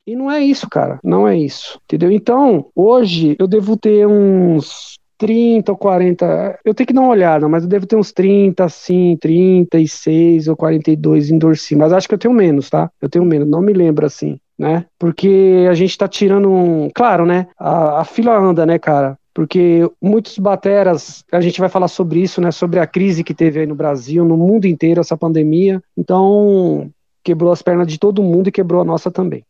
E 0.05 0.15
não 0.15 0.29
é 0.29 0.41
isso, 0.41 0.69
cara. 0.69 0.99
Não 1.03 1.27
é 1.27 1.37
isso. 1.37 1.79
Entendeu? 1.85 2.11
Então, 2.11 2.65
hoje 2.75 3.35
eu 3.39 3.47
devo 3.47 3.77
ter 3.77 4.05
uns 4.05 4.99
30 5.17 5.71
ou 5.71 5.77
40. 5.77 6.59
Eu 6.65 6.73
tenho 6.73 6.87
que 6.87 6.93
dar 6.93 7.01
uma 7.01 7.11
olhada, 7.11 7.47
mas 7.47 7.63
eu 7.63 7.69
devo 7.69 7.87
ter 7.87 7.95
uns 7.95 8.11
30, 8.11 8.65
assim, 8.65 9.17
36 9.21 10.49
ou 10.49 10.57
42 10.57 11.31
endorsi. 11.31 11.75
Mas 11.75 11.93
acho 11.93 12.07
que 12.07 12.13
eu 12.13 12.19
tenho 12.19 12.33
menos, 12.33 12.69
tá? 12.69 12.91
Eu 13.01 13.09
tenho 13.09 13.23
menos. 13.23 13.47
Não 13.47 13.61
me 13.61 13.71
lembro 13.71 14.05
assim 14.05 14.37
né? 14.57 14.85
Porque 14.97 15.65
a 15.69 15.73
gente 15.73 15.97
tá 15.97 16.07
tirando 16.07 16.49
um. 16.49 16.89
Claro, 16.93 17.25
né? 17.25 17.47
A, 17.57 18.01
a 18.01 18.05
fila 18.05 18.37
anda, 18.37 18.65
né, 18.65 18.77
cara? 18.79 19.17
Porque 19.33 19.89
muitos 20.01 20.37
bateras, 20.37 21.23
a 21.31 21.41
gente 21.41 21.59
vai 21.59 21.67
falar 21.67 21.87
sobre 21.87 22.21
isso, 22.21 22.39
né? 22.39 22.51
Sobre 22.51 22.79
a 22.79 22.85
crise 22.85 23.23
que 23.23 23.33
teve 23.33 23.59
aí 23.59 23.65
no 23.65 23.75
Brasil, 23.75 24.23
no 24.23 24.37
mundo 24.37 24.65
inteiro, 24.65 25.01
essa 25.01 25.17
pandemia. 25.17 25.81
Então, 25.97 26.89
quebrou 27.23 27.51
as 27.51 27.61
pernas 27.61 27.87
de 27.87 27.97
todo 27.97 28.21
mundo 28.21 28.49
e 28.49 28.51
quebrou 28.51 28.81
a 28.81 28.85
nossa 28.85 29.09
também. 29.09 29.43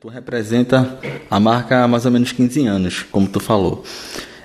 Tu 0.00 0.08
representa 0.08 0.98
a 1.30 1.38
marca 1.38 1.84
há 1.84 1.86
mais 1.86 2.06
ou 2.06 2.10
menos 2.10 2.32
15 2.32 2.66
anos, 2.66 3.02
como 3.12 3.28
tu 3.28 3.38
falou. 3.38 3.84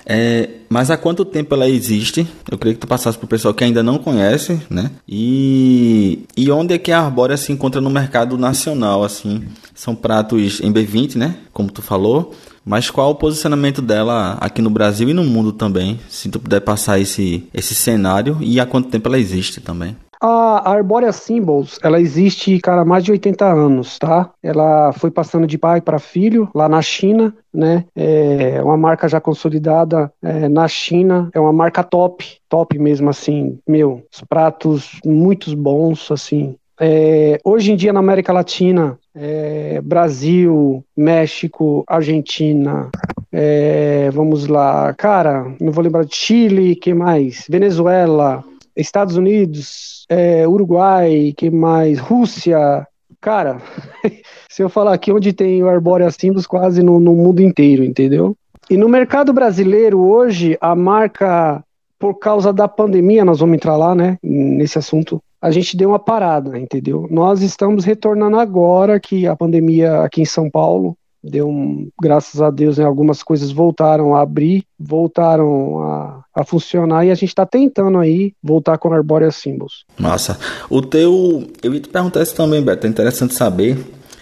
É, 0.04 0.50
mas 0.68 0.90
há 0.90 0.98
quanto 0.98 1.24
tempo 1.24 1.54
ela 1.54 1.66
existe? 1.66 2.28
Eu 2.50 2.58
queria 2.58 2.74
que 2.74 2.80
tu 2.80 2.86
passasse 2.86 3.16
para 3.16 3.24
o 3.24 3.28
pessoal 3.28 3.54
que 3.54 3.64
ainda 3.64 3.82
não 3.82 3.96
conhece, 3.96 4.60
né? 4.68 4.90
E, 5.08 6.26
e 6.36 6.50
onde 6.50 6.74
é 6.74 6.78
que 6.78 6.92
a 6.92 7.00
Arbórea 7.00 7.38
se 7.38 7.52
encontra 7.52 7.80
no 7.80 7.88
mercado 7.88 8.36
nacional, 8.36 9.02
assim? 9.02 9.44
São 9.74 9.94
pratos 9.94 10.60
em 10.60 10.70
B20, 10.70 11.14
né? 11.16 11.36
Como 11.54 11.70
tu 11.72 11.80
falou. 11.80 12.34
Mas 12.62 12.90
qual 12.90 13.12
o 13.12 13.14
posicionamento 13.14 13.80
dela 13.80 14.36
aqui 14.38 14.60
no 14.60 14.68
Brasil 14.68 15.08
e 15.08 15.14
no 15.14 15.24
mundo 15.24 15.52
também? 15.52 15.98
Se 16.10 16.28
tu 16.28 16.38
puder 16.38 16.60
passar 16.60 17.00
esse, 17.00 17.48
esse 17.54 17.74
cenário 17.74 18.36
e 18.42 18.60
há 18.60 18.66
quanto 18.66 18.90
tempo 18.90 19.08
ela 19.08 19.18
existe 19.18 19.62
também? 19.62 19.96
A 20.20 20.70
Arborea 20.70 21.12
Symbols, 21.12 21.78
ela 21.82 22.00
existe, 22.00 22.58
cara, 22.60 22.82
há 22.82 22.84
mais 22.84 23.04
de 23.04 23.12
80 23.12 23.44
anos, 23.44 23.98
tá? 23.98 24.30
Ela 24.42 24.92
foi 24.92 25.10
passando 25.10 25.46
de 25.46 25.58
pai 25.58 25.80
para 25.80 25.98
filho 25.98 26.48
lá 26.54 26.68
na 26.68 26.80
China, 26.80 27.34
né? 27.52 27.84
É 27.94 28.62
uma 28.62 28.76
marca 28.76 29.08
já 29.08 29.20
consolidada 29.20 30.12
é, 30.22 30.48
na 30.48 30.66
China, 30.68 31.30
é 31.32 31.40
uma 31.40 31.52
marca 31.52 31.82
top, 31.82 32.24
top 32.48 32.78
mesmo, 32.78 33.10
assim, 33.10 33.58
meu, 33.66 34.02
os 34.12 34.22
pratos 34.22 35.00
muito 35.04 35.54
bons, 35.56 36.10
assim. 36.10 36.56
É, 36.78 37.38
hoje 37.42 37.72
em 37.72 37.76
dia 37.76 37.92
na 37.92 38.00
América 38.00 38.32
Latina, 38.32 38.98
é, 39.14 39.80
Brasil, 39.82 40.84
México, 40.94 41.84
Argentina, 41.86 42.90
é, 43.32 44.10
vamos 44.12 44.46
lá, 44.46 44.92
cara, 44.94 45.54
não 45.60 45.72
vou 45.72 45.82
lembrar 45.82 46.04
de 46.04 46.14
Chile, 46.14 46.76
que 46.76 46.92
mais? 46.92 47.46
Venezuela, 47.48 48.44
Estados 48.76 49.16
Unidos, 49.16 50.04
é, 50.08 50.46
Uruguai, 50.46 51.32
que 51.36 51.50
mais? 51.50 51.98
Rússia. 51.98 52.86
Cara, 53.20 53.58
se 54.50 54.62
eu 54.62 54.68
falar 54.68 54.92
aqui 54.92 55.10
onde 55.10 55.32
tem 55.32 55.62
o 55.62 55.68
Arborea 55.68 56.10
Symbols, 56.10 56.46
quase 56.46 56.82
no, 56.82 57.00
no 57.00 57.14
mundo 57.14 57.40
inteiro, 57.40 57.82
entendeu? 57.82 58.36
E 58.68 58.76
no 58.76 58.88
mercado 58.88 59.32
brasileiro, 59.32 59.98
hoje, 60.00 60.58
a 60.60 60.74
marca, 60.74 61.64
por 61.98 62.18
causa 62.18 62.52
da 62.52 62.68
pandemia, 62.68 63.24
nós 63.24 63.38
vamos 63.38 63.54
entrar 63.54 63.76
lá, 63.76 63.94
né, 63.94 64.18
nesse 64.22 64.78
assunto, 64.78 65.22
a 65.40 65.50
gente 65.50 65.76
deu 65.76 65.90
uma 65.90 65.98
parada, 65.98 66.58
entendeu? 66.58 67.06
Nós 67.10 67.42
estamos 67.42 67.84
retornando 67.84 68.38
agora 68.38 68.98
que 68.98 69.26
a 69.26 69.36
pandemia 69.36 70.02
aqui 70.02 70.22
em 70.22 70.26
São 70.26 70.50
Paulo 70.50 70.96
deu 71.26 71.48
um, 71.48 71.88
graças 72.00 72.40
a 72.40 72.50
Deus, 72.50 72.78
né, 72.78 72.84
algumas 72.84 73.22
coisas 73.22 73.50
voltaram 73.50 74.14
a 74.14 74.22
abrir, 74.22 74.64
voltaram 74.78 75.82
a, 75.82 76.24
a 76.34 76.44
funcionar 76.44 77.04
e 77.04 77.10
a 77.10 77.14
gente 77.14 77.30
está 77.30 77.44
tentando 77.44 77.98
aí 77.98 78.32
voltar 78.42 78.78
com 78.78 78.92
Arborea 78.92 79.30
Symbols. 79.30 79.84
Massa. 79.98 80.38
O 80.70 80.80
teu, 80.80 81.46
eu 81.62 81.74
ia 81.74 81.80
te 81.80 81.88
perguntar 81.88 82.22
isso 82.22 82.34
também, 82.34 82.62
Beto, 82.62 82.86
é 82.86 82.90
interessante 82.90 83.34
saber. 83.34 83.78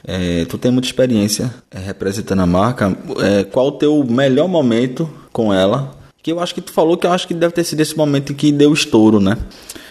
É, 0.06 0.44
tu 0.44 0.58
tem 0.58 0.70
muita 0.70 0.86
experiência 0.86 1.52
é, 1.70 1.78
representando 1.78 2.40
a 2.40 2.46
marca. 2.46 2.96
É, 3.22 3.44
qual 3.44 3.68
o 3.68 3.72
teu 3.72 4.04
melhor 4.04 4.46
momento 4.48 5.08
com 5.32 5.52
ela? 5.52 5.94
Que 6.22 6.32
eu 6.32 6.40
acho 6.40 6.54
que 6.54 6.60
tu 6.60 6.72
falou 6.72 6.96
que 6.96 7.06
eu 7.06 7.12
acho 7.12 7.26
que 7.26 7.34
deve 7.34 7.54
ter 7.54 7.64
sido 7.64 7.80
esse 7.80 7.96
momento 7.96 8.34
que 8.34 8.52
deu 8.52 8.72
estouro, 8.72 9.18
né? 9.18 9.36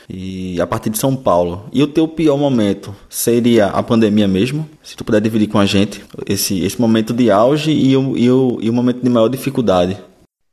E 0.09 0.59
a 0.61 0.67
partir 0.67 0.89
de 0.89 0.97
São 0.97 1.15
Paulo. 1.15 1.65
E 1.71 1.81
o 1.81 1.87
teu 1.87 2.07
pior 2.07 2.37
momento 2.37 2.95
seria 3.09 3.67
a 3.67 3.81
pandemia 3.83 4.27
mesmo? 4.27 4.67
Se 4.81 4.95
tu 4.95 5.03
puder 5.03 5.21
dividir 5.21 5.47
com 5.47 5.59
a 5.59 5.65
gente 5.65 6.03
esse, 6.27 6.63
esse 6.63 6.79
momento 6.79 7.13
de 7.13 7.31
auge 7.31 7.71
e 7.71 7.95
o, 7.95 8.17
e 8.17 8.29
o, 8.29 8.57
e 8.61 8.69
o 8.69 8.73
momento 8.73 9.01
de 9.01 9.09
maior 9.09 9.27
dificuldade. 9.27 9.97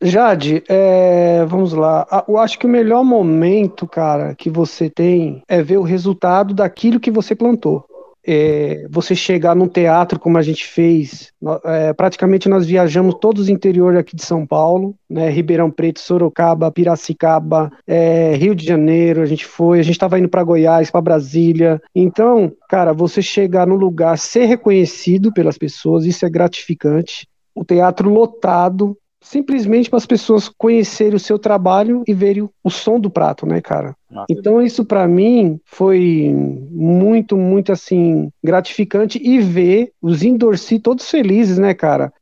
Jade, 0.02 0.62
é, 0.66 1.44
vamos 1.44 1.74
lá. 1.74 2.24
Eu 2.26 2.38
acho 2.38 2.58
que 2.58 2.64
o 2.64 2.70
melhor 2.70 3.04
momento, 3.04 3.86
cara, 3.86 4.34
que 4.34 4.48
você 4.48 4.88
tem 4.88 5.42
é 5.46 5.62
ver 5.62 5.76
o 5.76 5.82
resultado 5.82 6.54
daquilo 6.54 6.98
que 6.98 7.10
você 7.10 7.34
plantou. 7.34 7.84
É, 8.26 8.86
você 8.90 9.14
chegar 9.14 9.56
num 9.56 9.68
teatro 9.68 10.18
como 10.18 10.36
a 10.36 10.42
gente 10.42 10.66
fez, 10.66 11.32
é, 11.64 11.92
praticamente 11.92 12.48
nós 12.48 12.66
viajamos 12.66 13.14
todos 13.20 13.44
os 13.44 13.48
interiores 13.48 13.98
aqui 13.98 14.14
de 14.14 14.24
São 14.24 14.46
Paulo, 14.46 14.94
né, 15.08 15.30
Ribeirão 15.30 15.70
Preto, 15.70 16.00
Sorocaba, 16.00 16.70
Piracicaba, 16.70 17.70
é, 17.86 18.34
Rio 18.36 18.54
de 18.54 18.64
Janeiro, 18.64 19.22
a 19.22 19.26
gente 19.26 19.46
foi, 19.46 19.80
a 19.80 19.82
gente 19.82 19.94
estava 19.94 20.18
indo 20.18 20.28
para 20.28 20.44
Goiás, 20.44 20.90
para 20.90 21.00
Brasília. 21.00 21.80
Então, 21.94 22.52
cara, 22.68 22.92
você 22.92 23.22
chegar 23.22 23.66
no 23.66 23.74
lugar, 23.74 24.18
ser 24.18 24.44
reconhecido 24.44 25.32
pelas 25.32 25.56
pessoas, 25.56 26.04
isso 26.04 26.26
é 26.26 26.30
gratificante. 26.30 27.26
O 27.54 27.64
teatro 27.64 28.10
lotado, 28.10 28.96
simplesmente 29.22 29.88
para 29.88 29.98
as 29.98 30.06
pessoas 30.06 30.48
conhecerem 30.48 31.14
o 31.14 31.20
seu 31.20 31.38
trabalho 31.38 32.02
e 32.06 32.14
verem 32.14 32.48
o 32.62 32.70
som 32.70 32.98
do 33.00 33.10
prato, 33.10 33.46
né, 33.46 33.60
cara? 33.60 33.94
Então 34.28 34.60
isso 34.60 34.84
para 34.84 35.06
mim 35.06 35.60
foi 35.64 36.34
muito, 36.70 37.36
muito 37.36 37.72
assim 37.72 38.30
gratificante 38.42 39.20
e 39.22 39.38
ver 39.38 39.92
os 40.02 40.22
Endorci 40.22 40.78
todos 40.78 41.08
felizes, 41.10 41.58
né, 41.58 41.74
cara? 41.74 42.12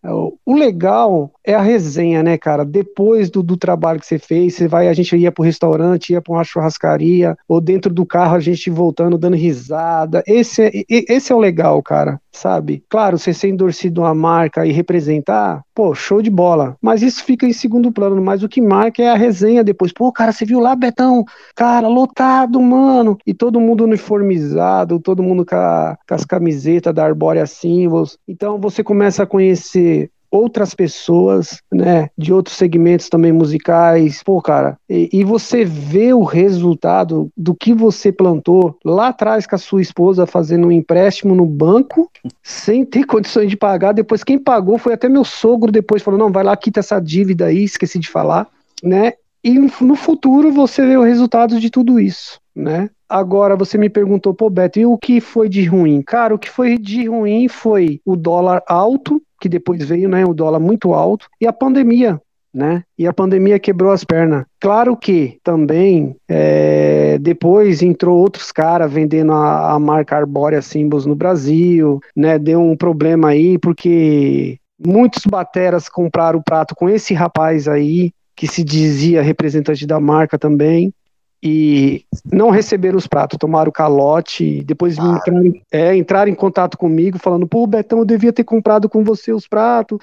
O 0.44 0.54
legal 0.54 1.30
é 1.44 1.54
a 1.54 1.62
resenha, 1.62 2.22
né, 2.22 2.36
cara? 2.36 2.64
Depois 2.64 3.30
do, 3.30 3.42
do 3.42 3.56
trabalho 3.56 4.00
que 4.00 4.06
você 4.06 4.18
fez, 4.18 4.54
você 4.54 4.68
vai, 4.68 4.88
a 4.88 4.92
gente 4.92 5.16
ia 5.16 5.32
pro 5.32 5.44
restaurante, 5.44 6.12
ia 6.12 6.20
para 6.20 6.34
uma 6.34 6.44
churrascaria, 6.44 7.36
ou 7.48 7.60
dentro 7.60 7.92
do 7.92 8.04
carro 8.04 8.36
a 8.36 8.40
gente 8.40 8.68
voltando, 8.70 9.16
dando 9.16 9.36
risada. 9.36 10.22
Esse 10.26 10.62
é, 10.64 10.70
esse 10.88 11.32
é 11.32 11.34
o 11.34 11.38
legal, 11.38 11.82
cara, 11.82 12.20
sabe? 12.32 12.84
Claro, 12.88 13.18
você 13.18 13.32
ser 13.32 13.48
endorcido 13.48 14.02
uma 14.02 14.14
marca 14.14 14.66
e 14.66 14.72
representar, 14.72 15.62
pô, 15.74 15.94
show 15.94 16.20
de 16.20 16.30
bola. 16.30 16.76
Mas 16.82 17.02
isso 17.02 17.24
fica 17.24 17.46
em 17.46 17.52
segundo 17.52 17.92
plano, 17.92 18.20
mas 18.20 18.42
o 18.42 18.48
que 18.48 18.60
marca 18.60 19.02
é 19.02 19.08
a 19.08 19.16
resenha 19.16 19.64
depois. 19.64 19.92
Pô, 19.92 20.12
cara, 20.12 20.32
você 20.32 20.44
viu 20.44 20.60
lá, 20.60 20.74
Betão? 20.76 21.24
Cara, 21.54 21.77
lotado, 21.86 22.60
mano. 22.60 23.16
E 23.26 23.32
todo 23.32 23.60
mundo 23.60 23.84
uniformizado, 23.84 24.98
todo 24.98 25.22
mundo 25.22 25.44
com, 25.44 25.54
a, 25.54 25.96
com 26.08 26.14
as 26.14 26.24
camisetas 26.24 26.94
da 26.94 27.04
Arbórea 27.04 27.46
Symbols. 27.46 28.18
Então 28.26 28.58
você 28.58 28.82
começa 28.82 29.22
a 29.22 29.26
conhecer 29.26 30.10
outras 30.30 30.74
pessoas, 30.74 31.62
né, 31.72 32.10
de 32.16 32.32
outros 32.32 32.56
segmentos 32.56 33.08
também 33.08 33.32
musicais. 33.32 34.22
Pô, 34.22 34.40
cara, 34.40 34.78
e, 34.88 35.08
e, 35.12 35.24
você 35.24 35.64
vê 35.64 36.12
o 36.12 36.22
resultado 36.22 37.30
do 37.36 37.54
que 37.54 37.72
você 37.72 38.12
plantou 38.12 38.76
lá 38.84 39.08
atrás 39.08 39.46
com 39.46 39.54
a 39.54 39.58
sua 39.58 39.80
esposa 39.80 40.26
fazendo 40.26 40.68
um 40.68 40.72
empréstimo 40.72 41.34
no 41.34 41.46
banco, 41.46 42.10
sem 42.42 42.84
ter 42.84 43.04
condições 43.06 43.48
de 43.48 43.56
pagar. 43.56 43.92
Depois, 43.92 44.22
quem 44.22 44.38
pagou 44.38 44.78
foi 44.78 44.92
até 44.92 45.08
meu 45.08 45.24
sogro. 45.24 45.72
Depois 45.72 46.02
falou: 46.02 46.18
não, 46.18 46.30
vai 46.30 46.44
lá, 46.44 46.56
quita 46.56 46.80
essa 46.80 47.00
dívida 47.00 47.46
aí, 47.46 47.64
esqueci 47.64 47.98
de 47.98 48.08
falar, 48.08 48.46
né? 48.82 49.14
E 49.42 49.58
no 49.58 49.96
futuro 49.96 50.52
você 50.52 50.84
vê 50.84 50.96
o 50.96 51.02
resultado 51.02 51.60
de 51.60 51.70
tudo 51.70 52.00
isso, 52.00 52.40
né? 52.54 52.90
Agora 53.08 53.56
você 53.56 53.78
me 53.78 53.88
perguntou, 53.88 54.34
pô, 54.34 54.50
Beto, 54.50 54.78
e 54.78 54.84
o 54.84 54.98
que 54.98 55.20
foi 55.20 55.48
de 55.48 55.64
ruim? 55.64 56.02
Cara, 56.02 56.34
o 56.34 56.38
que 56.38 56.50
foi 56.50 56.76
de 56.76 57.08
ruim 57.08 57.48
foi 57.48 58.00
o 58.04 58.14
dólar 58.14 58.62
alto, 58.68 59.22
que 59.40 59.48
depois 59.48 59.82
veio, 59.82 60.08
né, 60.08 60.26
o 60.26 60.34
dólar 60.34 60.60
muito 60.60 60.92
alto, 60.92 61.26
e 61.40 61.46
a 61.46 61.52
pandemia, 61.52 62.20
né? 62.52 62.82
E 62.98 63.06
a 63.06 63.12
pandemia 63.12 63.58
quebrou 63.58 63.92
as 63.92 64.04
pernas. 64.04 64.44
Claro 64.60 64.96
que 64.96 65.38
também 65.42 66.16
é, 66.28 67.16
depois 67.18 67.80
entrou 67.82 68.18
outros 68.18 68.52
caras 68.52 68.92
vendendo 68.92 69.32
a, 69.32 69.72
a, 69.72 69.78
marca 69.78 70.16
Arbórea 70.16 70.60
Symbols 70.60 71.06
no 71.06 71.14
Brasil, 71.14 72.00
né? 72.14 72.38
Deu 72.38 72.60
um 72.60 72.76
problema 72.76 73.28
aí 73.28 73.58
porque 73.58 74.58
muitos 74.84 75.24
bateras 75.24 75.88
compraram 75.88 76.38
o 76.38 76.44
prato 76.44 76.74
com 76.74 76.88
esse 76.88 77.14
rapaz 77.14 77.68
aí 77.68 78.12
que 78.38 78.46
se 78.46 78.62
dizia 78.62 79.20
representante 79.20 79.84
da 79.84 79.98
marca 79.98 80.38
também 80.38 80.94
e 81.42 82.04
não 82.24 82.50
receberam 82.50 82.96
os 82.96 83.08
pratos, 83.08 83.36
tomaram 83.36 83.72
calote, 83.72 84.62
depois 84.62 84.96
ah. 84.96 85.16
entraram, 85.16 85.52
é, 85.72 85.96
entraram 85.96 86.30
em 86.30 86.36
contato 86.36 86.78
comigo, 86.78 87.18
falando, 87.18 87.48
pô, 87.48 87.66
Betão, 87.66 87.98
eu 87.98 88.04
devia 88.04 88.32
ter 88.32 88.44
comprado 88.44 88.88
com 88.88 89.02
você 89.02 89.32
os 89.32 89.48
pratos. 89.48 89.98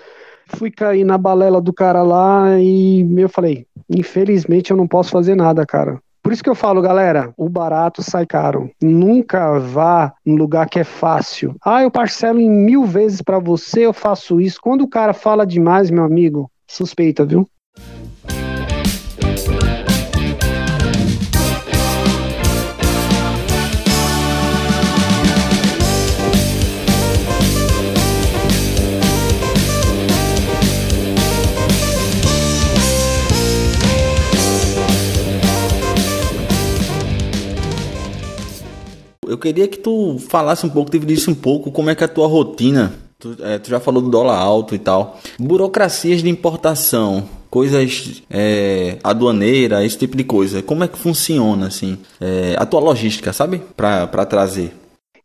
Fui 0.47 0.69
cair 0.69 1.05
na 1.05 1.17
balela 1.17 1.61
do 1.61 1.71
cara 1.71 2.03
lá 2.03 2.59
e 2.59 3.07
eu 3.17 3.29
falei, 3.29 3.65
infelizmente 3.89 4.69
eu 4.69 4.75
não 4.75 4.85
posso 4.85 5.11
fazer 5.11 5.33
nada, 5.33 5.65
cara. 5.65 5.97
Por 6.21 6.33
isso 6.33 6.43
que 6.43 6.49
eu 6.49 6.55
falo, 6.55 6.81
galera, 6.81 7.33
o 7.37 7.47
barato 7.47 8.03
sai 8.03 8.25
caro. 8.25 8.69
Nunca 8.83 9.59
vá 9.59 10.13
num 10.25 10.35
lugar 10.35 10.67
que 10.67 10.79
é 10.79 10.83
fácil. 10.83 11.55
Ah, 11.63 11.83
eu 11.83 11.89
parcelo 11.89 12.41
em 12.41 12.49
mil 12.49 12.83
vezes 12.83 13.21
para 13.21 13.39
você, 13.39 13.85
eu 13.85 13.93
faço 13.93 14.41
isso. 14.41 14.59
Quando 14.61 14.81
o 14.81 14.89
cara 14.89 15.13
fala 15.13 15.45
demais, 15.45 15.89
meu 15.89 16.03
amigo, 16.03 16.51
suspeita, 16.67 17.23
viu? 17.23 17.47
Eu 39.35 39.39
queria 39.39 39.67
que 39.67 39.77
tu 39.77 40.17
falasse 40.17 40.65
um 40.65 40.69
pouco, 40.69 40.89
dividisse 40.89 41.29
um 41.29 41.35
pouco 41.35 41.69
como 41.69 41.89
é 41.89 41.95
que 41.95 42.01
é 42.01 42.05
a 42.05 42.09
tua 42.09 42.25
rotina. 42.25 42.93
Tu, 43.19 43.35
é, 43.41 43.59
tu 43.59 43.69
já 43.69 43.81
falou 43.81 44.01
do 44.01 44.09
dólar 44.09 44.37
alto 44.37 44.73
e 44.73 44.79
tal. 44.79 45.19
Burocracias 45.37 46.23
de 46.23 46.29
importação, 46.29 47.25
coisas 47.49 48.23
é, 48.29 48.97
aduaneira, 49.03 49.83
esse 49.83 49.97
tipo 49.97 50.15
de 50.15 50.23
coisa. 50.23 50.63
Como 50.63 50.85
é 50.85 50.87
que 50.87 50.97
funciona, 50.97 51.67
assim, 51.67 51.97
é, 52.21 52.55
a 52.57 52.65
tua 52.65 52.79
logística, 52.79 53.33
sabe? 53.33 53.61
Para 53.75 54.25
trazer. 54.25 54.71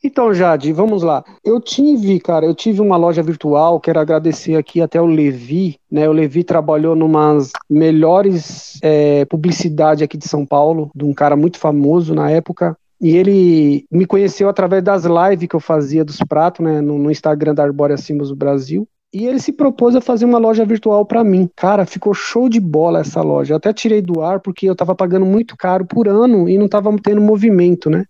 Então, 0.03 0.33
Jade, 0.33 0.73
vamos 0.73 1.03
lá. 1.03 1.23
Eu 1.45 1.61
tive, 1.61 2.19
cara, 2.19 2.47
eu 2.47 2.55
tive 2.55 2.81
uma 2.81 2.97
loja 2.97 3.23
virtual, 3.23 3.79
quero 3.79 4.01
agradecer 4.01 4.57
aqui 4.57 4.81
até 4.81 5.01
o 5.01 5.05
Levi, 5.05 5.77
né? 5.91 6.09
O 6.09 6.13
Levi 6.13 6.43
trabalhou 6.43 6.97
numas 6.97 7.53
melhores 7.69 8.79
é, 8.83 9.27
publicidade 9.27 10.03
aqui 10.03 10.17
de 10.17 10.27
São 10.27 10.47
Paulo, 10.47 10.91
de 10.97 11.05
um 11.05 11.13
cara 11.13 11.37
muito 11.37 11.59
famoso 11.59 12.15
na 12.15 12.31
época, 12.31 12.75
e 13.01 13.17
ele 13.17 13.87
me 13.91 14.05
conheceu 14.05 14.49
através 14.49 14.83
das 14.83 15.05
lives 15.05 15.49
que 15.49 15.57
eu 15.57 15.61
fazia 15.61 16.05
dos 16.05 16.19
pratos, 16.19 16.65
né, 16.65 16.81
no, 16.81 16.99
no 16.99 17.11
Instagram 17.11 17.55
da 17.55 17.63
Arbórea 17.63 17.97
Simbos 17.97 18.31
Brasil. 18.33 18.87
E 19.13 19.27
ele 19.27 19.41
se 19.41 19.53
propôs 19.53 19.97
a 19.97 20.01
fazer 20.01 20.25
uma 20.25 20.39
loja 20.39 20.65
virtual 20.65 21.05
para 21.05 21.25
mim. 21.25 21.49
Cara, 21.57 21.85
ficou 21.85 22.15
show 22.15 22.49
de 22.49 22.61
bola 22.61 23.01
essa 23.01 23.23
loja. 23.23 23.55
Eu 23.55 23.57
até 23.57 23.73
tirei 23.73 24.01
do 24.01 24.21
ar 24.21 24.39
porque 24.39 24.67
eu 24.67 24.77
tava 24.77 24.95
pagando 24.95 25.27
muito 25.27 25.57
caro 25.57 25.85
por 25.85 26.07
ano 26.07 26.49
e 26.49 26.57
não 26.57 26.69
tava 26.69 26.95
tendo 27.03 27.21
movimento, 27.21 27.91
né? 27.91 28.05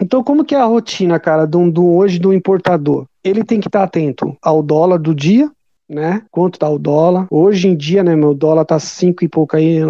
Então, 0.00 0.22
como 0.22 0.44
que 0.44 0.54
é 0.54 0.60
a 0.60 0.66
rotina, 0.66 1.18
cara, 1.18 1.46
do, 1.46 1.70
do 1.70 1.86
hoje 1.86 2.18
do 2.18 2.32
importador? 2.32 3.06
Ele 3.24 3.42
tem 3.42 3.58
que 3.58 3.66
estar 3.66 3.80
tá 3.80 3.84
atento 3.86 4.36
ao 4.42 4.62
dólar 4.62 4.98
do 4.98 5.14
dia, 5.14 5.50
né? 5.88 6.22
Quanto 6.30 6.58
tá 6.58 6.68
o 6.68 6.78
dólar? 6.78 7.26
Hoje 7.30 7.68
em 7.68 7.76
dia, 7.76 8.04
né, 8.04 8.14
meu 8.14 8.34
dólar 8.34 8.64
tá 8.64 8.78
cinco 8.78 9.24
e 9.24 9.28
pouco 9.28 9.56
aí, 9.56 9.80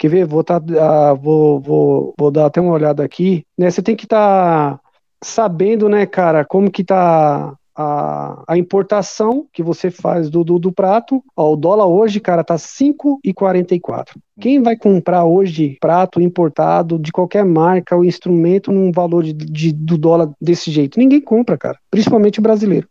Quer 0.00 0.08
ver? 0.08 0.24
Vou, 0.24 0.42
tá, 0.42 0.56
uh, 0.56 1.14
vou, 1.14 1.60
vou, 1.60 2.14
vou 2.18 2.30
dar 2.30 2.46
até 2.46 2.58
uma 2.58 2.72
olhada 2.72 3.04
aqui. 3.04 3.44
Né, 3.56 3.70
você 3.70 3.82
tem 3.82 3.94
que 3.94 4.06
estar 4.06 4.78
tá 4.78 4.80
sabendo, 5.22 5.90
né, 5.90 6.06
cara, 6.06 6.42
como 6.42 6.70
que 6.70 6.82
tá 6.82 7.52
a, 7.76 8.42
a, 8.48 8.56
importação 8.56 9.44
que 9.52 9.62
você 9.62 9.90
faz 9.90 10.30
do, 10.30 10.42
do, 10.42 10.58
do 10.58 10.72
prato. 10.72 11.22
Ó, 11.36 11.52
o 11.52 11.56
dólar 11.56 11.86
hoje, 11.86 12.18
cara, 12.18 12.42
tá 12.42 12.54
5,44. 12.54 14.16
Quem 14.40 14.62
vai 14.62 14.74
comprar 14.74 15.24
hoje 15.24 15.76
prato 15.78 16.18
importado 16.18 16.98
de 16.98 17.12
qualquer 17.12 17.44
marca 17.44 17.94
ou 17.94 18.02
instrumento 18.02 18.72
num 18.72 18.90
valor 18.90 19.22
de, 19.22 19.34
de, 19.34 19.70
do 19.70 19.98
dólar 19.98 20.30
desse 20.40 20.70
jeito? 20.70 20.98
Ninguém 20.98 21.20
compra, 21.20 21.58
cara. 21.58 21.78
Principalmente 21.90 22.38
o 22.38 22.42
brasileiro. 22.42 22.88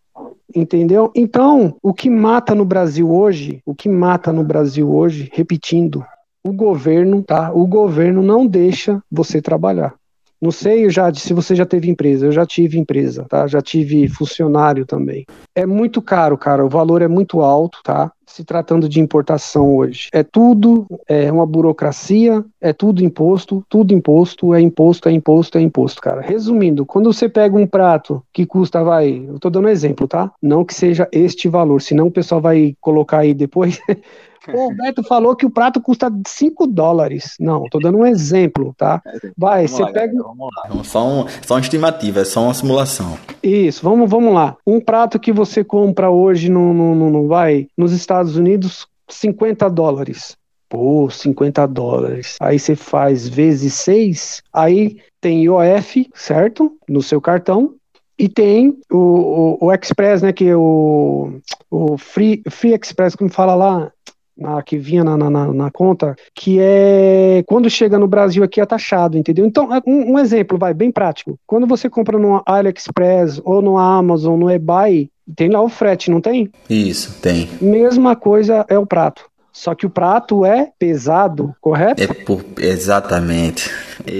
Entendeu? 0.55 1.11
Então, 1.15 1.75
o 1.81 1.91
que 1.91 2.07
mata 2.07 2.53
no 2.53 2.65
Brasil 2.65 3.11
hoje, 3.11 3.63
o 3.65 3.73
que 3.73 3.89
mata 3.89 4.31
no 4.31 4.43
Brasil 4.43 4.91
hoje, 4.91 5.27
repetindo, 5.33 6.05
o 6.43 6.51
governo, 6.51 7.23
tá? 7.23 7.51
O 7.53 7.65
governo 7.67 8.21
não 8.21 8.45
deixa 8.45 9.01
você 9.11 9.41
trabalhar. 9.41 9.93
Não 10.41 10.51
sei, 10.51 10.89
já 10.89 11.13
se 11.13 11.33
você 11.33 11.53
já 11.53 11.65
teve 11.65 11.89
empresa, 11.89 12.25
eu 12.25 12.31
já 12.31 12.45
tive 12.45 12.79
empresa, 12.79 13.25
tá? 13.27 13.45
Já 13.45 13.61
tive 13.61 14.07
funcionário 14.07 14.85
também. 14.85 15.25
É 15.53 15.65
muito 15.65 16.01
caro, 16.01 16.37
cara. 16.37 16.65
O 16.65 16.69
valor 16.69 17.01
é 17.01 17.09
muito 17.09 17.41
alto, 17.41 17.79
tá? 17.83 18.09
Se 18.25 18.45
tratando 18.45 18.87
de 18.87 19.01
importação 19.01 19.75
hoje. 19.75 20.07
É 20.13 20.23
tudo, 20.23 20.87
é 21.09 21.29
uma 21.29 21.45
burocracia, 21.45 22.45
é 22.61 22.71
tudo 22.71 23.03
imposto, 23.03 23.65
tudo 23.67 23.93
imposto, 23.93 24.53
é 24.53 24.61
imposto, 24.61 25.09
é 25.09 25.11
imposto, 25.11 25.57
é 25.57 25.61
imposto, 25.61 26.01
cara. 26.01 26.21
Resumindo, 26.21 26.85
quando 26.85 27.11
você 27.11 27.27
pega 27.27 27.57
um 27.57 27.67
prato 27.67 28.23
que 28.31 28.45
custa, 28.45 28.81
vai, 28.81 29.25
eu 29.27 29.39
tô 29.39 29.49
dando 29.49 29.65
um 29.65 29.69
exemplo, 29.69 30.07
tá? 30.07 30.31
Não 30.41 30.63
que 30.63 30.73
seja 30.73 31.05
este 31.11 31.49
valor, 31.49 31.81
senão 31.81 32.07
o 32.07 32.11
pessoal 32.11 32.39
vai 32.39 32.77
colocar 32.79 33.19
aí 33.19 33.33
depois 33.33 33.81
o 34.57 34.75
Beto 34.75 35.03
falou 35.03 35.35
que 35.35 35.45
o 35.45 35.49
prato 35.49 35.81
custa 35.81 36.11
5 36.27 36.67
dólares. 36.67 37.35
Não, 37.39 37.63
tô 37.69 37.79
dando 37.79 37.99
um 37.99 38.05
exemplo, 38.05 38.73
tá? 38.77 39.01
Vai, 39.37 39.65
vamos 39.65 39.71
você 39.71 39.83
lá, 39.83 39.91
pega. 39.91 40.23
Vamos 40.23 40.49
lá. 40.55 40.83
Só, 40.83 41.07
um, 41.07 41.25
só 41.45 41.53
uma 41.55 41.59
estimativa, 41.61 42.21
é 42.21 42.25
só 42.25 42.43
uma 42.43 42.53
simulação. 42.53 43.17
Isso, 43.41 43.83
vamos, 43.83 44.09
vamos 44.09 44.33
lá. 44.33 44.57
Um 44.65 44.79
prato 44.79 45.19
que 45.19 45.31
você 45.31 45.63
compra 45.63 46.09
hoje 46.09 46.49
no, 46.49 46.73
no, 46.73 46.95
no, 46.95 47.09
no 47.09 47.27
vai, 47.27 47.67
nos 47.77 47.91
Estados 47.91 48.35
Unidos, 48.35 48.87
50 49.07 49.69
dólares. 49.69 50.37
Pô, 50.69 51.09
50 51.09 51.65
dólares. 51.67 52.35
Aí 52.39 52.59
você 52.59 52.75
faz 52.75 53.27
vezes 53.27 53.73
6, 53.73 54.43
aí 54.53 54.97
tem 55.19 55.43
IOF, 55.43 56.09
certo? 56.13 56.77
No 56.87 57.01
seu 57.01 57.19
cartão. 57.19 57.73
E 58.19 58.27
tem 58.27 58.77
o, 58.91 59.57
o, 59.61 59.65
o 59.65 59.73
Express, 59.73 60.21
né? 60.21 60.33
Que 60.33 60.49
é 60.49 60.55
o, 60.55 61.39
o 61.71 61.97
Free, 61.97 62.43
Free 62.49 62.73
Express, 62.73 63.15
como 63.15 63.31
fala 63.31 63.55
lá, 63.55 63.91
na, 64.39 64.61
que 64.61 64.77
vinha 64.77 65.03
na, 65.03 65.17
na, 65.17 65.29
na, 65.29 65.71
conta, 65.71 66.15
que 66.33 66.57
é 66.59 67.43
quando 67.45 67.69
chega 67.69 67.99
no 67.99 68.07
Brasil 68.07 68.43
aqui 68.43 68.61
é 68.61 68.65
taxado, 68.65 69.17
entendeu? 69.17 69.45
Então, 69.45 69.73
é, 69.73 69.81
um, 69.85 70.13
um, 70.13 70.19
exemplo, 70.19 70.57
vai, 70.57 70.73
bem 70.73 70.91
prático. 70.91 71.37
Quando 71.45 71.67
você 71.67 71.89
compra 71.89 72.17
no 72.17 72.41
AliExpress 72.45 73.41
ou 73.43 73.61
no 73.61 73.77
Amazon, 73.77 74.39
no 74.39 74.49
eBay, 74.49 75.09
tem 75.35 75.49
lá 75.49 75.61
o 75.61 75.69
frete, 75.69 76.09
não 76.09 76.21
tem? 76.21 76.49
Isso, 76.69 77.19
tem. 77.21 77.49
Mesma 77.61 78.15
coisa 78.15 78.65
é 78.69 78.77
o 78.79 78.85
prato. 78.85 79.29
Só 79.51 79.75
que 79.75 79.85
o 79.85 79.89
prato 79.89 80.45
é 80.45 80.71
pesado, 80.77 81.53
correto? 81.59 82.01
É 82.01 82.07
por... 82.07 82.43
Exatamente. 82.57 83.69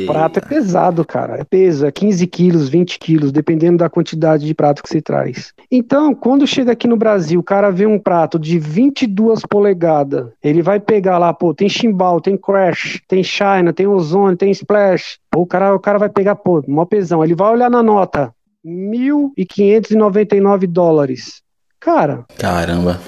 O 0.04 0.08
prato 0.08 0.40
é 0.40 0.42
pesado, 0.42 1.06
cara. 1.06 1.40
É 1.40 1.44
peso, 1.44 1.86
é 1.86 1.92
15 1.92 2.28
quilos, 2.28 2.68
20 2.68 3.00
quilos, 3.00 3.32
dependendo 3.32 3.78
da 3.78 3.90
quantidade 3.90 4.46
de 4.46 4.54
prato 4.54 4.84
que 4.84 4.90
você 4.90 5.02
traz. 5.02 5.54
Então, 5.72 6.14
quando 6.14 6.46
chega 6.46 6.74
aqui 6.74 6.88
no 6.88 6.98
Brasil, 6.98 7.40
o 7.40 7.44
cara 7.44 7.72
vê 7.72 7.86
um 7.86 8.00
prato 8.00 8.38
de 8.38 8.60
22 8.60 9.42
polegadas, 9.48 10.28
ele 10.44 10.62
vai 10.62 10.80
pegar 10.80 11.18
lá, 11.18 11.34
pô, 11.34 11.54
tem 11.54 11.70
chimbal, 11.70 12.20
tem 12.20 12.36
crash, 12.36 13.02
tem 13.08 13.24
china, 13.24 13.72
tem 13.74 13.88
ozone, 13.88 14.36
tem 14.36 14.52
splash. 14.52 15.18
Pô, 15.32 15.42
o 15.42 15.46
cara, 15.46 15.74
o 15.74 15.80
cara 15.80 15.98
vai 15.98 16.10
pegar, 16.10 16.36
pô, 16.36 16.62
mó 16.68 16.84
pesão. 16.86 17.24
Ele 17.24 17.36
vai 17.36 17.52
olhar 17.52 17.70
na 17.70 17.84
nota, 17.84 18.34
1.599 18.66 20.68
dólares. 20.68 21.42
Cara. 21.80 22.26
Caramba. 22.38 23.00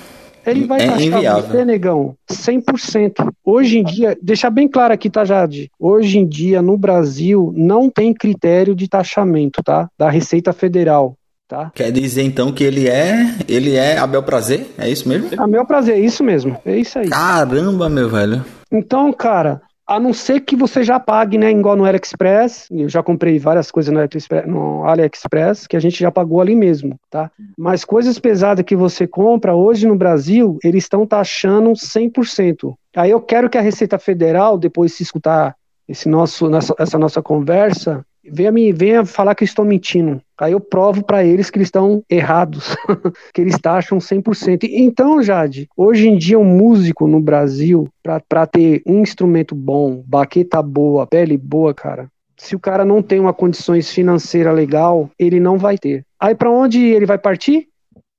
Ele 0.45 0.65
vai 0.65 0.81
é 0.81 0.87
taxar 0.87 1.01
inviável. 1.01 1.49
você, 1.49 1.65
negão, 1.65 2.15
100%. 2.29 3.31
Hoje 3.43 3.79
em 3.79 3.83
dia, 3.83 4.17
deixar 4.21 4.49
bem 4.49 4.67
claro 4.67 4.93
aqui, 4.93 5.09
tá, 5.09 5.23
Jade? 5.23 5.69
Hoje 5.79 6.17
em 6.17 6.27
dia, 6.27 6.61
no 6.61 6.77
Brasil, 6.77 7.53
não 7.55 7.89
tem 7.89 8.13
critério 8.13 8.75
de 8.75 8.87
taxamento, 8.87 9.61
tá? 9.63 9.89
Da 9.97 10.09
Receita 10.09 10.51
Federal. 10.53 11.15
Tá? 11.47 11.69
Quer 11.75 11.91
dizer 11.91 12.23
então 12.23 12.53
que 12.53 12.63
ele 12.63 12.87
é, 12.87 13.35
ele 13.45 13.75
é 13.75 13.97
a 13.97 14.07
bel 14.07 14.23
prazer? 14.23 14.71
É 14.77 14.89
isso 14.89 15.09
mesmo? 15.09 15.29
A 15.37 15.45
meu 15.45 15.65
prazer, 15.65 15.95
é 15.95 15.99
isso 15.99 16.23
mesmo. 16.23 16.57
É 16.65 16.77
isso 16.77 16.97
aí. 16.97 17.09
Caramba, 17.09 17.89
meu 17.89 18.09
velho. 18.09 18.45
Então, 18.71 19.11
cara, 19.11 19.61
a 19.91 19.99
não 19.99 20.13
ser 20.13 20.39
que 20.39 20.55
você 20.55 20.83
já 20.83 20.97
pague, 21.01 21.37
né, 21.37 21.51
igual 21.51 21.75
no 21.75 21.83
AliExpress, 21.83 22.67
eu 22.71 22.87
já 22.87 23.03
comprei 23.03 23.37
várias 23.37 23.69
coisas 23.69 23.93
no 23.93 23.99
AliExpress, 23.99 24.47
no 24.47 24.85
AliExpress, 24.85 25.67
que 25.67 25.75
a 25.75 25.81
gente 25.81 25.99
já 25.99 26.09
pagou 26.09 26.39
ali 26.39 26.55
mesmo, 26.55 26.97
tá? 27.09 27.29
Mas 27.57 27.83
coisas 27.83 28.17
pesadas 28.17 28.63
que 28.63 28.73
você 28.73 29.05
compra 29.05 29.53
hoje 29.53 29.85
no 29.85 29.97
Brasil, 29.97 30.57
eles 30.63 30.85
estão 30.85 31.05
taxando 31.05 31.73
100%. 31.73 32.73
Aí 32.95 33.11
eu 33.11 33.19
quero 33.19 33.49
que 33.49 33.57
a 33.57 33.61
Receita 33.61 33.99
Federal, 33.99 34.57
depois 34.57 34.93
se 34.93 35.03
escutar 35.03 35.57
esse 35.85 36.07
nosso, 36.07 36.49
essa 36.79 36.97
nossa 36.97 37.21
conversa, 37.21 38.05
venha 38.23 38.51
me 38.51 38.71
venha 38.71 39.05
falar 39.05 39.35
que 39.35 39.43
estou 39.43 39.65
mentindo. 39.65 40.21
Aí 40.39 40.53
eu 40.53 40.59
provo 40.59 41.03
para 41.03 41.23
eles 41.23 41.49
que 41.49 41.57
eles 41.57 41.67
estão 41.67 42.03
errados, 42.09 42.75
que 43.33 43.41
eles 43.41 43.57
taxam 43.59 43.97
100%. 43.99 44.67
Então, 44.71 45.21
Jade, 45.21 45.67
hoje 45.77 46.07
em 46.07 46.17
dia 46.17 46.39
um 46.39 46.45
músico 46.45 47.07
no 47.07 47.19
Brasil, 47.19 47.87
para 48.01 48.47
ter 48.47 48.81
um 48.85 49.01
instrumento 49.01 49.53
bom, 49.53 50.03
baqueta 50.05 50.61
boa, 50.61 51.05
pele 51.05 51.37
boa, 51.37 51.73
cara, 51.73 52.09
se 52.37 52.55
o 52.55 52.59
cara 52.59 52.83
não 52.83 53.03
tem 53.03 53.19
uma 53.19 53.33
condições 53.33 53.91
financeira 53.91 54.51
legal, 54.51 55.11
ele 55.19 55.39
não 55.39 55.59
vai 55.59 55.77
ter. 55.77 56.03
Aí 56.19 56.33
para 56.33 56.49
onde 56.49 56.79
ele 56.79 57.05
vai 57.05 57.19
partir? 57.19 57.67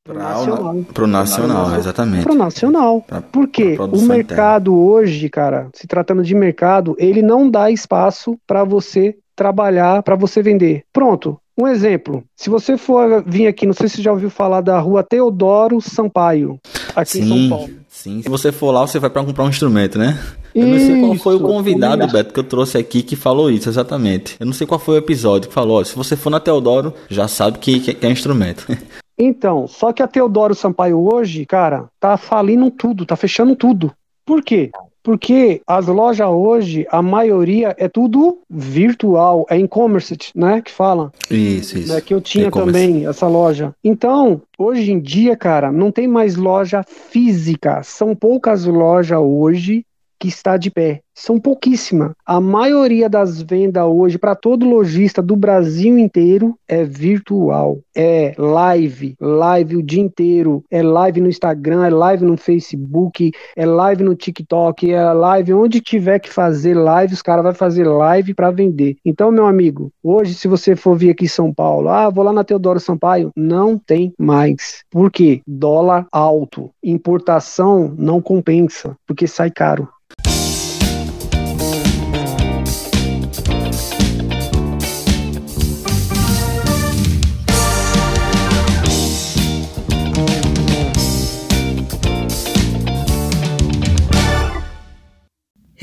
Pro 0.04 0.14
nacional. 0.14 0.84
Pro 0.92 1.06
nacional, 1.06 1.76
exatamente. 1.76 2.24
Pro 2.24 2.34
nacional. 2.34 3.02
Pra, 3.02 3.20
Por 3.20 3.48
quê? 3.48 3.76
O 3.78 4.02
mercado 4.02 4.72
interna. 4.72 4.92
hoje, 4.92 5.28
cara, 5.28 5.68
se 5.72 5.86
tratando 5.86 6.22
de 6.22 6.34
mercado, 6.34 6.96
ele 6.98 7.22
não 7.22 7.48
dá 7.48 7.70
espaço 7.70 8.36
para 8.46 8.64
você 8.64 9.16
trabalhar 9.34 10.02
para 10.02 10.16
você 10.16 10.42
vender. 10.42 10.84
Pronto. 10.92 11.38
Um 11.58 11.68
exemplo, 11.68 12.24
se 12.34 12.48
você 12.48 12.78
for 12.78 13.22
vir 13.26 13.46
aqui, 13.46 13.66
não 13.66 13.74
sei 13.74 13.88
se 13.88 13.96
você 13.96 14.02
já 14.02 14.10
ouviu 14.10 14.30
falar 14.30 14.62
da 14.62 14.78
rua 14.80 15.02
Teodoro 15.02 15.80
Sampaio, 15.82 16.58
aqui 16.96 17.10
sim, 17.10 17.22
em 17.22 17.28
São 17.28 17.58
Paulo. 17.58 17.74
Sim, 17.88 18.22
se 18.22 18.28
você 18.28 18.50
for 18.50 18.70
lá, 18.70 18.86
você 18.86 18.98
vai 18.98 19.10
para 19.10 19.22
comprar 19.22 19.44
um 19.44 19.50
instrumento, 19.50 19.98
né? 19.98 20.18
Eu 20.54 20.66
não 20.66 20.78
sei 20.78 21.00
qual 21.00 21.14
foi 21.16 21.34
o 21.36 21.40
convidado, 21.40 22.06
Beto, 22.08 22.32
que 22.32 22.40
eu 22.40 22.44
trouxe 22.44 22.78
aqui 22.78 23.02
que 23.02 23.16
falou 23.16 23.50
isso, 23.50 23.68
exatamente. 23.68 24.36
Eu 24.40 24.46
não 24.46 24.52
sei 24.52 24.66
qual 24.66 24.80
foi 24.80 24.94
o 24.94 24.98
episódio 24.98 25.48
que 25.48 25.54
falou, 25.54 25.80
ó, 25.80 25.84
se 25.84 25.94
você 25.94 26.16
for 26.16 26.30
na 26.30 26.40
Teodoro, 26.40 26.94
já 27.08 27.28
sabe 27.28 27.58
que, 27.58 27.80
que 27.80 28.06
é 28.06 28.10
instrumento. 28.10 28.66
Então, 29.18 29.68
só 29.68 29.92
que 29.92 30.02
a 30.02 30.08
Teodoro 30.08 30.54
Sampaio 30.54 30.98
hoje, 30.98 31.44
cara, 31.46 31.84
tá 32.00 32.16
falindo 32.16 32.70
tudo, 32.70 33.06
tá 33.06 33.14
fechando 33.14 33.54
tudo. 33.54 33.92
Por 34.24 34.42
quê? 34.42 34.70
Porque 35.02 35.60
as 35.66 35.86
lojas 35.86 36.28
hoje, 36.28 36.86
a 36.90 37.02
maioria 37.02 37.74
é 37.76 37.88
tudo 37.88 38.38
virtual, 38.48 39.44
é 39.50 39.58
e-commerce, 39.58 40.16
né? 40.34 40.62
Que 40.62 40.70
fala. 40.70 41.12
Isso, 41.30 41.78
isso. 41.78 41.92
Né, 41.92 42.00
que 42.00 42.14
eu 42.14 42.20
tinha 42.20 42.50
também 42.50 43.06
essa 43.06 43.26
loja. 43.26 43.74
Então, 43.82 44.42
hoje 44.56 44.92
em 44.92 45.00
dia, 45.00 45.36
cara, 45.36 45.72
não 45.72 45.90
tem 45.90 46.06
mais 46.06 46.36
loja 46.36 46.84
física. 46.86 47.82
São 47.82 48.14
poucas 48.14 48.64
lojas 48.64 49.18
hoje 49.20 49.84
que 50.18 50.28
está 50.28 50.56
de 50.56 50.70
pé. 50.70 51.00
São 51.14 51.38
pouquíssimas. 51.38 52.12
A 52.24 52.40
maioria 52.40 53.08
das 53.08 53.42
vendas 53.42 53.84
hoje 53.84 54.18
para 54.18 54.34
todo 54.34 54.68
lojista 54.68 55.22
do 55.22 55.36
Brasil 55.36 55.98
inteiro 55.98 56.56
é 56.66 56.84
virtual. 56.84 57.78
É 57.94 58.34
live, 58.38 59.14
live 59.20 59.76
o 59.76 59.82
dia 59.82 60.00
inteiro. 60.00 60.64
É 60.70 60.82
live 60.82 61.20
no 61.20 61.28
Instagram, 61.28 61.84
é 61.84 61.90
live 61.90 62.24
no 62.24 62.36
Facebook, 62.36 63.30
é 63.56 63.66
live 63.66 64.02
no 64.02 64.14
TikTok, 64.14 64.90
é 64.90 65.12
live 65.12 65.52
onde 65.52 65.80
tiver 65.80 66.18
que 66.18 66.30
fazer 66.30 66.74
live, 66.74 67.14
os 67.14 67.22
caras 67.22 67.44
vão 67.44 67.54
fazer 67.54 67.84
live 67.84 68.34
para 68.34 68.50
vender. 68.50 68.96
Então, 69.04 69.30
meu 69.30 69.46
amigo, 69.46 69.92
hoje 70.02 70.34
se 70.34 70.48
você 70.48 70.74
for 70.74 70.96
vir 70.96 71.10
aqui 71.10 71.24
em 71.26 71.28
São 71.28 71.52
Paulo, 71.52 71.88
ah, 71.88 72.08
vou 72.10 72.24
lá 72.24 72.32
na 72.32 72.44
Teodoro 72.44 72.80
Sampaio, 72.80 73.30
não 73.36 73.78
tem 73.78 74.12
mais. 74.18 74.82
Por 74.90 75.10
quê? 75.10 75.42
Dólar 75.46 76.06
alto. 76.10 76.70
Importação 76.82 77.94
não 77.98 78.20
compensa, 78.20 78.96
porque 79.06 79.26
sai 79.26 79.50
caro. 79.50 79.88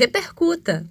Repercuta. 0.00 0.86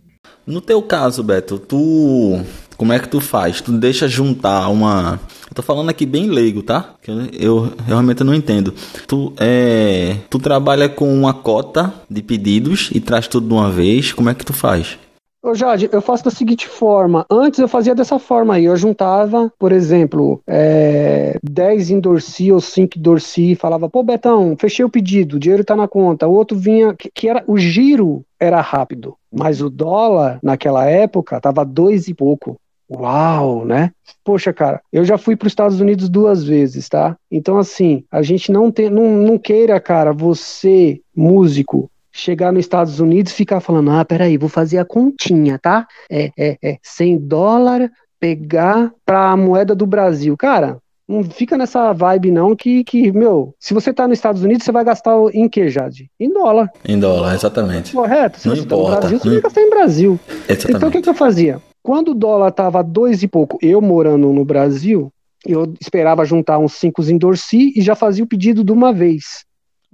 No 0.46 0.62
teu 0.62 0.82
caso, 0.82 1.24
Beto, 1.24 1.58
tu 1.58 2.44
como 2.80 2.94
é 2.94 3.00
que 3.00 3.10
tu 3.10 3.20
faz? 3.20 3.60
Tu 3.60 3.74
deixa 3.74 4.08
juntar 4.08 4.70
uma. 4.70 5.20
Eu 5.50 5.54
tô 5.54 5.62
falando 5.62 5.90
aqui 5.90 6.06
bem 6.06 6.30
leigo, 6.30 6.64
tá? 6.64 6.96
Eu, 7.06 7.26
eu 7.34 7.74
realmente 7.86 8.24
não 8.24 8.34
entendo. 8.34 8.74
Tu, 9.06 9.34
é... 9.38 10.16
tu 10.30 10.40
trabalha 10.40 10.88
com 10.88 11.14
uma 11.14 11.34
cota 11.34 11.94
de 12.10 12.22
pedidos 12.22 12.90
e 12.94 13.02
traz 13.02 13.28
tudo 13.28 13.48
de 13.48 13.54
uma 13.54 13.70
vez. 13.70 14.14
Como 14.14 14.30
é 14.30 14.34
que 14.34 14.46
tu 14.46 14.54
faz? 14.54 14.98
Ô 15.42 15.56
Jade, 15.56 15.90
eu 15.94 16.02
faço 16.02 16.26
da 16.26 16.32
seguinte 16.32 16.68
forma. 16.68 17.26
Antes 17.32 17.60
eu 17.60 17.68
fazia 17.68 17.96
dessa 17.96 18.20
forma 18.20 18.56
aí. 18.56 18.66
Eu 18.66 18.76
juntava, 18.76 19.52
por 19.58 19.72
exemplo, 19.72 20.42
é, 20.46 21.38
10 21.42 21.92
endorsi 21.92 22.52
ou 22.52 22.60
5 22.60 23.00
endorsi. 23.00 23.56
Falava, 23.56 23.90
pô, 23.90 24.04
Betão, 24.04 24.58
fechei 24.60 24.84
o 24.84 24.90
pedido, 24.90 25.38
o 25.38 25.40
dinheiro 25.40 25.64
tá 25.64 25.78
na 25.78 25.88
conta. 25.88 26.28
O 26.28 26.34
outro 26.34 26.58
vinha, 26.58 26.94
que, 26.94 27.10
que 27.14 27.30
era 27.30 27.42
o 27.48 27.58
giro 27.58 28.26
era 28.38 28.60
rápido. 28.60 29.16
Mas 29.32 29.62
o 29.62 29.70
dólar, 29.70 30.40
naquela 30.44 30.86
época, 30.86 31.40
tava 31.40 31.64
dois 31.64 32.10
e 32.10 32.14
pouco. 32.14 32.60
Uau, 32.92 33.64
né? 33.64 33.92
Poxa, 34.26 34.52
cara, 34.52 34.82
eu 34.92 35.06
já 35.06 35.18
fui 35.18 35.38
para 35.38 35.46
os 35.46 35.52
Estados 35.52 35.80
Unidos 35.80 36.10
duas 36.10 36.44
vezes, 36.44 36.90
tá? 36.90 37.16
Então, 37.32 37.58
assim, 37.58 38.04
a 38.12 38.22
gente 38.22 38.52
não 38.52 38.72
tem, 38.72 38.90
não, 38.90 39.10
não 39.12 39.38
queira, 39.38 39.80
cara, 39.80 40.12
você, 40.12 41.00
músico, 41.16 41.90
chegar 42.12 42.52
nos 42.52 42.62
Estados 42.62 43.00
Unidos 43.00 43.32
e 43.32 43.36
ficar 43.36 43.60
falando, 43.60 43.92
ah, 43.92 44.04
peraí, 44.04 44.38
vou 44.38 44.50
fazer 44.50 44.78
a 44.78 44.86
continha, 44.86 45.60
tá? 45.60 45.88
É, 46.10 46.32
é, 46.38 46.58
é 46.62 46.78
100 46.82 47.18
dólares, 47.20 47.90
pegar 48.20 48.92
para 49.06 49.32
a 49.32 49.38
moeda 49.38 49.74
do 49.74 49.86
Brasil. 49.86 50.36
Cara, 50.36 50.78
não 51.08 51.24
fica 51.24 51.58
nessa 51.58 51.92
vibe 51.92 52.32
não 52.32 52.56
que, 52.56 52.84
que, 52.84 53.12
meu, 53.12 53.56
se 53.60 53.74
você 53.74 53.92
tá 53.92 54.08
nos 54.08 54.18
Estados 54.18 54.44
Unidos, 54.44 54.64
você 54.64 54.72
vai 54.72 54.84
gastar 54.84 55.16
em 55.34 55.50
que, 55.50 55.68
Jade? 55.68 56.10
Em 56.20 56.32
dólar. 56.32 56.70
Em 56.88 57.00
dólar, 57.00 57.34
exatamente. 57.34 57.94
Correto? 57.94 58.40
Se 58.40 58.48
não 58.48 58.56
você 58.56 58.62
importa. 58.62 58.90
tá 58.90 58.96
no 58.96 59.00
Brasil, 59.02 59.20
você 59.20 59.30
vai 59.30 59.42
gastar 59.42 59.62
em 59.62 59.70
Brasil. 59.72 60.20
Exatamente. 60.28 60.72
Então 60.78 60.90
o 60.90 60.92
que, 60.92 61.02
que 61.02 61.10
eu 61.10 61.16
fazia? 61.16 61.60
Quando 61.82 62.10
o 62.10 62.14
dólar 62.14 62.52
tava 62.52 62.84
dois 62.84 63.24
e 63.24 63.28
pouco, 63.28 63.58
eu 63.62 63.82
morando 63.82 64.32
no 64.32 64.46
Brasil, 64.46 65.12
eu 65.46 65.74
esperava 65.82 66.26
juntar 66.26 66.60
uns 66.60 66.74
cinco 66.74 67.02
endorci 67.02 67.74
e 67.76 67.82
já 67.82 67.96
fazia 67.96 68.24
o 68.24 68.28
pedido 68.28 68.64
de 68.64 68.72
uma 68.72 68.94
vez. 68.94 69.46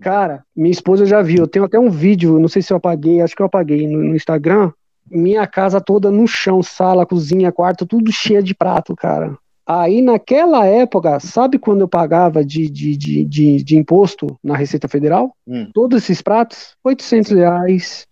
Cara, 0.02 0.44
minha 0.56 0.72
esposa 0.72 1.06
já 1.06 1.22
viu. 1.22 1.40
Eu 1.40 1.48
tenho 1.48 1.66
até 1.66 1.80
um 1.80 1.90
vídeo, 1.90 2.40
não 2.40 2.48
sei 2.48 2.62
se 2.62 2.72
eu 2.74 2.78
apaguei, 2.78 3.22
acho 3.22 3.36
que 3.36 3.42
eu 3.42 3.46
apaguei 3.46 3.88
no, 3.88 4.00
no 4.00 4.16
Instagram. 4.16 4.72
Minha 5.10 5.46
casa 5.46 5.80
toda 5.80 6.12
no 6.12 6.28
chão, 6.28 6.62
sala, 6.64 7.06
cozinha, 7.06 7.52
quarto, 7.52 7.86
tudo 7.86 8.12
cheio 8.12 8.42
de 8.42 8.56
prato, 8.56 8.96
cara. 8.96 9.38
Aí 9.68 10.02
naquela 10.02 10.66
época, 10.66 11.20
sabe 11.20 11.58
quando 11.58 11.82
eu 11.82 11.88
pagava 11.88 12.46
de, 12.46 12.70
de, 12.70 12.96
de, 12.96 13.26
de, 13.26 13.64
de 13.64 13.78
imposto 13.78 14.38
na 14.44 14.56
Receita 14.56 14.88
Federal? 14.88 15.36
Hum. 15.48 15.70
Todos 15.74 16.04
esses 16.04 16.22
pratos? 16.22 16.76
800 16.84 17.32
reais. 17.32 18.06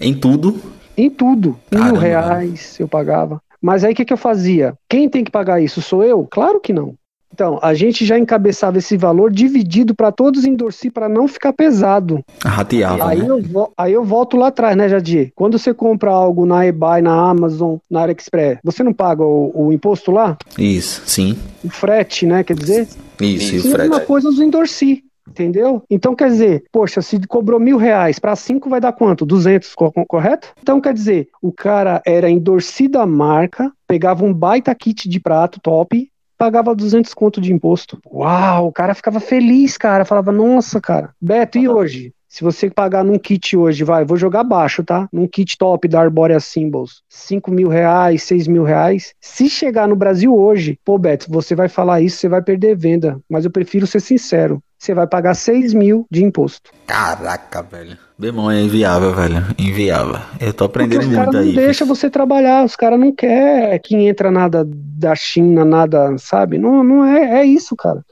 Em 0.00 0.14
tudo? 0.14 0.60
Em 0.96 1.10
tudo. 1.10 1.58
Caramba. 1.68 1.92
Mil 1.92 2.00
reais 2.00 2.78
eu 2.78 2.86
pagava. 2.86 3.42
Mas 3.60 3.84
aí 3.84 3.92
o 3.92 3.96
que, 3.96 4.04
que 4.04 4.12
eu 4.12 4.16
fazia? 4.16 4.74
Quem 4.88 5.08
tem 5.08 5.24
que 5.24 5.30
pagar 5.30 5.60
isso? 5.60 5.82
Sou 5.82 6.04
eu? 6.04 6.26
Claro 6.30 6.60
que 6.60 6.72
não. 6.72 6.94
Então, 7.32 7.58
a 7.62 7.72
gente 7.74 8.04
já 8.04 8.18
encabeçava 8.18 8.78
esse 8.78 8.96
valor 8.96 9.30
dividido 9.30 9.94
para 9.94 10.10
todos 10.10 10.44
endorcer 10.44 10.92
para 10.92 11.08
não 11.08 11.28
ficar 11.28 11.52
pesado. 11.52 12.22
Rateava, 12.44 13.08
aí, 13.08 13.18
né? 13.20 13.26
eu, 13.28 13.72
aí 13.76 13.92
eu 13.92 14.04
volto 14.04 14.36
lá 14.36 14.48
atrás, 14.48 14.76
né, 14.76 14.88
Jadir? 14.88 15.32
Quando 15.34 15.58
você 15.58 15.72
compra 15.72 16.10
algo 16.10 16.44
na 16.44 16.66
eBay, 16.66 17.00
na 17.02 17.30
Amazon, 17.30 17.76
na 17.90 18.02
AliExpress, 18.02 18.58
você 18.64 18.82
não 18.82 18.92
paga 18.92 19.22
o, 19.24 19.52
o 19.68 19.72
imposto 19.72 20.10
lá? 20.10 20.36
Isso, 20.58 21.02
sim. 21.06 21.38
O 21.64 21.70
frete, 21.70 22.26
né, 22.26 22.42
quer 22.42 22.54
dizer? 22.56 22.88
Isso, 23.20 23.54
e 23.54 23.58
o 23.60 23.64
E 23.64 23.68
a 23.68 23.70
frete. 23.76 23.78
mesma 23.90 24.00
coisa 24.00 24.28
os 24.28 24.40
endorci. 24.40 25.04
Entendeu? 25.28 25.84
Então 25.88 26.16
quer 26.16 26.28
dizer, 26.28 26.64
poxa, 26.72 27.00
se 27.00 27.16
cobrou 27.28 27.60
mil 27.60 27.76
reais 27.76 28.18
para 28.18 28.34
cinco 28.34 28.68
vai 28.68 28.80
dar 28.80 28.90
quanto? 28.92 29.24
200, 29.24 29.76
co- 29.76 29.92
correto? 30.08 30.48
Então 30.60 30.80
quer 30.80 30.92
dizer, 30.92 31.28
o 31.40 31.52
cara 31.52 32.02
era 32.04 32.28
endorcido 32.28 32.98
da 32.98 33.06
marca, 33.06 33.70
pegava 33.86 34.24
um 34.24 34.34
baita 34.34 34.74
kit 34.74 35.08
de 35.08 35.20
prato 35.20 35.60
top, 35.60 36.09
pagava 36.40 36.74
200 36.74 37.12
conto 37.12 37.38
de 37.38 37.52
imposto. 37.52 38.00
Uau, 38.10 38.68
o 38.68 38.72
cara 38.72 38.94
ficava 38.94 39.20
feliz, 39.20 39.76
cara. 39.76 40.06
Falava, 40.06 40.32
nossa, 40.32 40.80
cara. 40.80 41.10
Beto, 41.20 41.58
e 41.58 41.68
hoje? 41.68 42.14
Se 42.26 42.42
você 42.42 42.70
pagar 42.70 43.04
num 43.04 43.18
kit 43.18 43.56
hoje, 43.56 43.84
vai, 43.84 44.06
vou 44.06 44.16
jogar 44.16 44.42
baixo, 44.42 44.82
tá? 44.82 45.06
Num 45.12 45.26
kit 45.26 45.58
top 45.58 45.86
da 45.86 46.00
Arborea 46.00 46.40
Symbols, 46.40 47.02
5 47.10 47.50
mil 47.50 47.68
reais, 47.68 48.22
6 48.22 48.46
mil 48.46 48.62
reais. 48.62 49.12
Se 49.20 49.50
chegar 49.50 49.86
no 49.86 49.96
Brasil 49.96 50.34
hoje, 50.34 50.78
pô, 50.82 50.96
Beto, 50.96 51.26
você 51.28 51.54
vai 51.54 51.68
falar 51.68 52.00
isso, 52.00 52.16
você 52.16 52.28
vai 52.28 52.40
perder 52.40 52.74
venda. 52.74 53.20
Mas 53.28 53.44
eu 53.44 53.50
prefiro 53.50 53.86
ser 53.86 54.00
sincero. 54.00 54.62
Você 54.80 54.94
vai 54.94 55.06
pagar 55.06 55.34
6 55.34 55.74
mil 55.74 56.06
de 56.10 56.24
imposto. 56.24 56.70
Caraca, 56.86 57.62
velho. 57.62 57.98
Irmão, 58.18 58.50
é 58.50 58.62
inviável, 58.62 59.14
velho. 59.14 59.44
Inviável. 59.58 60.16
Eu 60.40 60.54
tô 60.54 60.70
Porque 60.70 60.84
aprendendo 60.84 61.10
os 61.10 61.14
caras 61.14 61.34
muito 61.34 61.44
não 61.44 61.50
aí. 61.50 61.54
deixam 61.54 61.86
você 61.86 62.08
trabalhar, 62.08 62.64
os 62.64 62.76
caras 62.76 62.98
não 62.98 63.14
querem 63.14 63.78
que 63.78 63.94
entra 63.94 64.30
nada 64.30 64.66
da 64.66 65.14
China, 65.14 65.66
nada, 65.66 66.16
sabe? 66.16 66.56
Não, 66.56 66.82
não 66.82 67.04
é, 67.04 67.40
é 67.40 67.44
isso, 67.44 67.76
cara. 67.76 68.02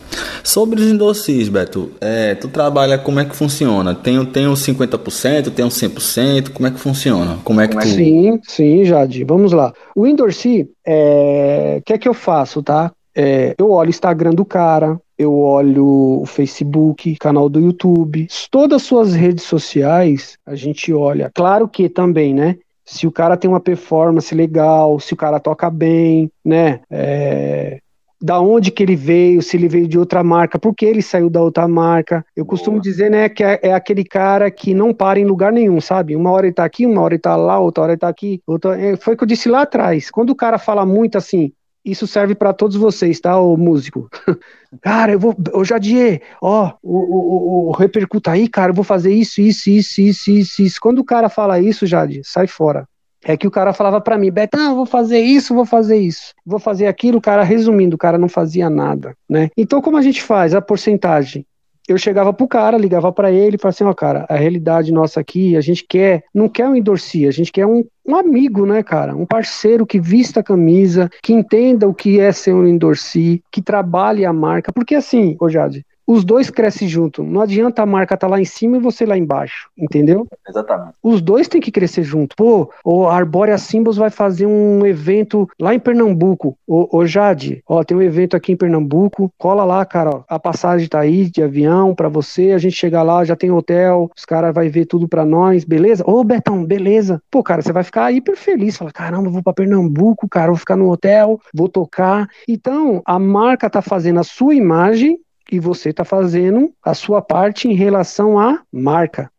Sobre 0.44 0.78
os 0.78 0.86
endossis, 0.86 1.48
Beto, 1.48 1.90
é, 2.02 2.34
tu 2.34 2.48
trabalha, 2.48 2.98
como 2.98 3.18
é 3.18 3.24
que 3.24 3.34
funciona? 3.34 3.94
Tem, 3.94 4.22
tem 4.26 4.46
uns 4.46 4.60
50%, 4.60 5.50
tem 5.50 5.64
uns 5.64 5.74
100%, 5.74 6.50
como 6.50 6.68
é 6.68 6.70
que 6.70 6.78
funciona? 6.78 7.38
Como 7.44 7.62
é 7.62 7.68
que 7.68 7.76
tu... 7.78 7.88
Sim, 7.88 8.40
sim, 8.42 8.84
Jade. 8.84 9.24
Vamos 9.24 9.52
lá. 9.52 9.72
O 9.96 10.06
Endorsi, 10.06 10.68
é... 10.86 11.78
o 11.80 11.82
que 11.82 11.94
é 11.94 11.98
que 11.98 12.08
eu 12.08 12.14
faço, 12.14 12.62
tá? 12.62 12.92
É, 13.18 13.52
eu 13.58 13.72
olho 13.72 13.88
o 13.88 13.90
Instagram 13.90 14.30
do 14.30 14.44
cara, 14.44 15.00
eu 15.18 15.36
olho 15.36 16.20
o 16.22 16.24
Facebook, 16.24 17.16
canal 17.16 17.48
do 17.48 17.58
YouTube, 17.58 18.28
todas 18.48 18.76
as 18.76 18.82
suas 18.82 19.12
redes 19.12 19.42
sociais, 19.42 20.38
a 20.46 20.54
gente 20.54 20.92
olha. 20.92 21.28
Claro 21.34 21.66
que 21.66 21.88
também, 21.88 22.32
né? 22.32 22.56
Se 22.84 23.08
o 23.08 23.12
cara 23.12 23.36
tem 23.36 23.50
uma 23.50 23.58
performance 23.58 24.32
legal, 24.32 25.00
se 25.00 25.14
o 25.14 25.16
cara 25.16 25.40
toca 25.40 25.68
bem, 25.68 26.30
né? 26.44 26.78
É, 26.88 27.80
da 28.22 28.40
onde 28.40 28.70
que 28.70 28.82
ele 28.82 28.94
veio, 28.94 29.42
se 29.42 29.56
ele 29.56 29.68
veio 29.68 29.88
de 29.88 29.98
outra 29.98 30.22
marca, 30.22 30.58
por 30.58 30.74
que 30.74 30.86
ele 30.86 31.02
saiu 31.02 31.28
da 31.28 31.40
outra 31.40 31.66
marca. 31.68 32.24
Eu 32.36 32.44
costumo 32.44 32.80
dizer, 32.80 33.10
né, 33.10 33.28
que 33.28 33.44
é, 33.44 33.58
é 33.62 33.74
aquele 33.74 34.04
cara 34.04 34.50
que 34.50 34.74
não 34.74 34.94
para 34.94 35.18
em 35.18 35.24
lugar 35.24 35.52
nenhum, 35.52 35.80
sabe? 35.80 36.16
Uma 36.16 36.30
hora 36.30 36.46
ele 36.46 36.54
tá 36.54 36.64
aqui, 36.64 36.86
uma 36.86 37.02
hora 37.02 37.14
ele 37.14 37.20
tá 37.20 37.36
lá, 37.36 37.58
outra 37.58 37.82
hora 37.82 37.92
ele 37.92 38.00
tá 38.00 38.08
aqui. 38.08 38.40
Outra... 38.46 38.80
é, 38.80 38.96
Foi 38.96 39.14
o 39.14 39.16
que 39.16 39.24
eu 39.24 39.28
disse 39.28 39.48
lá 39.48 39.62
atrás. 39.62 40.10
Quando 40.10 40.30
o 40.30 40.36
cara 40.36 40.58
fala 40.58 40.84
muito 40.84 41.18
assim, 41.18 41.52
isso 41.90 42.06
serve 42.06 42.34
para 42.34 42.52
todos 42.52 42.76
vocês, 42.76 43.20
tá, 43.20 43.38
o 43.40 43.56
músico? 43.56 44.08
cara, 44.82 45.12
eu 45.12 45.18
vou, 45.18 45.34
ô 45.52 45.64
Jadier, 45.64 46.22
ó, 46.40 46.72
o, 46.82 46.96
o, 46.96 47.68
o, 47.68 47.72
repercuta 47.72 48.32
aí, 48.32 48.48
cara, 48.48 48.70
eu 48.70 48.74
vou 48.74 48.84
fazer 48.84 49.12
isso, 49.12 49.40
isso, 49.40 49.70
isso, 49.70 50.00
isso, 50.00 50.30
isso, 50.30 50.62
isso. 50.62 50.80
Quando 50.80 50.98
o 50.98 51.04
cara 51.04 51.28
fala 51.28 51.60
isso, 51.60 51.86
Jade, 51.86 52.20
sai 52.24 52.46
fora. 52.46 52.86
É 53.24 53.36
que 53.36 53.46
o 53.46 53.50
cara 53.50 53.72
falava 53.72 54.00
para 54.00 54.16
mim, 54.16 54.30
Betão, 54.30 54.76
vou 54.76 54.86
fazer 54.86 55.18
isso, 55.18 55.54
vou 55.54 55.66
fazer 55.66 55.96
isso, 55.96 56.32
vou 56.46 56.60
fazer 56.60 56.86
aquilo. 56.86 57.18
O 57.18 57.20
cara, 57.20 57.42
resumindo, 57.42 57.96
o 57.96 57.98
cara 57.98 58.16
não 58.16 58.28
fazia 58.28 58.70
nada, 58.70 59.14
né? 59.28 59.50
Então, 59.56 59.82
como 59.82 59.96
a 59.96 60.02
gente 60.02 60.22
faz 60.22 60.54
a 60.54 60.62
porcentagem? 60.62 61.44
Eu 61.88 61.96
chegava 61.96 62.34
pro 62.34 62.46
cara, 62.46 62.76
ligava 62.76 63.10
para 63.10 63.32
ele 63.32 63.56
e 63.56 63.58
falava 63.58 63.74
assim, 63.74 63.84
ó, 63.84 63.94
cara, 63.94 64.26
a 64.28 64.36
realidade 64.36 64.92
nossa 64.92 65.20
aqui, 65.20 65.56
a 65.56 65.60
gente 65.62 65.86
quer, 65.88 66.22
não 66.34 66.46
quer 66.46 66.68
um 66.68 66.76
endorsi, 66.76 67.26
a 67.26 67.30
gente 67.30 67.50
quer 67.50 67.64
um, 67.64 67.82
um 68.06 68.14
amigo, 68.14 68.66
né, 68.66 68.82
cara? 68.82 69.16
Um 69.16 69.24
parceiro 69.24 69.86
que 69.86 69.98
vista 69.98 70.40
a 70.40 70.42
camisa, 70.42 71.08
que 71.22 71.32
entenda 71.32 71.88
o 71.88 71.94
que 71.94 72.20
é 72.20 72.30
ser 72.30 72.52
um 72.52 72.66
endorsi, 72.66 73.42
que 73.50 73.62
trabalhe 73.62 74.26
a 74.26 74.32
marca. 74.34 74.70
Porque 74.70 74.94
assim, 74.94 75.34
ô 75.40 75.48
Jade, 75.48 75.86
os 76.08 76.24
dois 76.24 76.48
crescem 76.48 76.88
junto. 76.88 77.22
Não 77.22 77.42
adianta 77.42 77.82
a 77.82 77.86
marca 77.86 78.14
estar 78.14 78.26
tá 78.26 78.30
lá 78.30 78.40
em 78.40 78.44
cima 78.46 78.78
e 78.78 78.80
você 78.80 79.04
lá 79.04 79.18
embaixo, 79.18 79.68
entendeu? 79.76 80.26
Exatamente. 80.48 80.94
Os 81.02 81.20
dois 81.20 81.46
têm 81.48 81.60
que 81.60 81.70
crescer 81.70 82.02
junto. 82.02 82.34
Pô, 82.34 82.70
o 82.82 83.06
Arborea 83.06 83.58
Symbols 83.58 83.98
vai 83.98 84.08
fazer 84.08 84.46
um 84.46 84.86
evento 84.86 85.46
lá 85.60 85.74
em 85.74 85.78
Pernambuco. 85.78 86.56
Ô, 86.66 86.96
ô 86.96 87.06
Jade, 87.06 87.62
ó, 87.68 87.84
tem 87.84 87.94
um 87.94 88.00
evento 88.00 88.34
aqui 88.34 88.52
em 88.52 88.56
Pernambuco. 88.56 89.30
Cola 89.36 89.64
lá, 89.64 89.84
cara. 89.84 90.08
Ó, 90.10 90.22
a 90.26 90.38
passagem 90.38 90.88
tá 90.88 91.00
aí 91.00 91.28
de 91.28 91.42
avião 91.42 91.94
para 91.94 92.08
você. 92.08 92.52
A 92.52 92.58
gente 92.58 92.74
chega 92.74 93.02
lá, 93.02 93.22
já 93.22 93.36
tem 93.36 93.50
hotel. 93.50 94.10
Os 94.16 94.24
caras 94.24 94.54
vai 94.54 94.70
ver 94.70 94.86
tudo 94.86 95.06
para 95.06 95.26
nós, 95.26 95.62
beleza? 95.62 96.02
Ô, 96.06 96.24
Betão, 96.24 96.64
beleza. 96.64 97.20
Pô, 97.30 97.42
cara, 97.42 97.60
você 97.60 97.72
vai 97.72 97.84
ficar 97.84 98.10
hiper 98.10 98.34
feliz. 98.34 98.78
Fala, 98.78 98.90
caramba, 98.90 99.28
vou 99.28 99.42
para 99.42 99.52
Pernambuco, 99.52 100.26
cara, 100.26 100.46
vou 100.46 100.56
ficar 100.56 100.76
no 100.76 100.90
hotel, 100.90 101.38
vou 101.52 101.68
tocar. 101.68 102.26
Então, 102.48 103.02
a 103.04 103.18
marca 103.18 103.68
tá 103.68 103.82
fazendo 103.82 104.20
a 104.20 104.24
sua 104.24 104.54
imagem 104.54 105.18
e 105.50 105.58
você 105.58 105.90
está 105.90 106.04
fazendo 106.04 106.72
a 106.84 106.94
sua 106.94 107.22
parte 107.22 107.68
em 107.68 107.74
relação 107.74 108.38
à 108.38 108.60
marca, 108.72 109.30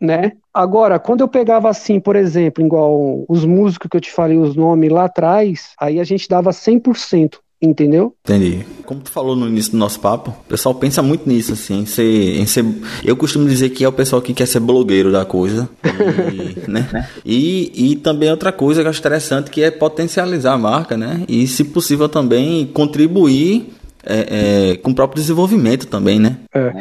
né? 0.00 0.32
Agora, 0.52 0.98
quando 0.98 1.20
eu 1.20 1.28
pegava 1.28 1.68
assim, 1.68 2.00
por 2.00 2.16
exemplo, 2.16 2.64
igual 2.64 3.24
os 3.28 3.44
músicos 3.44 3.88
que 3.90 3.96
eu 3.96 4.00
te 4.00 4.10
falei 4.10 4.38
os 4.38 4.56
nomes 4.56 4.90
lá 4.90 5.04
atrás, 5.04 5.72
aí 5.78 6.00
a 6.00 6.04
gente 6.04 6.28
dava 6.28 6.50
100%, 6.50 7.38
entendeu? 7.60 8.14
Entendi. 8.24 8.64
Como 8.84 9.00
tu 9.00 9.10
falou 9.10 9.34
no 9.34 9.48
início 9.48 9.72
do 9.72 9.78
nosso 9.78 10.00
papo, 10.00 10.30
o 10.30 10.48
pessoal 10.48 10.74
pensa 10.74 11.02
muito 11.02 11.28
nisso, 11.28 11.52
assim, 11.52 11.80
em 11.80 11.86
ser, 11.86 12.38
em 12.38 12.46
ser... 12.46 12.64
Eu 13.04 13.16
costumo 13.16 13.48
dizer 13.48 13.70
que 13.70 13.84
é 13.84 13.88
o 13.88 13.92
pessoal 13.92 14.22
que 14.22 14.32
quer 14.32 14.46
ser 14.46 14.60
blogueiro 14.60 15.12
da 15.12 15.24
coisa, 15.24 15.68
e, 15.84 16.64
né? 16.70 17.08
E, 17.24 17.92
e 17.92 17.96
também 17.96 18.30
outra 18.30 18.52
coisa 18.52 18.80
que 18.80 18.86
eu 18.86 18.90
acho 18.90 19.00
interessante, 19.00 19.50
que 19.50 19.62
é 19.62 19.70
potencializar 19.70 20.52
a 20.52 20.58
marca, 20.58 20.96
né? 20.96 21.22
E, 21.28 21.46
se 21.46 21.64
possível, 21.64 22.08
também 22.08 22.66
contribuir 22.66 23.75
é, 24.06 24.70
é, 24.70 24.76
com 24.76 24.90
o 24.90 24.94
próprio 24.94 25.20
desenvolvimento 25.20 25.86
também, 25.86 26.18
né? 26.18 26.38
É. 26.54 26.72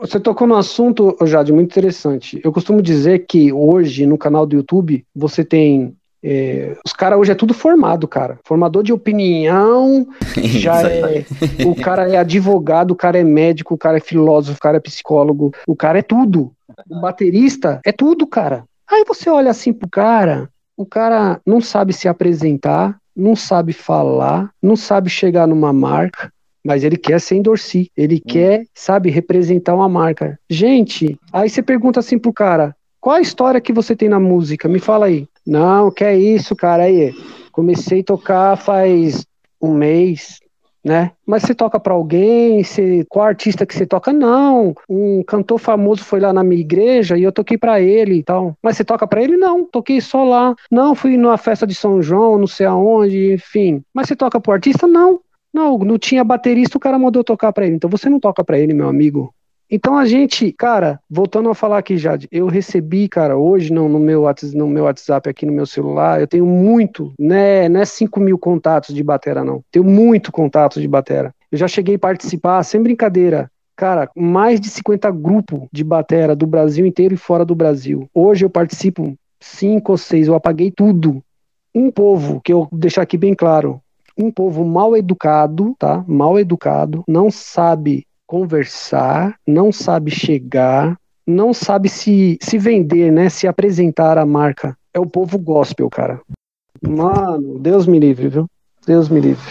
Você 0.00 0.20
tocou 0.20 0.46
num 0.46 0.54
assunto, 0.54 1.16
Jade, 1.24 1.52
muito 1.52 1.70
interessante. 1.70 2.40
Eu 2.44 2.52
costumo 2.52 2.82
dizer 2.82 3.26
que 3.26 3.52
hoje 3.52 4.06
no 4.06 4.18
canal 4.18 4.46
do 4.46 4.56
YouTube 4.56 5.04
você 5.14 5.44
tem. 5.44 5.94
É, 6.22 6.76
os 6.84 6.92
caras 6.92 7.18
hoje 7.18 7.32
é 7.32 7.34
tudo 7.34 7.54
formado, 7.54 8.06
cara. 8.08 8.38
Formador 8.44 8.82
de 8.82 8.92
opinião, 8.92 10.06
já 10.36 10.82
é. 10.82 11.24
O 11.64 11.74
cara 11.74 12.08
é 12.10 12.16
advogado, 12.16 12.90
o 12.90 12.96
cara 12.96 13.18
é 13.18 13.24
médico, 13.24 13.74
o 13.74 13.78
cara 13.78 13.98
é 13.98 14.00
filósofo, 14.00 14.58
o 14.58 14.60
cara 14.60 14.76
é 14.76 14.80
psicólogo, 14.80 15.52
o 15.66 15.76
cara 15.76 15.98
é 15.98 16.02
tudo. 16.02 16.52
O 16.90 17.00
baterista 17.00 17.80
é 17.84 17.92
tudo, 17.92 18.26
cara. 18.26 18.64
Aí 18.90 19.04
você 19.06 19.30
olha 19.30 19.50
assim 19.50 19.72
pro 19.72 19.88
cara, 19.88 20.48
o 20.76 20.84
cara 20.84 21.40
não 21.46 21.60
sabe 21.60 21.92
se 21.92 22.06
apresentar, 22.06 22.98
não 23.16 23.34
sabe 23.34 23.72
falar, 23.72 24.50
não 24.62 24.76
sabe 24.76 25.08
chegar 25.08 25.46
numa 25.46 25.72
marca, 25.72 26.30
mas 26.66 26.82
ele 26.82 26.96
quer 26.96 27.20
ser 27.20 27.36
endorsi, 27.36 27.92
ele 27.96 28.16
hum. 28.16 28.28
quer, 28.28 28.64
sabe, 28.74 29.08
representar 29.08 29.74
uma 29.74 29.88
marca. 29.88 30.36
Gente, 30.50 31.16
aí 31.32 31.48
você 31.48 31.62
pergunta 31.62 32.00
assim 32.00 32.18
pro 32.18 32.32
cara, 32.32 32.74
qual 33.00 33.16
a 33.16 33.20
história 33.20 33.60
que 33.60 33.72
você 33.72 33.94
tem 33.94 34.08
na 34.08 34.18
música? 34.18 34.68
Me 34.68 34.80
fala 34.80 35.06
aí. 35.06 35.28
Não, 35.46 35.92
que 35.92 36.02
é 36.02 36.18
isso, 36.18 36.56
cara, 36.56 36.82
aí, 36.82 37.14
comecei 37.52 38.00
a 38.00 38.04
tocar 38.04 38.56
faz 38.56 39.24
um 39.62 39.72
mês, 39.72 40.40
né? 40.84 41.12
Mas 41.24 41.44
você 41.44 41.54
toca 41.54 41.78
para 41.78 41.94
alguém? 41.94 42.64
Você, 42.64 43.06
qual 43.08 43.26
artista 43.26 43.64
que 43.64 43.74
você 43.74 43.86
toca? 43.86 44.12
Não, 44.12 44.74
um 44.88 45.22
cantor 45.22 45.58
famoso 45.58 46.02
foi 46.02 46.18
lá 46.18 46.32
na 46.32 46.42
minha 46.42 46.60
igreja 46.60 47.16
e 47.16 47.22
eu 47.22 47.30
toquei 47.30 47.56
para 47.56 47.80
ele 47.80 48.16
e 48.16 48.22
tal. 48.24 48.56
Mas 48.60 48.76
você 48.76 48.84
toca 48.84 49.06
para 49.06 49.22
ele? 49.22 49.36
Não, 49.36 49.64
toquei 49.64 50.00
só 50.00 50.24
lá. 50.24 50.54
Não, 50.70 50.96
fui 50.96 51.16
numa 51.16 51.38
festa 51.38 51.64
de 51.64 51.76
São 51.76 52.02
João, 52.02 52.38
não 52.38 52.46
sei 52.46 52.66
aonde, 52.66 53.34
enfim. 53.34 53.82
Mas 53.94 54.08
você 54.08 54.16
toca 54.16 54.40
pro 54.40 54.52
artista? 54.52 54.86
Não. 54.86 55.20
Não, 55.56 55.78
não 55.78 55.98
tinha 55.98 56.22
baterista, 56.22 56.76
o 56.76 56.80
cara 56.80 56.98
mandou 56.98 57.24
tocar 57.24 57.50
para 57.50 57.64
ele. 57.64 57.76
Então 57.76 57.88
você 57.88 58.10
não 58.10 58.20
toca 58.20 58.44
para 58.44 58.58
ele, 58.58 58.74
meu 58.74 58.90
amigo. 58.90 59.34
Então 59.70 59.96
a 59.96 60.04
gente, 60.04 60.52
cara, 60.52 61.00
voltando 61.08 61.48
a 61.48 61.54
falar 61.54 61.78
aqui, 61.78 61.96
Jade, 61.96 62.28
eu 62.30 62.46
recebi, 62.46 63.08
cara, 63.08 63.38
hoje 63.38 63.72
não, 63.72 63.88
no 63.88 63.98
meu, 63.98 64.26
no 64.52 64.68
meu 64.68 64.84
WhatsApp 64.84 65.30
aqui 65.30 65.46
no 65.46 65.52
meu 65.52 65.64
celular, 65.64 66.20
eu 66.20 66.26
tenho 66.26 66.44
muito, 66.44 67.10
né, 67.18 67.70
não 67.70 67.80
é 67.80 67.86
5 67.86 68.20
mil 68.20 68.38
contatos 68.38 68.94
de 68.94 69.02
batera, 69.02 69.42
não. 69.42 69.62
Tenho 69.72 69.84
muito 69.86 70.30
contatos 70.30 70.82
de 70.82 70.86
batera. 70.86 71.34
Eu 71.50 71.56
já 71.56 71.66
cheguei 71.66 71.94
a 71.94 71.98
participar, 71.98 72.62
sem 72.62 72.82
brincadeira, 72.82 73.50
cara, 73.74 74.10
mais 74.14 74.60
de 74.60 74.68
50 74.68 75.10
grupos 75.10 75.62
de 75.72 75.82
batera 75.82 76.36
do 76.36 76.46
Brasil 76.46 76.84
inteiro 76.84 77.14
e 77.14 77.18
fora 77.18 77.46
do 77.46 77.54
Brasil. 77.54 78.06
Hoje 78.12 78.44
eu 78.44 78.50
participo 78.50 79.14
cinco 79.40 79.92
ou 79.92 79.98
seis, 79.98 80.28
eu 80.28 80.34
apaguei 80.34 80.70
tudo. 80.70 81.22
Um 81.74 81.90
povo, 81.90 82.42
que 82.44 82.52
eu 82.52 82.68
deixar 82.70 83.02
aqui 83.02 83.16
bem 83.16 83.34
claro, 83.34 83.80
um 84.16 84.30
povo 84.30 84.64
mal 84.64 84.96
educado, 84.96 85.74
tá? 85.78 86.04
Mal 86.06 86.38
educado, 86.38 87.04
não 87.06 87.30
sabe 87.30 88.06
conversar, 88.26 89.36
não 89.46 89.70
sabe 89.70 90.10
chegar, 90.10 90.98
não 91.26 91.52
sabe 91.52 91.88
se, 91.88 92.38
se 92.40 92.58
vender, 92.58 93.12
né? 93.12 93.28
Se 93.28 93.46
apresentar 93.46 94.18
a 94.18 94.26
marca. 94.26 94.76
É 94.94 94.98
o 94.98 95.06
povo 95.06 95.38
gospel, 95.38 95.88
cara. 95.90 96.20
Mano, 96.82 97.58
Deus 97.58 97.86
me 97.86 97.98
livre, 97.98 98.28
viu? 98.28 98.46
Deus 98.86 99.08
me 99.08 99.20
livre. 99.20 99.44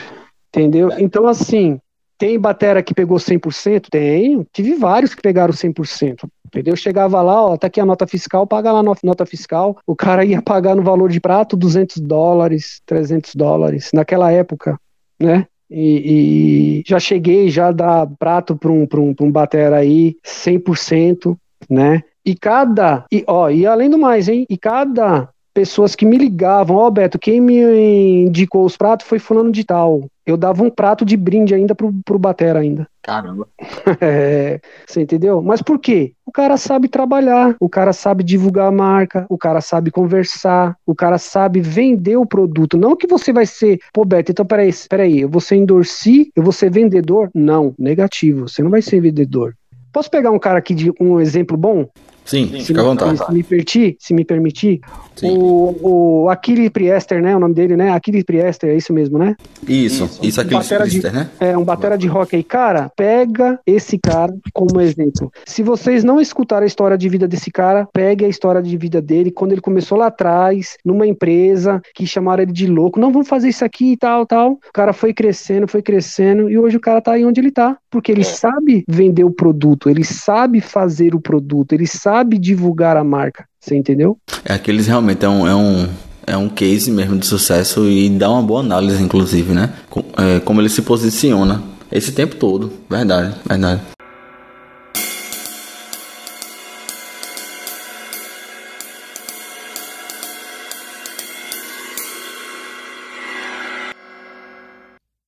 Entendeu? 0.50 0.90
Então, 0.98 1.28
assim, 1.28 1.80
Tem 2.18 2.40
batera 2.40 2.82
que 2.82 2.94
pegou 2.94 3.18
100%? 3.18 3.90
Tem. 3.90 4.46
Tive 4.54 4.76
vários 4.76 5.14
que 5.14 5.22
pegaram 5.22 5.54
100%. 5.54 6.30
Entendeu? 6.56 6.76
Chegava 6.78 7.22
lá, 7.22 7.46
ó, 7.48 7.58
tá 7.58 7.68
aqui 7.68 7.82
a 7.82 7.86
nota 7.86 8.08
fiscal, 8.08 8.48
paga 8.48 8.72
lá 8.72 8.80
a 8.80 8.98
nota 9.04 9.26
fiscal. 9.26 9.78
O 9.86 9.94
cara 9.94 10.24
ia 10.24 10.42
pagar 10.42 10.74
no 10.74 10.82
valor 10.82 11.10
de 11.10 11.20
prato 11.20 11.58
200 11.58 11.98
dólares, 11.98 12.82
300 12.86 13.36
dólares, 13.36 13.92
naquela 13.94 14.32
época, 14.32 14.80
né? 15.20 15.46
E, 15.70 16.80
e 16.80 16.84
já 16.88 16.98
cheguei 16.98 17.50
já 17.50 17.74
dar 17.74 18.08
prato 18.18 18.56
para 18.56 18.72
um, 18.72 18.88
um, 18.94 19.16
um 19.20 19.32
batera 19.32 19.78
aí 19.78 20.16
100%, 20.24 21.38
né? 21.70 22.02
E 22.26 22.36
cada, 22.36 23.06
e, 23.12 23.24
ó, 23.28 23.50
e 23.50 23.66
além 23.66 23.90
do 23.90 23.98
mais, 23.98 24.30
hein? 24.30 24.46
E 24.50 24.58
cada 24.58 25.30
pessoas 25.56 25.96
que 25.96 26.06
me 26.06 26.18
ligavam, 26.18 26.76
ó, 26.76 26.88
oh, 26.88 26.92
Beto, 26.92 27.18
quem 27.18 27.40
me 27.40 28.26
indicou 28.26 28.66
os 28.66 28.76
pratos 28.76 29.08
foi 29.08 29.20
fulano 29.20 29.54
de 29.54 29.64
tal. 29.64 30.02
Eu 30.26 30.36
dava 30.36 30.62
um 30.62 30.70
prato 30.70 31.06
de 31.06 31.16
brinde 31.16 31.56
ainda 31.56 31.74
pro, 31.74 31.94
pro 32.04 32.20
Batera 32.20 32.60
ainda. 32.60 32.86
Caramba. 33.02 33.48
é, 34.02 34.60
você 34.86 35.02
entendeu? 35.02 35.42
Mas 35.42 35.62
por 35.62 35.80
quê? 35.80 36.12
O 36.26 36.32
cara 36.32 36.58
sabe 36.58 36.90
trabalhar, 36.90 37.56
o 37.58 37.70
cara 37.70 37.94
sabe 37.94 38.22
divulgar 38.22 38.68
a 38.68 38.72
marca, 38.72 39.26
o 39.30 39.38
cara 39.38 39.62
sabe 39.62 39.92
conversar, 39.92 40.76
o 40.86 40.94
cara 40.94 41.18
sabe 41.18 41.62
vender 41.62 42.18
o 42.18 42.26
produto. 42.26 42.78
Não 42.78 42.98
que 42.98 43.08
você 43.08 43.32
vai 43.32 43.46
ser, 43.46 43.80
pô, 43.94 44.04
Beto, 44.04 44.34
então 44.34 44.46
peraí, 44.46 44.72
peraí, 44.90 45.22
eu 45.22 45.30
vou 45.30 45.40
ser 45.40 45.56
endorci, 45.56 46.32
eu 46.36 46.44
vou 46.44 46.52
ser 46.52 46.70
vendedor? 46.70 47.30
Não, 47.34 47.74
negativo, 47.80 48.50
você 48.50 48.62
não 48.62 48.72
vai 48.72 48.82
ser 48.82 49.00
vendedor. 49.00 49.56
Posso 49.94 50.12
pegar 50.12 50.32
um 50.32 50.40
cara 50.40 50.60
aqui 50.60 50.74
de 50.74 50.92
um 51.00 51.22
exemplo 51.22 51.56
bom? 51.56 51.88
Sim, 52.26 52.48
se 52.60 52.66
fica 52.66 52.82
à 52.82 52.84
vontade. 52.84 53.24
Se 53.24 53.32
me 53.32 53.44
permitir, 53.44 53.98
se 54.00 54.14
me 54.14 54.26
permitir, 54.26 54.82
o, 55.22 56.24
o 56.24 56.30
Achille 56.30 56.70
Priester, 56.72 57.22
né? 57.22 57.36
O 57.36 57.40
nome 57.40 57.54
dele, 57.54 57.78
né? 57.78 57.92
Achille 57.92 58.24
Priester, 58.24 58.72
é 58.72 58.76
isso 58.76 58.92
mesmo, 58.92 59.20
né? 59.20 59.36
Isso, 59.68 60.06
isso, 60.06 60.26
isso 60.26 60.42
Achille 60.42 60.80
Priester, 60.82 61.14
né? 61.14 61.30
É, 61.40 61.56
um 61.56 61.64
batera 61.64 61.96
de 61.98 62.08
rock 62.08 62.36
aí. 62.36 62.44
Cara, 62.44 62.92
pega 62.96 63.60
esse 63.66 64.00
cara 64.00 64.34
como 64.52 64.82
exemplo. 64.82 65.32
Se 65.46 65.62
vocês 65.62 66.04
não 66.04 66.20
escutaram 66.20 66.64
a 66.64 66.68
história 66.68 66.98
de 66.98 67.08
vida 67.08 67.28
desse 67.28 67.52
cara, 67.52 67.88
pegue 67.94 68.26
a 68.26 68.28
história 68.28 68.62
de 68.62 68.76
vida 68.76 69.00
dele, 69.00 69.30
quando 69.30 69.52
ele 69.52 69.62
começou 69.62 69.98
lá 69.98 70.08
atrás, 70.08 70.78
numa 70.84 71.06
empresa, 71.06 71.80
que 71.94 72.08
chamaram 72.08 72.42
ele 72.42 72.52
de 72.52 72.66
louco. 72.66 73.00
Não, 73.00 73.12
vamos 73.12 73.28
fazer 73.28 73.50
isso 73.50 73.64
aqui 73.64 73.92
e 73.92 73.98
tal, 73.98 74.26
tal. 74.26 74.54
O 74.54 74.74
cara 74.74 74.94
foi 74.94 75.14
crescendo, 75.14 75.68
foi 75.68 75.84
crescendo, 75.84 76.50
e 76.50 76.58
hoje 76.58 76.78
o 76.78 76.82
cara 76.82 77.02
tá 77.02 77.12
aí 77.12 77.24
onde 77.24 77.40
ele 77.40 77.52
tá. 77.52 77.78
Porque 77.96 78.12
ele 78.12 78.22
é. 78.22 78.26
sabe 78.26 78.84
vender 78.90 79.24
o 79.24 79.32
produto, 79.32 79.90
ele 79.90 80.04
sabe 80.04 80.60
fazer 80.60 81.16
o 81.16 81.22
produto, 81.22 81.72
ele 81.72 81.88
sabe 81.88 82.38
divulgar 82.38 82.98
a 82.98 83.06
marca. 83.06 83.46
Você 83.58 83.74
entendeu? 83.74 84.18
É 84.44 84.54
aqueles 84.54 84.86
realmente 84.86 85.24
é 85.24 85.30
um, 85.30 85.48
é 85.48 85.56
um, 85.56 85.88
é 86.28 86.36
um 86.36 86.50
case 86.50 86.92
mesmo 86.92 87.18
de 87.18 87.26
sucesso 87.26 87.90
e 87.90 88.10
dá 88.10 88.30
uma 88.30 88.42
boa 88.42 88.60
análise, 88.60 89.02
inclusive, 89.02 89.54
né? 89.54 89.72
Com, 89.90 90.04
é, 90.18 90.42
como 90.42 90.60
ele 90.60 90.68
se 90.68 90.82
posiciona 90.82 91.64
esse 91.90 92.12
tempo 92.12 92.36
todo. 92.36 92.70
Verdade, 92.90 93.34
verdade. 93.48 93.82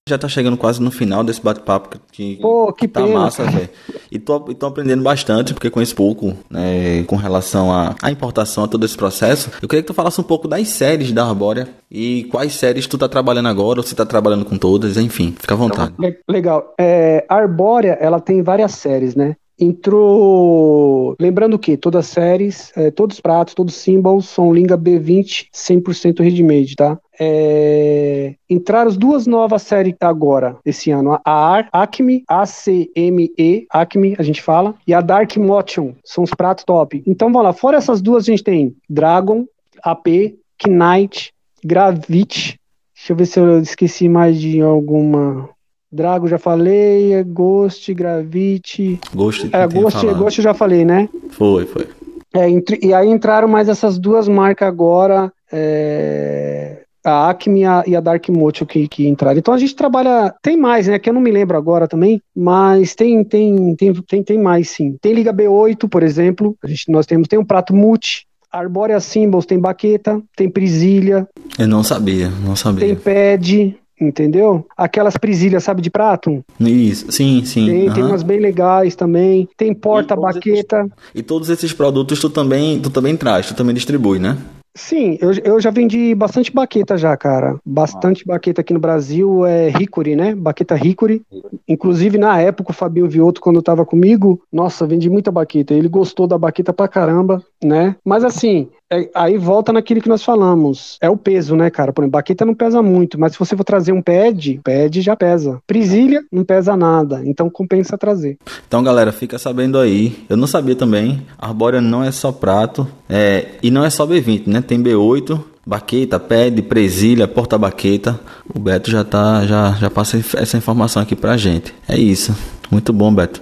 Já 0.07 0.17
tá 0.17 0.27
chegando 0.27 0.55
quase 0.57 0.81
no 0.81 0.89
final 0.89 1.23
desse 1.23 1.41
bate-papo 1.41 1.99
que, 2.11 2.37
Pô, 2.37 2.71
que 2.71 2.87
tá 2.87 3.03
pena. 3.03 3.19
massa, 3.19 3.43
velho. 3.43 3.69
E 4.09 4.17
tô, 4.17 4.45
e 4.49 4.55
tô 4.55 4.65
aprendendo 4.65 5.03
bastante, 5.03 5.53
porque 5.53 5.69
conheço 5.69 5.95
pouco, 5.95 6.33
né, 6.49 7.03
com 7.03 7.17
relação 7.17 7.71
à, 7.71 7.93
à 8.01 8.09
importação, 8.09 8.63
a 8.63 8.67
todo 8.67 8.85
esse 8.85 8.95
processo. 8.95 9.49
Eu 9.61 9.67
queria 9.67 9.83
que 9.83 9.87
tu 9.87 9.93
falasse 9.93 10.19
um 10.19 10.23
pouco 10.23 10.47
das 10.47 10.67
séries 10.69 11.11
da 11.11 11.25
Arbórea 11.25 11.67
e 11.91 12.23
quais 12.31 12.53
séries 12.53 12.87
tu 12.87 12.97
tá 12.97 13.09
trabalhando 13.09 13.49
agora, 13.49 13.79
ou 13.79 13.85
se 13.85 13.93
tá 13.93 14.05
trabalhando 14.05 14.45
com 14.45 14.57
todas, 14.57 14.97
enfim, 14.97 15.35
fica 15.37 15.53
à 15.53 15.57
vontade. 15.57 15.93
Legal. 16.27 16.73
É, 16.79 17.25
a 17.27 17.35
Arbórea, 17.35 17.97
ela 17.99 18.19
tem 18.21 18.41
várias 18.41 18.73
séries, 18.73 19.13
né? 19.13 19.35
Entrou. 19.59 21.15
Lembrando 21.19 21.57
que 21.57 21.77
todas 21.77 22.05
as 22.05 22.11
séries, 22.11 22.71
é, 22.75 22.91
todos 22.91 23.17
os 23.17 23.21
pratos, 23.21 23.53
todos 23.53 23.75
os 23.75 23.81
symbols 23.81 24.27
são 24.27 24.53
Linga 24.53 24.77
B20 24.77 25.47
100% 25.53 26.19
readymade, 26.19 26.75
tá? 26.75 26.99
É... 27.19 28.35
Entraram 28.49 28.91
duas 28.91 29.25
novas 29.25 29.63
séries 29.63 29.95
agora, 29.99 30.57
esse 30.63 30.91
ano. 30.91 31.19
A 31.25 31.65
Acme, 31.71 32.23
A-C-M-E, 32.27 33.65
Acme, 33.69 34.15
a 34.19 34.23
gente 34.23 34.41
fala, 34.41 34.75
e 34.85 34.93
a 34.93 35.01
Dark 35.01 35.35
Motion, 35.37 35.93
são 36.03 36.23
os 36.23 36.31
pratos 36.31 36.63
top. 36.63 37.01
Então 37.07 37.31
vamos 37.31 37.43
lá, 37.43 37.53
fora 37.53 37.77
essas 37.77 38.01
duas, 38.01 38.23
a 38.23 38.31
gente 38.31 38.43
tem 38.43 38.75
Dragon, 38.89 39.45
AP, 39.83 40.35
Knight, 40.65 41.33
Gravity. 41.63 42.59
Deixa 42.95 43.13
eu 43.13 43.15
ver 43.15 43.25
se 43.25 43.39
eu 43.39 43.59
esqueci 43.59 44.09
mais 44.09 44.39
de 44.39 44.61
alguma. 44.61 45.49
Drago 45.91 46.27
já 46.27 46.37
falei, 46.37 47.23
Ghost, 47.23 47.93
Gravity. 47.93 48.99
Ghost, 49.13 49.49
é, 49.51 49.67
Ghost, 49.67 50.05
Ghost 50.05 50.39
eu 50.39 50.43
já 50.43 50.53
falei, 50.53 50.83
né? 50.83 51.07
Foi, 51.29 51.65
foi. 51.65 51.87
É, 52.33 52.49
entre, 52.49 52.79
e 52.83 52.93
aí 52.93 53.07
entraram 53.07 53.47
mais 53.47 53.69
essas 53.69 53.97
duas 53.97 54.27
marcas 54.27 54.67
agora. 54.67 55.31
É, 55.51 56.83
a 57.07 57.29
Acme 57.29 57.61
e 57.85 57.95
a, 57.95 58.01
Dark 58.01 58.27
Motion 58.29 58.65
que, 58.65 58.87
que 58.87 59.07
entraram. 59.07 59.37
Então 59.37 59.53
a 59.53 59.57
gente 59.57 59.75
trabalha. 59.75 60.33
Tem 60.41 60.57
mais, 60.57 60.87
né? 60.87 60.99
Que 60.99 61.09
eu 61.09 61.13
não 61.13 61.21
me 61.21 61.31
lembro 61.31 61.57
agora 61.57 61.87
também, 61.87 62.21
mas 62.35 62.93
tem, 62.93 63.23
tem, 63.23 63.75
tem, 63.75 63.93
tem, 63.93 64.23
tem 64.23 64.37
mais 64.37 64.69
sim. 64.69 64.97
Tem 65.01 65.13
Liga 65.13 65.33
B8, 65.33 65.87
por 65.89 66.03
exemplo. 66.03 66.55
A 66.61 66.67
gente, 66.67 66.91
nós 66.91 67.05
temos 67.05 67.27
tem 67.27 67.39
um 67.39 67.45
prato 67.45 67.73
multi. 67.73 68.27
Arborea 68.51 68.99
Symbols 68.99 69.45
tem 69.45 69.59
baqueta, 69.59 70.21
tem 70.35 70.49
prisilha. 70.49 71.27
Eu 71.59 71.67
não 71.67 71.83
sabia, 71.83 72.29
não 72.45 72.55
sabia. 72.55 72.87
Tem 72.87 72.95
pad, 72.95 73.77
entendeu? 73.99 74.65
Aquelas 74.75 75.17
prisilhas, 75.17 75.63
sabe, 75.63 75.81
de 75.81 75.89
prato? 75.89 76.43
Isso, 76.59 77.11
sim, 77.11 77.43
sim. 77.45 77.65
Tem, 77.65 77.87
uhum. 77.87 77.93
tem 77.93 78.03
umas 78.03 78.23
bem 78.23 78.39
legais 78.39 78.95
também. 78.95 79.47
Tem 79.57 79.73
porta, 79.73 80.13
e 80.13 80.17
baqueta. 80.17 80.81
Esses, 80.81 80.91
e 81.15 81.23
todos 81.23 81.49
esses 81.49 81.73
produtos 81.73 82.19
tu 82.19 82.29
também, 82.29 82.79
tu 82.79 82.89
também 82.89 83.15
traz, 83.15 83.47
tu 83.47 83.55
também 83.55 83.73
distribui, 83.73 84.19
né? 84.19 84.37
Sim, 84.77 85.17
eu, 85.19 85.31
eu 85.43 85.59
já 85.59 85.71
vendi 85.71 86.13
bastante 86.13 86.53
baqueta 86.53 86.95
já, 86.97 87.17
cara. 87.17 87.59
Bastante 87.65 88.23
ah. 88.27 88.33
baqueta 88.33 88.61
aqui 88.61 88.73
no 88.73 88.79
Brasil 88.79 89.43
é 89.43 89.69
Hickory, 89.69 90.15
né? 90.15 90.35
Baqueta 90.35 90.75
Hickory. 90.75 91.23
Inclusive, 91.67 92.19
na 92.19 92.39
época, 92.39 92.69
o 92.69 92.75
Fabinho 92.75 93.09
Vioto, 93.09 93.41
quando 93.41 93.61
tava 93.61 93.83
comigo, 93.85 94.39
nossa, 94.53 94.85
vendi 94.85 95.09
muita 95.09 95.31
baqueta. 95.31 95.73
Ele 95.73 95.89
gostou 95.89 96.27
da 96.27 96.37
baqueta 96.37 96.71
pra 96.71 96.87
caramba, 96.87 97.43
né? 97.61 97.95
Mas 98.05 98.23
assim, 98.23 98.69
é, 98.89 99.09
aí 99.13 99.37
volta 99.37 99.73
naquilo 99.73 100.01
que 100.01 100.07
nós 100.07 100.23
falamos. 100.23 100.97
É 101.01 101.09
o 101.09 101.17
peso, 101.17 101.55
né, 101.55 101.69
cara? 101.69 101.91
Por 101.91 102.03
exemplo, 102.03 102.17
baqueta 102.17 102.45
não 102.45 102.55
pesa 102.55 102.81
muito, 102.81 103.19
mas 103.19 103.33
se 103.33 103.39
você 103.39 103.55
for 103.55 103.63
trazer 103.63 103.91
um 103.91 104.01
pad, 104.01 104.61
pad 104.63 105.01
já 105.01 105.15
pesa. 105.15 105.59
Prisilha 105.67 106.23
não 106.31 106.45
pesa 106.45 106.75
nada, 106.77 107.21
então 107.25 107.49
compensa 107.49 107.97
trazer. 107.97 108.37
Então, 108.67 108.81
galera, 108.81 109.11
fica 109.11 109.37
sabendo 109.37 109.77
aí. 109.77 110.15
Eu 110.29 110.37
não 110.37 110.47
sabia 110.47 110.75
também. 110.75 111.25
Arbórea 111.37 111.81
não 111.81 112.03
é 112.03 112.11
só 112.11 112.31
prato, 112.31 112.87
é, 113.09 113.55
e 113.61 113.69
não 113.69 113.83
é 113.83 113.89
só 113.89 114.07
B20, 114.07 114.47
né? 114.47 114.61
Tem 114.67 114.83
B8, 114.83 115.39
baqueta, 115.65 116.19
pad, 116.19 116.61
presilha, 116.63 117.27
porta-baqueta. 117.27 118.19
O 118.53 118.59
Beto 118.59 118.91
já 118.91 119.03
tá, 119.03 119.45
já, 119.45 119.71
já 119.71 119.89
passa 119.89 120.21
essa 120.35 120.57
informação 120.57 121.01
aqui 121.01 121.15
pra 121.15 121.37
gente. 121.37 121.73
É 121.87 121.97
isso. 121.97 122.35
Muito 122.69 122.91
bom, 122.91 123.13
Beto. 123.13 123.41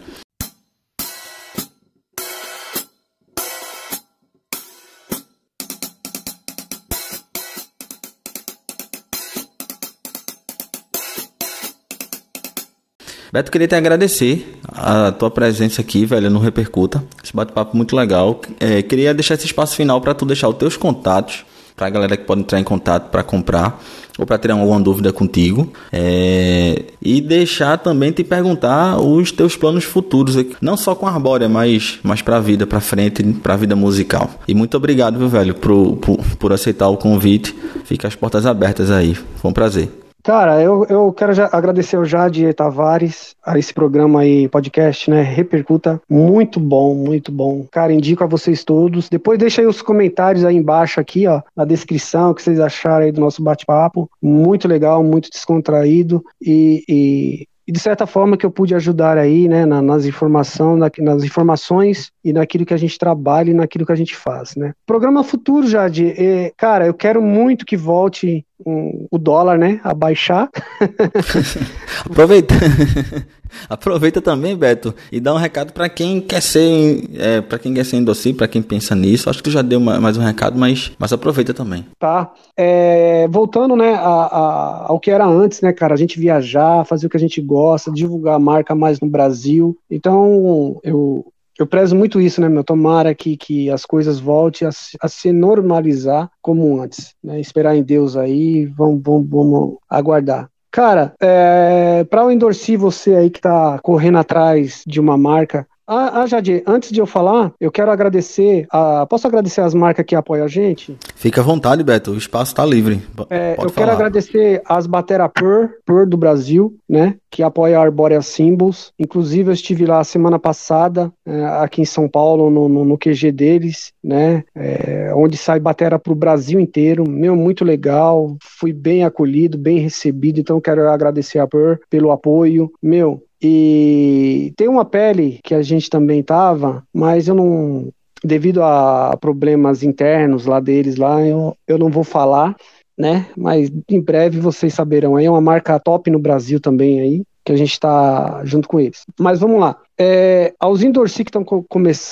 Beto, 13.35 13.51
queria 13.51 13.67
te 13.67 13.75
agradecer 13.75 14.57
a 14.65 15.11
tua 15.11 15.29
presença 15.29 15.81
aqui, 15.81 16.05
velho, 16.05 16.29
no 16.29 16.39
Repercuta. 16.39 17.03
Esse 17.21 17.35
bate-papo 17.35 17.75
muito 17.75 17.93
legal. 17.93 18.39
É, 18.61 18.81
queria 18.81 19.13
deixar 19.13 19.33
esse 19.33 19.45
espaço 19.45 19.75
final 19.75 19.99
para 19.99 20.13
tu 20.13 20.25
deixar 20.25 20.47
os 20.47 20.55
teus 20.55 20.77
contatos, 20.77 21.43
para 21.75 21.87
a 21.87 21.89
galera 21.89 22.15
que 22.15 22.23
pode 22.23 22.39
entrar 22.39 22.61
em 22.61 22.63
contato 22.63 23.09
para 23.09 23.23
comprar 23.23 23.83
ou 24.17 24.25
para 24.25 24.37
tirar 24.37 24.53
alguma 24.53 24.79
dúvida 24.79 25.11
contigo. 25.11 25.69
É, 25.91 26.83
e 27.01 27.19
deixar 27.19 27.77
também 27.77 28.13
te 28.13 28.23
perguntar 28.23 29.01
os 29.01 29.33
teus 29.33 29.57
planos 29.57 29.83
futuros, 29.83 30.37
não 30.61 30.77
só 30.77 30.95
com 30.95 31.05
a 31.05 31.11
Arbórea, 31.11 31.49
mas, 31.49 31.99
mas 32.03 32.21
para 32.21 32.37
a 32.37 32.39
vida, 32.39 32.65
para 32.65 32.79
frente, 32.79 33.21
para 33.21 33.55
a 33.55 33.57
vida 33.57 33.75
musical. 33.75 34.29
E 34.47 34.55
muito 34.55 34.77
obrigado, 34.77 35.19
meu 35.19 35.27
velho, 35.27 35.53
por, 35.55 35.97
por, 35.97 36.17
por 36.39 36.53
aceitar 36.53 36.87
o 36.87 36.95
convite. 36.95 37.53
Fica 37.83 38.07
as 38.07 38.15
portas 38.15 38.45
abertas 38.45 38.89
aí. 38.89 39.13
Foi 39.13 39.51
um 39.51 39.53
prazer. 39.53 40.04
Cara, 40.25 40.59
eu, 40.59 40.83
eu 40.85 41.13
quero 41.13 41.33
agradecer 41.51 41.97
ao 41.97 42.03
Jade 42.03 42.51
Tavares, 42.51 43.35
a 43.45 43.59
esse 43.59 43.71
programa 43.71 44.21
aí, 44.21 44.49
podcast, 44.49 45.07
né? 45.07 45.21
Repercuta. 45.21 46.01
Muito 46.09 46.59
bom, 46.59 46.95
muito 46.95 47.31
bom. 47.31 47.63
Cara, 47.71 47.93
indico 47.93 48.23
a 48.23 48.27
vocês 48.27 48.63
todos. 48.63 49.07
Depois 49.07 49.37
deixa 49.37 49.61
aí 49.61 49.67
os 49.67 49.83
comentários 49.83 50.43
aí 50.43 50.55
embaixo 50.55 50.99
aqui, 50.99 51.27
ó, 51.27 51.43
na 51.55 51.63
descrição, 51.63 52.31
o 52.31 52.33
que 52.33 52.41
vocês 52.41 52.59
acharam 52.59 53.05
aí 53.05 53.11
do 53.11 53.21
nosso 53.21 53.43
bate-papo. 53.43 54.09
Muito 54.19 54.67
legal, 54.67 55.03
muito 55.03 55.29
descontraído. 55.29 56.25
E, 56.41 56.83
e 56.89 57.47
e 57.67 57.71
de 57.71 57.79
certa 57.79 58.05
forma 58.05 58.37
que 58.37 58.45
eu 58.45 58.51
pude 58.51 58.75
ajudar 58.75 59.17
aí, 59.17 59.47
né, 59.47 59.65
na, 59.65 59.81
nas, 59.81 60.05
informação, 60.05 60.77
na, 60.77 60.89
nas 60.99 61.23
informações 61.23 62.11
e 62.23 62.31
naquilo 62.31 62.65
que 62.65 62.73
a 62.73 62.77
gente 62.77 62.97
trabalha 62.97 63.51
e 63.51 63.53
naquilo 63.53 63.85
que 63.85 63.91
a 63.91 63.95
gente 63.95 64.15
faz, 64.15 64.55
né. 64.55 64.73
Programa 64.85 65.23
futuro, 65.23 65.67
Jade, 65.67 66.13
é, 66.17 66.51
cara, 66.55 66.85
eu 66.85 66.93
quero 66.93 67.21
muito 67.21 67.65
que 67.65 67.75
volte 67.75 68.45
um, 68.65 69.07
o 69.11 69.17
dólar, 69.17 69.57
né, 69.57 69.79
a 69.83 69.93
baixar. 69.93 70.49
Aproveita. 72.05 72.53
Aproveita 73.69 74.21
também, 74.21 74.55
Beto, 74.55 74.93
e 75.11 75.19
dá 75.19 75.33
um 75.33 75.37
recado 75.37 75.73
para 75.73 75.89
quem 75.89 76.21
quer 76.21 76.41
ser, 76.41 77.03
é, 77.17 77.41
para 77.41 77.59
quem 77.59 77.73
quer 77.73 77.85
ser 77.85 77.97
endossi, 77.97 78.33
para 78.33 78.47
quem 78.47 78.61
pensa 78.61 78.95
nisso. 78.95 79.29
Acho 79.29 79.39
que 79.39 79.45
tu 79.45 79.51
já 79.51 79.61
deu 79.61 79.79
uma, 79.79 79.99
mais 79.99 80.17
um 80.17 80.21
recado, 80.21 80.57
mas, 80.57 80.91
mas 80.97 81.13
aproveita 81.13 81.53
também. 81.53 81.85
Tá. 81.99 82.31
É, 82.57 83.27
voltando, 83.29 83.75
né, 83.75 83.93
a, 83.93 83.99
a, 83.99 84.85
ao 84.87 84.99
que 84.99 85.11
era 85.11 85.25
antes, 85.25 85.61
né, 85.61 85.73
cara, 85.73 85.93
a 85.93 85.97
gente 85.97 86.19
viajar, 86.19 86.85
fazer 86.85 87.07
o 87.07 87.09
que 87.09 87.17
a 87.17 87.19
gente 87.19 87.41
gosta, 87.41 87.91
divulgar 87.91 88.35
a 88.35 88.39
marca 88.39 88.75
mais 88.75 88.99
no 88.99 89.07
Brasil. 89.07 89.77
Então, 89.89 90.79
eu 90.83 91.25
eu 91.57 91.65
prezo 91.65 91.95
muito 91.95 92.19
isso, 92.19 92.41
né, 92.41 92.49
meu? 92.49 92.63
Tomara 92.63 93.15
que, 93.15 93.37
que 93.37 93.69
as 93.69 93.85
coisas 93.85 94.19
voltem 94.19 94.67
a, 94.67 94.71
a 95.01 95.07
se 95.07 95.31
normalizar 95.31 96.29
como 96.41 96.81
antes, 96.81 97.15
né? 97.23 97.39
Esperar 97.39 97.75
em 97.75 97.83
Deus 97.83 98.17
aí, 98.17 98.65
vamos, 98.65 99.01
vamos, 99.01 99.29
vamos 99.29 99.77
aguardar. 99.89 100.49
Cara, 100.75 101.15
é, 101.21 102.03
para 102.03 102.23
eu 102.23 102.29
endorcer 102.29 102.77
você 102.77 103.15
aí 103.15 103.29
que 103.29 103.39
tá 103.39 103.79
correndo 103.81 104.17
atrás 104.17 104.83
de 104.85 104.99
uma 104.99 105.17
marca, 105.17 105.65
ah, 105.87 106.21
ah, 106.21 106.25
Jadir, 106.25 106.63
antes 106.65 106.91
de 106.91 106.99
eu 106.99 107.05
falar, 107.05 107.53
eu 107.59 107.71
quero 107.71 107.91
agradecer. 107.91 108.65
A... 108.71 109.05
Posso 109.05 109.27
agradecer 109.27 109.61
as 109.61 109.73
marcas 109.73 110.05
que 110.05 110.15
apoiam 110.15 110.45
a 110.45 110.47
gente? 110.47 110.97
Fica 111.15 111.41
à 111.41 111.43
vontade, 111.43 111.83
Beto, 111.83 112.11
o 112.11 112.17
espaço 112.17 112.51
está 112.51 112.65
livre. 112.65 113.01
É, 113.29 113.51
eu 113.53 113.55
falar. 113.55 113.71
quero 113.71 113.91
agradecer 113.91 114.61
as 114.65 114.87
Batera 114.87 115.29
Pur, 115.29 115.69
Pur 115.85 116.07
do 116.07 116.17
Brasil, 116.17 116.75
né? 116.89 117.15
Que 117.29 117.43
apoia 117.43 117.77
a 117.77 117.81
Arborea 117.81 118.21
Symbols. 118.21 118.93
Inclusive, 118.97 119.49
eu 119.49 119.53
estive 119.53 119.85
lá 119.85 120.03
semana 120.03 120.39
passada, 120.39 121.11
é, 121.25 121.45
aqui 121.61 121.81
em 121.81 121.85
São 121.85 122.09
Paulo, 122.09 122.49
no, 122.49 122.67
no, 122.67 122.83
no 122.83 122.97
QG 122.97 123.31
deles, 123.31 123.93
né? 124.03 124.43
É, 124.55 125.11
onde 125.15 125.37
sai 125.37 125.59
batera 125.59 125.99
para 125.99 126.13
o 126.13 126.15
Brasil 126.15 126.59
inteiro. 126.59 127.07
Meu, 127.07 127.35
muito 127.35 127.63
legal. 127.63 128.37
Fui 128.41 128.73
bem 128.73 129.03
acolhido, 129.03 129.57
bem 129.57 129.77
recebido. 129.79 130.39
Então, 130.39 130.59
quero 130.59 130.89
agradecer 130.89 131.37
a 131.37 131.47
Pur 131.47 131.79
pelo 131.89 132.11
apoio. 132.11 132.71
Meu, 132.81 133.21
e 133.47 134.53
tem 134.57 134.67
uma 134.67 134.83
pele 134.83 135.39
que 135.43 135.53
a 135.53 135.61
gente 135.61 135.87
também 135.87 136.23
tava, 136.23 136.83
mas 136.91 137.27
eu 137.27 137.35
não. 137.35 137.89
Devido 138.23 138.63
a 138.63 139.15
problemas 139.21 139.83
internos 139.83 140.47
lá 140.47 140.59
deles, 140.59 140.95
lá, 140.95 141.21
eu, 141.21 141.55
eu 141.67 141.77
não 141.77 141.89
vou 141.89 142.03
falar, 142.03 142.55
né? 142.97 143.27
Mas 143.37 143.71
em 143.87 144.01
breve 144.01 144.39
vocês 144.39 144.73
saberão. 144.73 145.15
Aí 145.15 145.25
é 145.25 145.29
uma 145.29 145.41
marca 145.41 145.79
top 145.79 146.09
no 146.09 146.17
Brasil 146.17 146.59
também 146.59 147.01
aí, 147.01 147.23
que 147.43 147.51
a 147.51 147.55
gente 147.55 147.73
está 147.73 148.41
junto 148.45 148.67
com 148.67 148.79
eles. 148.79 149.05
Mas 149.19 149.39
vamos 149.39 149.59
lá. 149.59 149.77
É, 149.95 150.55
aos 150.59 150.81
endorsi 150.81 151.23
que, 151.23 151.31
tão, 151.31 151.45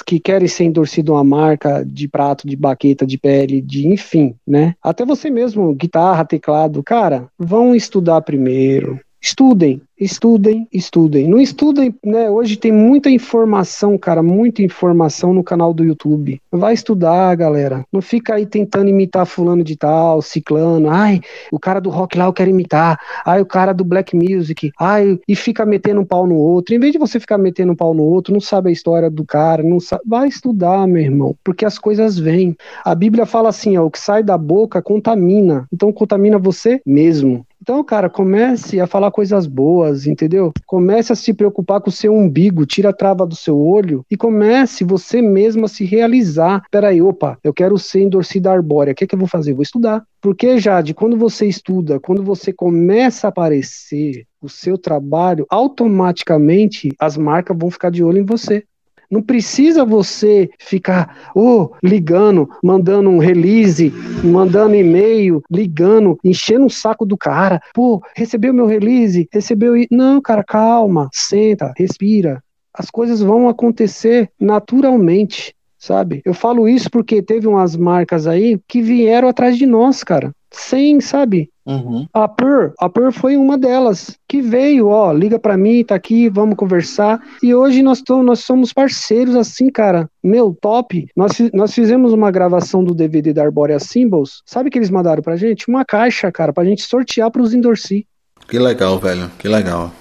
que 0.06 0.20
querem 0.20 0.48
ser 0.48 0.66
endorcido 0.66 1.14
uma 1.14 1.24
marca 1.24 1.84
de 1.84 2.08
prato, 2.08 2.48
de 2.48 2.56
baqueta, 2.56 3.08
de 3.08 3.18
pele, 3.18 3.60
de 3.60 3.88
enfim, 3.88 4.36
né? 4.46 4.76
Até 4.84 5.04
você 5.04 5.32
mesmo, 5.32 5.74
guitarra, 5.74 6.26
teclado, 6.26 6.84
cara, 6.84 7.28
vão 7.40 7.74
estudar 7.74 8.22
primeiro. 8.22 9.00
Estudem, 9.24 9.82
Estudem, 10.04 10.68
estudem. 10.70 11.30
Não 11.30 11.40
estudem, 11.40 11.96
né? 12.04 12.30
Hoje 12.30 12.58
tem 12.58 12.74
muita 12.74 13.10
informação, 13.10 13.98
cara, 13.98 14.22
muita 14.22 14.62
informação 14.62 15.34
no 15.34 15.42
canal 15.42 15.74
do 15.74 15.82
YouTube. 15.82 16.42
Vai 16.52 16.74
estudar, 16.74 17.34
galera. 17.36 17.86
Não 17.90 18.02
fica 18.02 18.36
aí 18.36 18.46
tentando 18.46 18.90
imitar 18.90 19.26
fulano 19.26 19.64
de 19.64 19.78
tal, 19.78 20.22
ciclano. 20.22 20.90
Ai, 20.90 21.22
o 21.54 21.58
cara 21.58 21.80
do 21.80 21.90
rock 21.90 22.18
lá 22.18 22.26
eu 22.26 22.34
quero 22.34 22.50
imitar. 22.50 23.00
Ai, 23.26 23.40
o 23.40 23.46
cara 23.46 23.72
do 23.72 23.86
black 23.86 24.14
music. 24.14 24.72
Ai, 24.78 25.18
e 25.26 25.36
fica 25.38 25.66
metendo 25.66 26.02
um 26.02 26.06
pau 26.06 26.28
no 26.28 26.36
outro. 26.36 26.76
Em 26.76 26.80
vez 26.80 26.92
de 26.92 27.00
você 27.00 27.18
ficar 27.18 27.38
metendo 27.38 27.72
um 27.72 27.78
pau 27.78 27.94
no 27.94 28.04
outro, 28.04 28.34
não 28.34 28.42
sabe 28.42 28.72
a 28.72 28.74
história 28.74 29.10
do 29.10 29.24
cara, 29.24 29.64
não 29.64 29.80
sabe. 29.80 30.02
Vai 30.06 30.28
estudar, 30.28 30.86
meu 30.86 31.02
irmão, 31.02 31.34
porque 31.46 31.64
as 31.64 31.80
coisas 31.80 32.20
vêm. 32.20 32.58
A 32.84 32.94
Bíblia 32.94 33.26
fala 33.26 33.48
assim, 33.48 33.78
ó, 33.78 33.86
o 33.86 33.92
que 33.92 34.00
sai 34.00 34.22
da 34.22 34.38
boca 34.38 34.82
contamina. 34.82 35.66
Então 35.72 35.94
contamina 35.94 36.38
você 36.38 36.82
mesmo. 36.86 37.46
Então, 37.64 37.82
cara, 37.82 38.10
comece 38.10 38.82
a 38.82 38.86
falar 38.86 39.10
coisas 39.10 39.48
boas, 39.48 40.06
entendeu? 40.06 40.52
Comece 40.68 41.14
a 41.14 41.16
se 41.16 41.34
preocupar 41.34 41.80
com 41.80 41.88
o 41.88 41.94
seu 41.94 42.14
umbigo, 42.14 42.66
tira 42.66 42.90
a 42.90 42.94
trava 42.94 43.26
do 43.26 43.38
seu 43.38 43.58
olho 43.58 44.06
e 44.12 44.18
comece 44.18 44.84
você 44.84 45.22
mesmo 45.22 45.64
a 45.64 45.70
se 45.70 45.86
realizar. 45.86 46.62
Peraí, 46.70 47.02
opa, 47.02 47.38
eu 47.42 47.54
quero 47.54 47.78
ser 47.78 48.02
endorcida 48.02 48.52
arbórea, 48.52 48.92
o 48.92 48.96
que, 48.96 49.06
é 49.06 49.08
que 49.08 49.16
eu 49.16 49.20
vou 49.20 49.30
fazer? 49.30 49.54
Vou 49.54 49.64
estudar. 49.64 50.04
Porque, 50.20 50.60
Jade, 50.60 50.94
quando 50.94 51.16
você 51.16 51.46
estuda, 51.46 52.02
quando 52.02 52.22
você 52.22 52.52
começa 52.52 53.28
a 53.28 53.30
aparecer 53.30 54.26
o 54.42 54.50
seu 54.50 54.78
trabalho, 54.78 55.46
automaticamente 55.50 56.94
as 57.00 57.16
marcas 57.16 57.58
vão 57.58 57.72
ficar 57.72 57.92
de 57.92 58.04
olho 58.04 58.18
em 58.20 58.26
você. 58.26 58.66
Não 59.14 59.22
precisa 59.22 59.86
você 59.86 60.50
ficar 60.58 61.32
oh, 61.36 61.70
ligando, 61.84 62.50
mandando 62.64 63.12
um 63.12 63.20
release, 63.20 63.94
mandando 64.24 64.74
e-mail, 64.74 65.44
ligando, 65.52 66.18
enchendo 66.24 66.66
o 66.66 66.70
saco 66.70 67.06
do 67.06 67.16
cara. 67.16 67.62
Pô, 67.76 68.02
recebeu 68.16 68.52
meu 68.52 68.66
release? 68.66 69.30
Recebeu. 69.32 69.74
Não, 69.92 70.20
cara, 70.20 70.44
calma, 70.44 71.10
senta, 71.14 71.72
respira. 71.78 72.44
As 72.74 72.90
coisas 72.90 73.22
vão 73.22 73.48
acontecer 73.48 74.32
naturalmente 74.42 75.56
sabe? 75.78 76.22
Eu 76.24 76.34
falo 76.34 76.70
isso 76.70 76.90
porque 76.90 77.22
teve 77.22 77.46
umas 77.46 77.76
marcas 77.76 78.26
aí 78.26 78.58
que 78.70 78.82
vieram 78.82 79.28
atrás 79.28 79.58
de 79.58 79.66
nós, 79.66 80.02
cara 80.02 80.34
sem, 80.60 81.00
sabe? 81.02 81.50
Uhum. 81.66 82.06
A 82.14 82.28
Per, 82.28 82.74
a 82.78 82.90
Per 82.90 83.12
foi 83.12 83.38
uma 83.38 83.58
delas 83.58 84.18
que 84.28 84.42
veio, 84.42 84.88
ó, 84.88 85.12
liga 85.14 85.40
para 85.40 85.58
mim, 85.58 85.84
tá 85.84 85.96
aqui, 85.96 86.30
vamos 86.30 86.56
conversar. 86.56 87.22
E 87.42 87.56
hoje 87.56 87.82
nós, 87.82 88.02
tô, 88.02 88.22
nós 88.22 88.40
somos 88.40 88.74
parceiros 88.74 89.36
assim, 89.36 89.70
cara. 89.70 90.10
Meu, 90.22 90.56
top. 90.60 91.08
Nós, 91.16 91.38
nós 91.54 91.74
fizemos 91.74 92.12
uma 92.12 92.32
gravação 92.32 92.84
do 92.84 92.94
DVD 92.94 93.34
da 93.34 93.44
Arborea 93.44 93.80
Symbols. 93.80 94.42
Sabe 94.46 94.70
que 94.70 94.78
eles 94.78 94.90
mandaram 94.90 95.24
pra 95.24 95.38
gente? 95.38 95.70
Uma 95.70 95.86
caixa, 95.86 96.32
cara, 96.32 96.52
pra 96.52 96.66
gente 96.66 96.84
sortear 96.84 97.32
pros 97.32 97.54
Endorsi. 97.54 98.06
Que 98.48 98.60
legal, 98.60 99.00
velho. 99.00 99.32
Que 99.40 99.48
legal. 99.48 99.92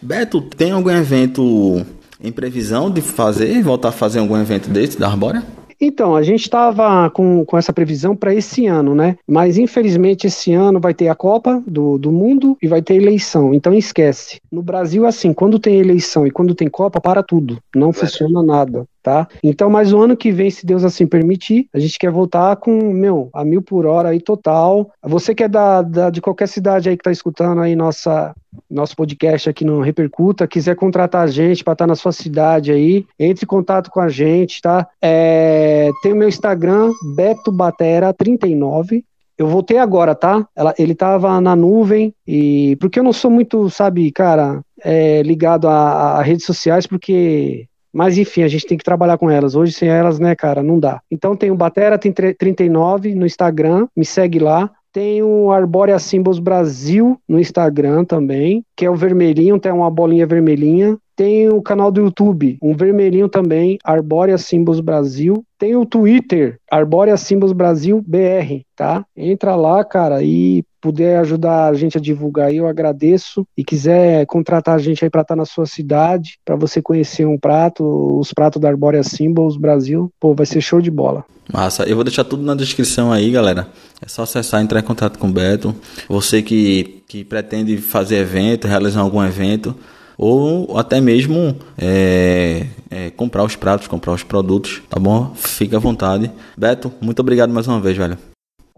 Beto, 0.00 0.40
tem 0.40 0.72
algum 0.72 0.90
evento 0.90 1.84
em 2.20 2.32
previsão 2.32 2.90
de 2.90 3.02
fazer, 3.02 3.62
voltar 3.62 3.90
a 3.90 3.92
fazer 3.92 4.20
algum 4.20 4.36
evento 4.36 4.70
desse 4.70 4.98
da 4.98 5.08
Arbórea? 5.08 5.42
Então, 5.80 6.16
a 6.16 6.22
gente 6.22 6.42
estava 6.42 7.10
com, 7.10 7.44
com 7.44 7.58
essa 7.58 7.72
previsão 7.72 8.16
para 8.16 8.34
esse 8.34 8.66
ano, 8.66 8.94
né? 8.94 9.16
Mas 9.26 9.58
infelizmente 9.58 10.26
esse 10.26 10.52
ano 10.52 10.80
vai 10.80 10.94
ter 10.94 11.08
a 11.08 11.14
Copa 11.14 11.62
do, 11.66 11.98
do 11.98 12.10
Mundo 12.10 12.56
e 12.62 12.66
vai 12.66 12.80
ter 12.80 12.94
eleição. 12.94 13.52
Então 13.52 13.74
esquece. 13.74 14.40
No 14.50 14.62
Brasil, 14.62 15.06
assim, 15.06 15.32
quando 15.32 15.58
tem 15.58 15.78
eleição 15.78 16.26
e 16.26 16.30
quando 16.30 16.54
tem 16.54 16.68
Copa, 16.68 17.00
para 17.00 17.22
tudo. 17.22 17.58
Não 17.74 17.90
é. 17.90 17.92
funciona 17.92 18.42
nada 18.42 18.86
tá? 19.06 19.28
Então, 19.40 19.70
mais 19.70 19.92
o 19.92 20.00
ano 20.00 20.16
que 20.16 20.32
vem, 20.32 20.50
se 20.50 20.66
Deus 20.66 20.82
assim 20.82 21.06
permitir, 21.06 21.68
a 21.72 21.78
gente 21.78 21.96
quer 21.96 22.10
voltar 22.10 22.56
com, 22.56 22.92
meu, 22.92 23.30
a 23.32 23.44
mil 23.44 23.62
por 23.62 23.86
hora 23.86 24.08
aí 24.08 24.20
total. 24.20 24.90
Você 25.00 25.32
que 25.32 25.44
é 25.44 25.48
da, 25.48 25.80
da 25.80 26.10
de 26.10 26.20
qualquer 26.20 26.48
cidade 26.48 26.88
aí 26.88 26.96
que 26.96 27.04
tá 27.04 27.12
escutando 27.12 27.60
aí 27.60 27.76
nossa, 27.76 28.34
nosso 28.68 28.96
podcast 28.96 29.48
aqui 29.48 29.64
no 29.64 29.80
Repercuta, 29.80 30.48
quiser 30.48 30.74
contratar 30.74 31.22
a 31.22 31.28
gente 31.28 31.62
para 31.62 31.74
estar 31.74 31.84
tá 31.84 31.86
na 31.86 31.94
sua 31.94 32.10
cidade 32.10 32.72
aí, 32.72 33.06
entre 33.16 33.44
em 33.44 33.46
contato 33.46 33.92
com 33.92 34.00
a 34.00 34.08
gente, 34.08 34.60
tá? 34.60 34.88
É, 35.00 35.92
tem 36.02 36.12
o 36.12 36.16
meu 36.16 36.28
Instagram, 36.28 36.90
betobatera39, 37.16 39.04
eu 39.38 39.46
voltei 39.46 39.78
agora, 39.78 40.16
tá? 40.16 40.48
Ela, 40.56 40.74
ele 40.76 40.96
tava 40.96 41.40
na 41.40 41.54
nuvem 41.54 42.12
e 42.26 42.74
porque 42.80 42.98
eu 42.98 43.04
não 43.04 43.12
sou 43.12 43.30
muito, 43.30 43.70
sabe, 43.70 44.10
cara, 44.10 44.62
é, 44.82 45.22
ligado 45.22 45.68
a, 45.68 46.18
a, 46.18 46.22
redes 46.22 46.44
sociais, 46.44 46.88
porque 46.88 47.68
mas 47.96 48.18
enfim, 48.18 48.42
a 48.42 48.48
gente 48.48 48.66
tem 48.66 48.76
que 48.76 48.84
trabalhar 48.84 49.16
com 49.16 49.30
elas. 49.30 49.56
Hoje 49.56 49.72
sem 49.72 49.88
elas, 49.88 50.18
né, 50.18 50.36
cara, 50.36 50.62
não 50.62 50.78
dá. 50.78 51.00
Então 51.10 51.34
tem 51.34 51.50
o 51.50 51.56
Batera, 51.56 51.96
tem 51.96 52.12
39 52.12 53.14
no 53.14 53.24
Instagram, 53.24 53.88
me 53.96 54.04
segue 54.04 54.38
lá. 54.38 54.70
Tem 54.92 55.22
o 55.22 55.50
Arborea 55.50 55.98
Symbols 55.98 56.38
Brasil 56.38 57.18
no 57.26 57.40
Instagram 57.40 58.04
também, 58.04 58.62
que 58.76 58.84
é 58.84 58.90
o 58.90 58.94
vermelhinho, 58.94 59.58
tem 59.58 59.72
uma 59.72 59.90
bolinha 59.90 60.26
vermelhinha. 60.26 60.98
Tem 61.16 61.48
o 61.48 61.62
canal 61.62 61.90
do 61.90 62.02
YouTube, 62.02 62.58
um 62.62 62.76
vermelhinho 62.76 63.26
também, 63.26 63.78
Arborea 63.82 64.36
Symbols 64.36 64.80
Brasil. 64.80 65.42
Tem 65.58 65.74
o 65.74 65.86
Twitter, 65.86 66.58
Arborea 66.70 67.16
Symbols 67.16 67.54
Brasil 67.54 68.04
BR, 68.06 68.60
tá? 68.76 69.02
Entra 69.16 69.56
lá, 69.56 69.82
cara, 69.82 70.22
e 70.22 70.62
puder 70.78 71.18
ajudar 71.20 71.70
a 71.70 71.74
gente 71.74 71.96
a 71.96 72.00
divulgar 72.00 72.48
aí, 72.48 72.58
eu 72.58 72.66
agradeço. 72.66 73.46
E 73.56 73.64
quiser 73.64 74.26
contratar 74.26 74.76
a 74.76 74.78
gente 74.78 75.02
aí 75.02 75.10
para 75.10 75.22
estar 75.22 75.34
tá 75.34 75.38
na 75.38 75.46
sua 75.46 75.64
cidade, 75.64 76.38
para 76.44 76.54
você 76.54 76.82
conhecer 76.82 77.26
um 77.26 77.38
prato, 77.38 78.18
os 78.18 78.32
pratos 78.34 78.60
da 78.60 78.68
Arborea 78.68 79.02
Symbols 79.02 79.56
Brasil, 79.56 80.12
pô, 80.20 80.34
vai 80.34 80.44
ser 80.44 80.60
show 80.60 80.82
de 80.82 80.90
bola. 80.90 81.24
Massa, 81.52 81.84
eu 81.84 81.94
vou 81.94 82.04
deixar 82.04 82.24
tudo 82.24 82.42
na 82.42 82.54
descrição 82.54 83.10
aí, 83.10 83.30
galera. 83.30 83.68
É 84.04 84.08
só 84.08 84.22
acessar, 84.22 84.60
entrar 84.60 84.80
em 84.80 84.84
contato 84.84 85.18
com 85.18 85.28
o 85.28 85.32
Beto. 85.32 85.74
Você 86.08 86.42
que, 86.42 87.02
que 87.08 87.24
pretende 87.24 87.78
fazer 87.78 88.16
evento, 88.16 88.68
realizar 88.68 89.00
algum 89.00 89.24
evento, 89.24 89.74
ou 90.16 90.78
até 90.78 91.00
mesmo 91.00 91.56
é, 91.78 92.66
é, 92.90 93.10
comprar 93.10 93.44
os 93.44 93.56
pratos, 93.56 93.88
comprar 93.88 94.12
os 94.12 94.22
produtos, 94.22 94.82
tá 94.88 94.98
bom? 94.98 95.32
Fique 95.34 95.74
à 95.74 95.78
vontade. 95.78 96.30
Beto, 96.56 96.92
muito 97.00 97.20
obrigado 97.20 97.52
mais 97.52 97.66
uma 97.68 97.80
vez, 97.80 97.96
velho. 97.96 98.18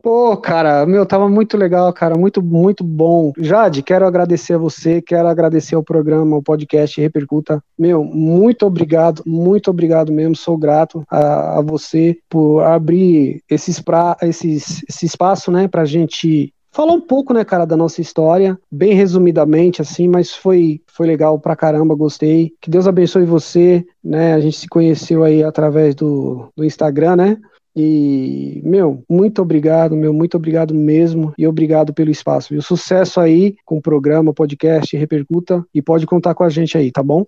Pô, 0.03 0.37
cara, 0.37 0.87
meu, 0.87 1.05
tava 1.05 1.29
muito 1.29 1.57
legal, 1.57 1.93
cara, 1.93 2.17
muito, 2.17 2.41
muito 2.43 2.85
bom. 2.85 3.33
Jade, 3.37 3.83
quero 3.83 4.07
agradecer 4.07 4.55
a 4.55 4.59
você, 4.59 5.03
quero 5.03 5.27
agradecer 5.27 5.75
ao 5.75 5.83
programa, 5.83 6.37
ao 6.37 6.43
podcast 6.43 7.01
Repercuta. 7.01 7.63
Meu, 7.79 8.05
muito 8.05 8.65
obrigado, 8.65 9.23
muito 9.27 9.71
obrigado 9.71 10.13
mesmo, 10.13 10.37
sou 10.37 10.57
grato 10.57 11.05
a, 11.11 11.59
a 11.59 11.63
você 11.63 12.17
por 12.29 12.61
abrir 12.63 13.43
esses 13.51 13.81
pra, 13.81 14.17
esses, 14.23 14.85
esse 14.89 15.05
espaço, 15.05 15.51
né, 15.51 15.67
pra 15.67 15.85
gente 15.85 16.55
falar 16.71 16.93
um 16.93 17.01
pouco, 17.01 17.33
né, 17.33 17.45
cara, 17.45 17.65
da 17.65 17.77
nossa 17.77 18.01
história, 18.01 18.59
bem 18.71 18.95
resumidamente, 18.95 19.83
assim, 19.83 20.09
mas 20.09 20.33
foi, 20.33 20.81
foi 20.87 21.07
legal 21.07 21.39
pra 21.39 21.57
caramba, 21.57 21.95
gostei. 21.95 22.53
Que 22.61 22.71
Deus 22.71 22.87
abençoe 22.87 23.25
você, 23.25 23.85
né, 24.03 24.35
a 24.35 24.41
gente 24.41 24.57
se 24.57 24.69
conheceu 24.69 25.25
aí 25.25 25.43
através 25.43 25.95
do, 25.95 26.49
do 26.57 26.65
Instagram, 26.65 27.17
né, 27.17 27.37
e, 27.81 28.61
meu, 28.65 29.05
muito 29.09 29.41
obrigado, 29.41 29.95
meu, 29.95 30.13
muito 30.13 30.37
obrigado 30.37 30.75
mesmo 30.75 31.33
e 31.39 31.47
obrigado 31.47 31.95
pelo 31.95 32.11
espaço. 32.11 32.53
E 32.53 32.59
o 32.59 32.63
sucesso 32.63 33.21
aí 33.21 33.55
com 33.65 33.79
o 33.79 33.83
programa, 33.83 34.35
podcast, 34.35 34.97
repercuta 34.97 35.65
e 35.73 35.81
pode 35.81 36.05
contar 36.05 36.35
com 36.35 36.43
a 36.43 36.49
gente 36.49 36.77
aí, 36.77 36.91
tá 36.91 37.05
bom? 37.05 37.25